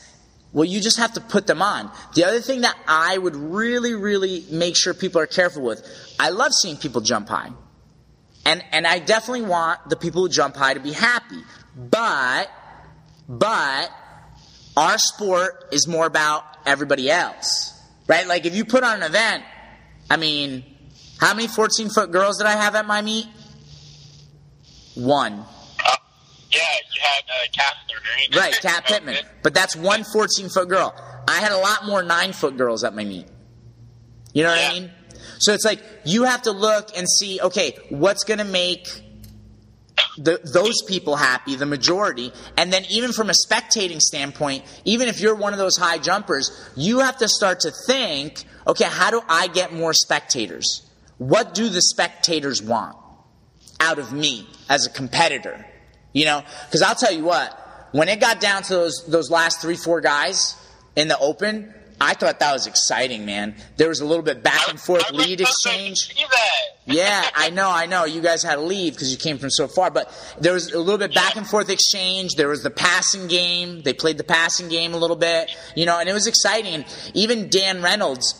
Well, 0.53 0.65
you 0.65 0.81
just 0.81 0.99
have 0.99 1.13
to 1.15 1.21
put 1.21 1.47
them 1.47 1.63
on. 1.63 1.93
The 2.15 2.25
other 2.25 2.41
thing 2.41 2.63
that 2.63 2.77
I 2.89 3.19
would 3.19 3.37
really, 3.37 3.95
really 3.95 4.45
make 4.51 4.77
sure 4.77 4.95
people 4.95 5.21
are 5.21 5.27
careful 5.27 5.63
with, 5.63 5.87
I 6.19 6.31
love 6.31 6.53
seeing 6.53 6.77
people 6.77 7.03
jump 7.03 7.29
high. 7.29 7.51
And, 8.47 8.65
and 8.73 8.87
I 8.87 8.99
definitely 8.99 9.43
want 9.43 9.89
the 9.91 9.97
people 9.97 10.23
who 10.23 10.29
jump 10.29 10.57
high 10.57 10.75
to 10.75 10.81
be 10.81 10.93
happy. 10.93 11.43
But, 11.77 12.51
but, 13.29 13.91
our 14.77 14.99
sport 14.99 15.69
is 15.73 15.87
more 15.87 16.07
about 16.07 16.45
everybody 16.67 17.11
else. 17.11 17.79
Right? 18.07 18.27
Like 18.27 18.47
if 18.47 18.55
you 18.55 18.65
put 18.65 18.83
on 18.83 18.97
an 18.97 19.03
event, 19.03 19.45
I 20.11 20.17
mean, 20.17 20.65
how 21.19 21.33
many 21.35 21.47
14 21.47 21.89
foot 21.89 22.11
girls 22.11 22.39
did 22.39 22.47
I 22.47 22.53
have 22.53 22.75
at 22.75 22.87
my 22.87 23.01
meet? 23.01 23.27
One. 24.97 25.33
Uh, 25.35 25.97
yeah, 26.51 26.59
you 26.93 27.01
had 27.01 27.25
uh. 27.29 28.39
Right, 28.39 28.55
Kat 28.61 28.85
Pittman. 28.87 29.17
But 29.43 29.55
that's 29.55 29.75
one 29.75 30.05
14 30.05 30.49
foot 30.51 30.69
girl. 30.69 30.95
I 31.27 31.39
had 31.39 31.53
a 31.53 31.57
lot 31.57 31.87
more 31.87 32.03
9 32.03 32.33
foot 32.33 32.57
girls 32.57 32.85
at 32.85 32.95
my 32.95 33.05
meet. 33.05 33.27
You 34.35 34.43
know 34.43 34.51
what 34.51 34.59
I 34.59 34.73
mean? 34.73 34.91
So 35.39 35.55
it's 35.55 35.65
like 35.65 35.81
you 36.05 36.25
have 36.25 36.43
to 36.43 36.53
look 36.53 36.91
and 36.97 37.09
see, 37.09 37.41
okay, 37.41 37.77
what's 37.89 38.25
going 38.25 38.39
to 38.39 38.45
make 38.45 38.87
the, 40.19 40.41
those 40.53 40.83
people 40.83 41.17
happy, 41.17 41.55
the 41.55 41.67
majority. 41.67 42.33
And 42.57 42.73
then 42.73 42.85
even 42.91 43.13
from 43.13 43.31
a 43.31 43.35
spectating 43.35 44.01
standpoint, 44.01 44.65
even 44.85 45.09
if 45.09 45.21
you're 45.21 45.35
one 45.35 45.53
of 45.53 45.59
those 45.59 45.77
high 45.77 45.99
jumpers, 45.99 46.51
you 46.77 47.01
have 47.01 47.19
to 47.19 47.29
start 47.29 47.61
to 47.61 47.71
think, 47.87 48.45
okay, 48.67 48.85
how 48.85 49.11
do 49.11 49.23
I 49.29 49.49
get 49.49 49.73
more 49.73 49.93
spectators? 49.93 50.89
What 51.19 51.55
do 51.55 51.69
the 51.69 51.83
spectators 51.83 52.63
want 52.63 52.97
out 53.79 53.99
of 53.99 54.13
me 54.13 54.47
as 54.69 54.87
a 54.87 54.91
competitor? 54.91 55.67
You 56.13 56.25
know, 56.25 56.43
because 56.67 56.83
I'll 56.83 56.95
tell 56.95 57.13
you 57.13 57.25
what, 57.25 57.89
when 57.93 58.09
it 58.09 58.21
got 58.21 58.41
down 58.41 58.63
to 58.65 58.75
those, 58.75 59.05
those 59.07 59.31
last 59.31 59.61
three, 59.61 59.77
four 59.77 60.01
guys 60.01 60.57
in 60.97 61.09
the 61.09 61.19
open, 61.19 61.75
I 62.01 62.15
thought 62.15 62.41
that 62.41 62.53
was 62.53 62.67
exciting, 62.67 63.27
man. 63.27 63.55
There 63.77 63.89
was 63.89 64.01
a 64.01 64.07
little 64.07 64.23
bit 64.23 64.43
back 64.43 64.69
and 64.71 64.81
forth 64.81 65.11
lead 65.13 65.41
exchange. 65.41 65.91
excited 65.91 65.97
to 65.97 66.17
see 66.17 66.25
that. 66.31 66.95
Yeah, 66.95 67.31
I 67.35 67.51
know, 67.51 67.71
I 67.71 67.87
know. 67.87 68.05
You 68.05 68.23
guys 68.23 68.43
had 68.43 68.55
to 68.55 68.63
leave 68.63 68.95
because 68.95 69.13
you 69.13 69.19
came 69.19 69.37
from 69.39 69.51
so 69.51 69.69
far, 69.69 69.91
but 69.91 70.11
there 70.41 70.55
was 70.55 70.73
a 70.73 70.79
little 70.79 70.99
bit 70.99 71.15
back 71.15 71.37
and 71.37 71.47
forth 71.47 71.69
exchange. 71.69 72.37
There 72.37 72.49
was 72.49 72.63
the 72.63 72.71
passing 72.71 73.29
game. 73.29 73.83
They 73.83 73.93
played 73.93 74.17
the 74.17 74.25
passing 74.25 74.69
game 74.69 74.95
a 74.95 74.97
little 74.97 75.17
bit, 75.17 75.55
you 75.77 75.85
know, 75.85 75.99
and 75.99 76.09
it 76.09 76.13
was 76.15 76.27
exciting. 76.27 76.75
And 76.75 76.85
even 77.15 77.51
Dan 77.51 77.83
Reynolds, 77.83 78.35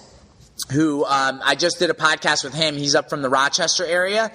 who 0.73 1.05
um, 1.05 1.41
I 1.45 1.55
just 1.55 1.79
did 1.79 1.91
a 1.91 1.95
podcast 1.95 2.45
with 2.45 2.55
him. 2.55 2.77
He's 2.77 2.95
up 2.95 3.11
from 3.11 3.21
the 3.21 3.29
Rochester 3.29 3.85
area. 3.85 4.33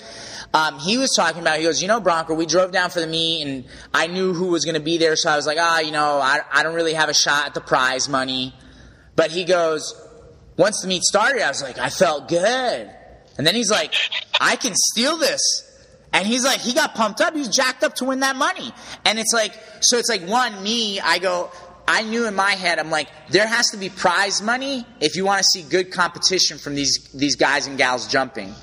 Um, 0.53 0.80
he 0.80 0.97
was 0.97 1.11
talking 1.15 1.41
about. 1.41 1.57
He 1.57 1.63
goes, 1.63 1.82
you 1.82 1.88
know, 1.88 1.99
Branko. 1.99 2.38
We 2.38 2.45
drove 2.45 2.71
down 2.71 2.91
for 2.91 2.99
the 2.99 3.07
meet, 3.07 3.41
and 3.41 3.65
I 3.93 4.07
knew 4.07 4.34
who 4.34 4.47
was 4.47 4.65
going 4.65 4.76
to 4.76 4.82
be 4.82 4.97
there, 4.97 5.15
so 5.15 5.30
I 5.32 5.36
was 5.36 5.47
like, 5.47 5.57
ah, 5.59 5.80
you 5.80 5.91
know, 5.91 6.19
I, 6.19 6.41
I 6.51 6.63
don't 6.63 6.76
really 6.76 6.93
have 6.93 7.09
a 7.09 7.13
shot 7.13 7.47
at 7.47 7.53
the 7.53 7.61
prize 7.61 8.07
money. 8.07 8.53
But 9.16 9.32
he 9.32 9.45
goes, 9.45 9.93
once 10.57 10.82
the 10.82 10.88
meet 10.88 11.03
started, 11.03 11.41
I 11.41 11.49
was 11.49 11.61
like, 11.61 11.78
I 11.78 11.89
felt 11.89 12.28
good. 12.28 12.89
And 13.38 13.45
then 13.45 13.55
he's 13.55 13.72
like, 13.72 13.93
I 14.39 14.55
can 14.55 14.74
steal 14.76 15.18
this. 15.18 15.41
And 16.13 16.26
he's 16.26 16.45
like, 16.45 16.59
he 16.59 16.74
got 16.74 16.95
pumped 16.95 17.20
up. 17.20 17.34
He 17.34 17.39
was 17.39 17.49
jacked 17.49 17.84
up 17.84 17.95
to 17.95 18.05
win 18.05 18.22
that 18.22 18.38
money. 18.38 18.72
And 19.03 19.20
it's 19.20 19.34
like, 19.34 19.53
so 19.82 19.97
it's 19.97 20.09
like, 20.09 20.22
one, 20.22 20.63
me, 20.63 20.99
I 21.01 21.20
go, 21.20 21.51
I 21.88 22.03
knew 22.03 22.26
in 22.26 22.36
my 22.36 22.51
head, 22.51 22.80
I'm 22.80 22.89
like, 22.89 23.09
there 23.30 23.45
has 23.45 23.72
to 23.72 23.78
be 23.78 23.89
prize 23.89 24.41
money 24.41 24.86
if 25.01 25.16
you 25.16 25.26
want 25.26 25.39
to 25.39 25.43
see 25.43 25.68
good 25.70 25.91
competition 25.91 26.57
from 26.57 26.76
these, 26.76 27.09
these 27.13 27.36
guys 27.36 27.68
and 27.68 27.78
gals 27.78 28.07
jumping. 28.07 28.53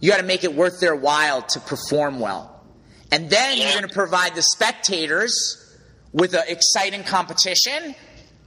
You 0.00 0.10
got 0.10 0.18
to 0.18 0.26
make 0.26 0.44
it 0.44 0.54
worth 0.54 0.80
their 0.80 0.94
while 0.94 1.42
to 1.42 1.60
perform 1.60 2.20
well. 2.20 2.64
And 3.10 3.30
then 3.30 3.58
you're 3.58 3.72
going 3.72 3.88
to 3.88 3.92
provide 3.94 4.34
the 4.34 4.42
spectators 4.42 5.62
with 6.12 6.34
an 6.34 6.44
exciting 6.48 7.02
competition, 7.04 7.94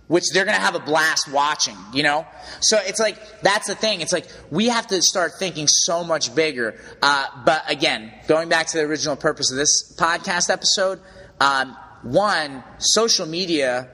which 0.10 0.32
they're 0.34 0.44
going 0.44 0.58
to 0.58 0.62
have 0.62 0.74
a 0.74 0.80
blast 0.80 1.32
watching, 1.32 1.78
you 1.94 2.02
know? 2.02 2.26
So 2.62 2.80
it's 2.82 3.00
like, 3.00 3.42
that's 3.42 3.68
the 3.68 3.76
thing. 3.76 4.02
It's 4.02 4.12
like, 4.12 4.28
we 4.50 4.68
have 4.68 4.88
to 4.88 5.04
start 5.04 5.34
thinking 5.38 5.68
so 5.68 6.04
much 6.04 6.34
bigger. 6.34 6.82
Uh, 7.00 7.28
but 7.46 7.64
again, 7.72 8.12
going 8.28 8.50
back 8.50 8.66
to 8.68 8.80
the 8.80 8.84
original 8.86 9.16
purpose 9.16 9.52
of 9.52 9.58
this 9.58 9.96
podcast 9.98 10.50
episode, 10.50 11.00
um, 11.40 11.78
one, 12.02 12.64
social 12.80 13.28
media, 13.28 13.88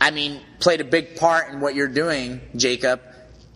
I 0.00 0.10
mean, 0.10 0.40
played 0.58 0.80
a 0.80 0.84
big 0.84 1.16
part 1.16 1.52
in 1.52 1.60
what 1.60 1.74
you're 1.74 1.86
doing, 1.86 2.40
Jacob. 2.56 3.02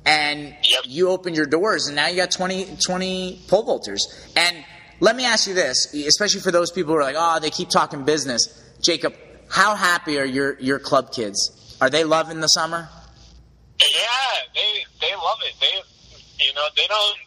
And 0.04 0.54
you 0.84 1.08
opened 1.08 1.34
your 1.34 1.46
doors, 1.46 1.86
and 1.86 1.96
now 1.96 2.08
you 2.08 2.16
got 2.16 2.30
20, 2.30 2.76
20 2.76 3.40
pole 3.48 3.64
vaulters. 3.64 4.02
And 4.36 4.64
let 5.00 5.16
me 5.16 5.24
ask 5.24 5.48
you 5.48 5.54
this, 5.54 5.94
especially 5.94 6.42
for 6.42 6.50
those 6.50 6.70
people 6.70 6.92
who 6.92 6.98
are 6.98 7.02
like, 7.02 7.16
oh, 7.18 7.40
they 7.40 7.50
keep 7.50 7.70
talking 7.70 8.04
business. 8.04 8.62
Jacob, 8.82 9.14
how 9.48 9.74
happy 9.74 10.18
are 10.18 10.24
your, 10.26 10.60
your 10.60 10.78
club 10.78 11.10
kids? 11.10 11.62
Are 11.80 11.90
they 11.90 12.04
loving 12.04 12.40
the 12.40 12.48
summer? 12.48 12.88
Yeah, 13.80 14.36
they 14.54 14.84
they 15.00 15.14
love 15.14 15.38
it. 15.44 15.54
They 15.60 16.44
you 16.44 16.54
know 16.54 16.66
they 16.74 16.86
don't 16.88 17.18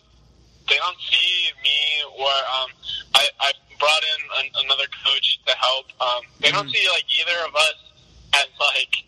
they 0.68 0.78
don't 0.78 0.98
see 1.00 1.54
me 1.62 1.80
or 2.18 2.34
um, 2.58 2.70
I 3.14 3.30
I 3.40 3.52
brought 3.78 4.04
in 4.18 4.46
an, 4.46 4.66
another 4.66 4.90
coach 5.06 5.40
to 5.46 5.54
help. 5.56 5.86
Um, 6.02 6.22
they 6.40 6.52
don't 6.52 6.68
mm. 6.68 6.74
see 6.74 6.88
like 6.90 7.06
either 7.22 7.46
of 7.48 7.56
us 7.56 7.78
as 8.42 8.50
like 8.60 9.06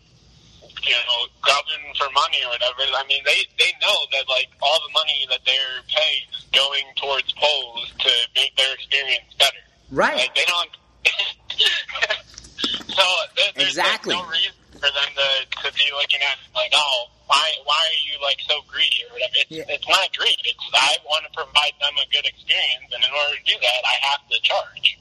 you 0.62 0.94
know 0.94 1.26
grabbing 1.42 1.90
for 1.98 2.06
money 2.14 2.38
or 2.46 2.50
whatever. 2.54 2.86
I 2.94 3.04
mean 3.08 3.22
they 3.26 3.42
they 3.58 3.72
know 3.82 3.98
that 4.14 4.28
like 4.28 4.48
all 4.62 4.78
the 4.86 4.92
money 4.94 5.26
that 5.30 5.40
they're 5.44 5.82
paying 5.90 6.22
is 6.38 6.46
going 6.54 6.86
towards 6.96 7.32
poles 7.34 7.90
to 7.98 8.10
make 8.36 8.54
their 8.56 8.74
experience 8.74 9.34
better. 9.38 9.62
Right. 9.90 10.16
Like, 10.16 10.34
they 10.34 10.46
don't. 10.46 10.70
so 12.94 13.02
there, 13.34 13.50
there's, 13.56 13.68
exactly. 13.74 14.14
There's 14.14 14.24
no 14.24 14.30
reason 14.30 14.61
for 14.82 14.90
them 14.90 15.10
to, 15.14 15.28
to 15.62 15.68
be 15.78 15.86
looking 15.94 16.18
at 16.26 16.36
like, 16.58 16.72
oh, 16.74 17.06
why 17.30 17.46
why 17.64 17.78
are 17.78 18.02
you 18.10 18.18
like 18.20 18.38
so 18.48 18.58
greedy 18.66 19.06
or 19.08 19.12
whatever? 19.14 19.32
It's, 19.46 19.50
Yeah. 19.50 19.64
it's 19.68 19.88
not 19.88 20.10
greed. 20.16 20.34
It's 20.44 20.64
I 20.74 20.96
want 21.06 21.24
to 21.24 21.30
provide 21.32 21.72
them 21.80 21.94
a 22.02 22.06
good 22.10 22.26
experience, 22.26 22.90
and 22.92 23.04
in 23.04 23.10
order 23.14 23.36
to 23.38 23.44
do 23.46 23.54
that, 23.62 23.80
I 23.86 23.96
have 24.10 24.22
to 24.28 24.36
charge. 24.42 24.98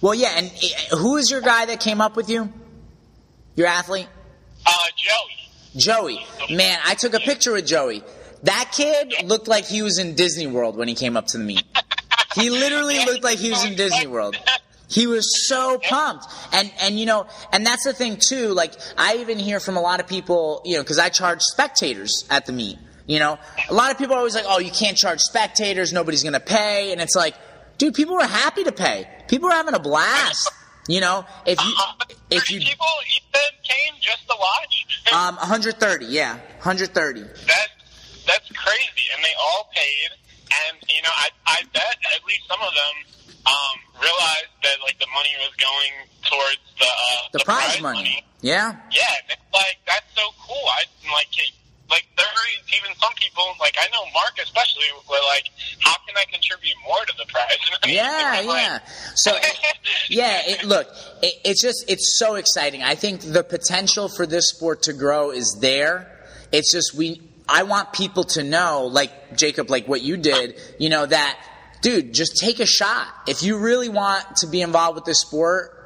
Well, 0.00 0.14
yeah, 0.14 0.34
and 0.36 0.50
uh, 0.92 0.96
who 0.96 1.16
is 1.16 1.30
your 1.30 1.40
guy 1.40 1.66
that 1.66 1.78
came 1.80 2.00
up 2.00 2.16
with 2.16 2.28
you? 2.28 2.52
Your 3.54 3.68
athlete? 3.68 4.08
Uh, 4.66 4.72
Joey. 4.96 5.76
Joey. 5.76 6.56
Man, 6.56 6.78
I 6.84 6.94
took 6.94 7.14
a 7.14 7.20
picture 7.20 7.52
with 7.52 7.66
Joey. 7.66 8.02
That 8.42 8.72
kid 8.72 9.14
looked 9.24 9.48
like 9.48 9.64
he 9.66 9.82
was 9.82 9.98
in 9.98 10.14
Disney 10.16 10.46
World 10.46 10.76
when 10.76 10.88
he 10.88 10.94
came 10.94 11.16
up 11.16 11.26
to 11.28 11.38
the 11.38 11.44
meet. 11.44 11.62
He 12.34 12.50
literally 12.50 12.98
looked 13.06 13.22
like 13.24 13.38
he 13.38 13.50
was 13.50 13.64
in 13.64 13.76
Disney 13.76 14.06
World. 14.06 14.36
He 14.90 15.06
was 15.06 15.46
so 15.48 15.78
pumped. 15.78 16.26
And 16.52 16.70
and 16.80 16.98
you 16.98 17.06
know, 17.06 17.26
and 17.52 17.64
that's 17.64 17.84
the 17.84 17.92
thing 17.92 18.18
too, 18.20 18.48
like 18.48 18.74
I 18.98 19.16
even 19.16 19.38
hear 19.38 19.60
from 19.60 19.76
a 19.76 19.80
lot 19.80 20.00
of 20.00 20.06
people, 20.06 20.62
you 20.64 20.76
know, 20.76 20.84
cuz 20.84 20.98
I 20.98 21.08
charge 21.08 21.40
spectators 21.42 22.24
at 22.28 22.46
the 22.46 22.52
meet. 22.52 22.78
You 23.06 23.18
know, 23.18 23.38
a 23.68 23.74
lot 23.74 23.90
of 23.90 23.98
people 23.98 24.14
are 24.14 24.18
always 24.18 24.34
like, 24.34 24.44
"Oh, 24.46 24.58
you 24.60 24.70
can't 24.70 24.96
charge 24.96 25.20
spectators, 25.20 25.92
nobody's 25.92 26.22
going 26.22 26.34
to 26.34 26.38
pay." 26.40 26.92
And 26.92 27.00
it's 27.00 27.16
like, 27.16 27.34
dude, 27.76 27.94
people 27.94 28.14
were 28.14 28.24
happy 28.24 28.62
to 28.64 28.72
pay. 28.72 29.08
People 29.26 29.48
were 29.48 29.54
having 29.54 29.74
a 29.74 29.80
blast. 29.80 30.48
You 30.86 31.00
know, 31.00 31.24
if 31.44 31.60
you 31.60 31.74
Uh, 31.76 31.92
if 32.30 32.50
you 32.50 32.60
people 32.60 32.86
said 33.34 33.52
came 33.62 33.94
just 34.00 34.26
to 34.28 34.36
watch. 34.38 34.86
um 35.12 35.36
130, 35.36 36.06
yeah, 36.06 36.34
130. 36.62 37.22
that 37.22 37.68
that's 38.26 38.48
crazy, 38.52 39.06
and 39.14 39.24
they 39.24 39.34
all 39.38 39.68
paid. 39.74 40.10
And 40.68 40.78
you 40.88 41.02
know, 41.02 41.14
I 41.16 41.28
I 41.46 41.62
bet 41.72 41.96
at 42.14 42.24
least 42.26 42.42
some 42.48 42.60
of 42.60 42.72
them 42.74 42.94
um, 43.46 43.76
realized 44.00 44.52
that 44.62 44.76
like 44.82 44.98
the 44.98 45.08
money 45.14 45.32
was 45.40 45.54
going 45.56 45.92
towards 46.24 46.62
the 46.78 46.86
uh, 46.86 47.28
The 47.32 47.44
prize 47.44 47.80
money. 47.80 48.24
Yeah. 48.40 48.76
Yeah, 48.90 49.30
it's 49.32 49.42
like 49.52 49.78
that's 49.86 50.06
so 50.14 50.22
cool. 50.46 50.64
I 50.76 50.84
like 51.12 51.28
like 51.90 52.06
there 52.16 52.26
are 52.26 52.48
even 52.78 52.96
some 52.96 53.12
people 53.16 53.44
like 53.58 53.76
I 53.78 53.86
know 53.88 54.04
Mark 54.14 54.38
especially 54.40 54.86
were 55.08 55.16
like, 55.28 55.50
how 55.80 55.94
can 56.06 56.16
I 56.16 56.24
contribute 56.30 56.76
more 56.86 57.04
to 57.04 57.14
the 57.18 57.26
prize? 57.26 57.58
Yeah, 57.86 58.42
Like, 58.46 58.62
yeah. 58.62 58.78
So, 59.16 59.32
yeah, 60.08 60.42
it, 60.44 60.64
look, 60.72 60.86
it, 61.22 61.34
it's 61.44 61.62
just 61.62 61.90
it's 61.90 62.18
so 62.18 62.36
exciting. 62.36 62.82
I 62.82 62.94
think 62.94 63.20
the 63.22 63.42
potential 63.42 64.08
for 64.08 64.26
this 64.26 64.50
sport 64.50 64.82
to 64.82 64.92
grow 64.92 65.30
is 65.32 65.58
there. 65.60 66.10
It's 66.52 66.72
just 66.72 66.94
we. 66.94 67.22
I 67.48 67.64
want 67.64 67.92
people 67.92 68.22
to 68.24 68.44
know, 68.44 68.86
like 68.86 69.36
Jacob, 69.36 69.70
like 69.70 69.88
what 69.88 70.02
you 70.02 70.16
did. 70.16 70.60
You 70.78 70.88
know 70.88 71.04
that, 71.04 71.36
dude. 71.82 72.14
Just 72.14 72.36
take 72.38 72.60
a 72.60 72.66
shot. 72.66 73.08
If 73.26 73.42
you 73.42 73.58
really 73.58 73.88
want 73.88 74.24
to 74.36 74.46
be 74.46 74.60
involved 74.62 74.96
with 74.96 75.04
this 75.04 75.20
sport 75.20 75.76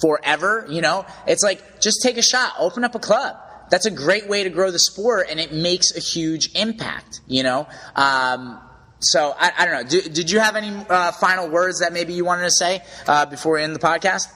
forever, 0.00 0.66
you 0.68 0.80
know, 0.80 1.06
it's 1.26 1.42
like 1.42 1.80
just 1.80 2.02
take 2.02 2.16
a 2.16 2.22
shot. 2.22 2.54
Open 2.58 2.84
up 2.84 2.94
a 2.94 2.98
club. 2.98 3.36
That's 3.70 3.86
a 3.86 3.90
great 3.90 4.28
way 4.28 4.44
to 4.44 4.50
grow 4.50 4.70
the 4.70 4.78
sport, 4.78 5.26
and 5.30 5.38
it 5.38 5.52
makes 5.52 5.94
a 5.96 6.00
huge 6.00 6.50
impact. 6.54 7.20
You 7.26 7.42
know. 7.42 7.68
Um, 7.94 8.60
so 9.00 9.34
I, 9.38 9.52
I 9.58 9.64
don't 9.64 9.74
know. 9.74 9.88
Do, 9.88 10.08
did 10.08 10.30
you 10.30 10.40
have 10.40 10.56
any 10.56 10.74
uh, 10.88 11.12
final 11.12 11.48
words 11.48 11.80
that 11.80 11.92
maybe 11.92 12.14
you 12.14 12.24
wanted 12.24 12.44
to 12.44 12.50
say 12.50 12.82
uh, 13.06 13.26
before 13.26 13.54
we 13.54 13.62
end 13.62 13.74
the 13.74 13.80
podcast? 13.80 14.26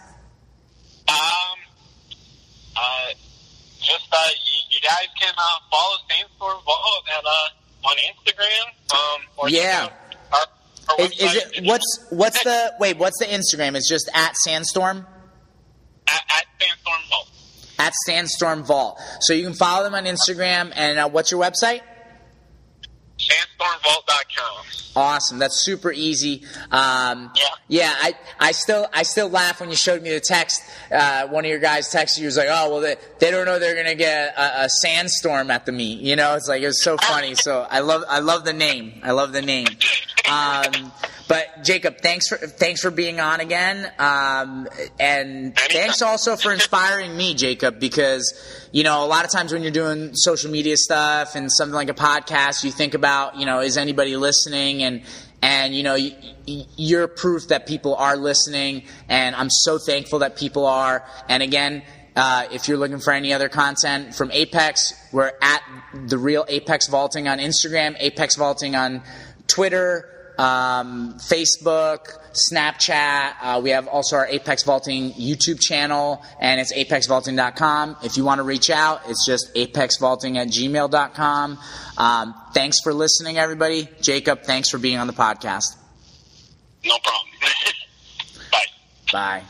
Um, 1.09 1.17
uh, 2.77 2.81
just 3.81 4.07
uh, 4.13 4.29
you, 4.29 4.77
you 4.77 4.81
guys 4.81 5.09
can 5.21 5.35
uh, 5.37 5.43
follow 5.71 5.97
Sandstorm 6.09 6.59
Vault 6.65 7.05
at 7.19 7.25
uh, 7.25 7.89
on 7.89 7.97
Instagram. 7.97 8.95
Um, 8.95 9.21
or 9.37 9.49
Yeah. 9.49 9.91
Out 10.35 10.49
Our, 10.89 10.95
our 10.95 11.01
Is, 11.01 11.13
is 11.13 11.35
it 11.37 11.65
what's 11.65 12.07
what's 12.11 12.43
the 12.45 12.75
wait? 12.81 12.99
What's 12.99 13.19
the 13.19 13.27
Instagram? 13.27 13.77
It's 13.77 13.89
just 13.89 14.11
at 14.15 14.37
Sandstorm 14.37 15.07
at, 16.09 16.23
at 16.39 16.45
Sandstorm 16.61 17.01
Vault? 17.09 17.29
at 17.79 17.93
Sandstorm 18.07 18.63
Vault. 18.65 19.01
So 19.21 19.35
you 19.35 19.45
can 19.45 19.55
follow 19.55 19.85
them 19.85 19.95
on 19.95 20.05
Instagram. 20.05 20.73
And 20.75 20.99
uh, 20.99 21.09
what's 21.09 21.31
your 21.31 21.41
website? 21.43 21.81
SandstormVault.com. 23.29 24.65
Awesome. 24.95 25.39
That's 25.39 25.57
super 25.57 25.91
easy. 25.93 26.43
Um, 26.71 27.31
Yeah. 27.35 27.45
yeah. 27.69 27.95
I, 27.97 28.15
I 28.39 28.53
still 28.53 28.87
I 28.93 29.05
still 29.05 29.29
laugh 29.29 29.61
when 29.61 29.71
you 29.71 29.77
showed 29.77 30.03
me 30.03 30.11
the 30.11 30.21
text. 30.21 30.61
Uh, 30.91 31.29
one 31.29 31.45
of 31.45 31.51
your 31.51 31.61
guys 31.61 31.89
texted 31.89 32.19
you 32.19 32.27
was 32.27 32.37
like, 32.37 32.49
"Oh, 32.51 32.71
well, 32.71 32.81
they, 32.81 32.97
they 33.19 33.31
don't 33.31 33.47
know 33.47 33.59
they're 33.59 33.75
gonna 33.77 33.95
get 33.95 34.35
a, 34.37 34.65
a 34.65 34.69
sandstorm 34.69 35.51
at 35.51 35.65
the 35.65 35.73
meet." 35.73 36.01
You 36.01 36.17
know, 36.17 36.35
it's 36.35 36.49
like 36.49 36.61
it 36.63 36.67
was 36.67 36.83
so 36.83 36.97
funny. 36.99 37.35
So 37.35 37.67
I 37.71 37.81
love 37.81 38.05
I 38.09 38.19
love 38.19 38.45
the 38.45 38.53
name. 38.53 39.01
I 39.03 39.13
love 39.13 39.33
the 39.33 39.41
name. 39.43 39.67
Um, 40.31 40.93
but 41.29 41.63
Jacob, 41.63 41.99
thanks 41.99 42.29
for 42.29 42.37
thanks 42.37 42.81
for 42.81 42.91
being 42.91 43.21
on 43.21 43.41
again, 43.41 43.91
um, 43.99 44.69
and 44.99 45.57
thanks 45.57 46.03
also 46.03 46.37
for 46.37 46.53
inspiring 46.53 47.17
me, 47.17 47.35
Jacob, 47.35 47.79
because 47.79 48.35
you 48.73 48.83
know 48.83 49.05
a 49.05 49.07
lot 49.07 49.25
of 49.25 49.31
times 49.31 49.53
when 49.53 49.63
you're 49.63 49.71
doing 49.71 50.15
social 50.15 50.51
media 50.51 50.77
stuff 50.77 51.35
and 51.35 51.51
something 51.51 51.75
like 51.75 51.89
a 51.89 51.95
podcast, 51.95 52.65
you 52.65 52.71
think 52.71 52.95
about 52.95 53.37
you 53.37 53.47
know 53.47 53.61
is 53.61 53.77
anybody 53.77 54.17
listening 54.17 54.83
and 54.83 55.03
and 55.43 55.75
you 55.75 55.83
know 55.83 55.95
you, 55.95 56.13
you're 56.77 57.09
proof 57.09 57.49
that 57.49 57.67
people 57.67 57.95
are 57.95 58.17
listening, 58.17 58.85
and 59.09 59.37
I'm 59.37 59.51
so 59.51 59.79
thankful 59.79 60.21
that 60.21 60.37
people 60.37 60.67
are. 60.67 61.05
And 61.29 61.43
again. 61.43 61.83
Uh, 62.15 62.47
if 62.53 62.69
you're 62.69 62.77
looking 62.77 62.99
for 62.99 63.11
any 63.11 63.33
other 63.33 63.49
content 63.49 64.15
from 64.15 64.31
Apex, 64.33 64.93
we're 65.13 65.33
at 65.41 65.63
the 65.95 66.19
real 66.19 66.45
Apex 66.47 66.89
Vaulting 66.89 67.27
on 67.27 67.39
Instagram, 67.39 67.97
Apex 67.99 68.37
Vaulting 68.37 68.77
on 68.77 69.03
Twitter, 69.47 70.12
um, 70.39 71.15
Facebook, 71.15 72.19
Snapchat. 72.51 73.35
Uh, 73.41 73.61
we 73.63 73.71
have 73.71 73.87
also 73.89 74.17
our 74.17 74.27
Apex 74.27 74.63
Vaulting 74.63 75.13
YouTube 75.13 75.61
channel, 75.61 76.23
and 76.41 76.61
it's 76.61 76.73
apexvaulting.com. 76.73 77.97
If 78.03 78.17
you 78.17 78.25
want 78.25 78.39
to 78.39 78.43
reach 78.43 78.71
out, 78.71 79.03
it's 79.09 79.27
just 79.27 79.55
apexvaulting 79.55 80.37
at 80.37 80.49
gmail.com. 80.49 81.59
Um, 81.99 82.35
thanks 82.55 82.81
for 82.83 82.93
listening, 82.95 83.39
everybody. 83.39 83.89
Jacob, 84.01 84.43
thanks 84.43 84.71
for 84.71 84.79
being 84.79 84.99
on 84.99 85.07
the 85.07 85.13
podcast. 85.13 85.77
No 86.85 86.97
problem. 86.99 87.29
Bye. 88.51 88.59
Bye. 89.13 89.43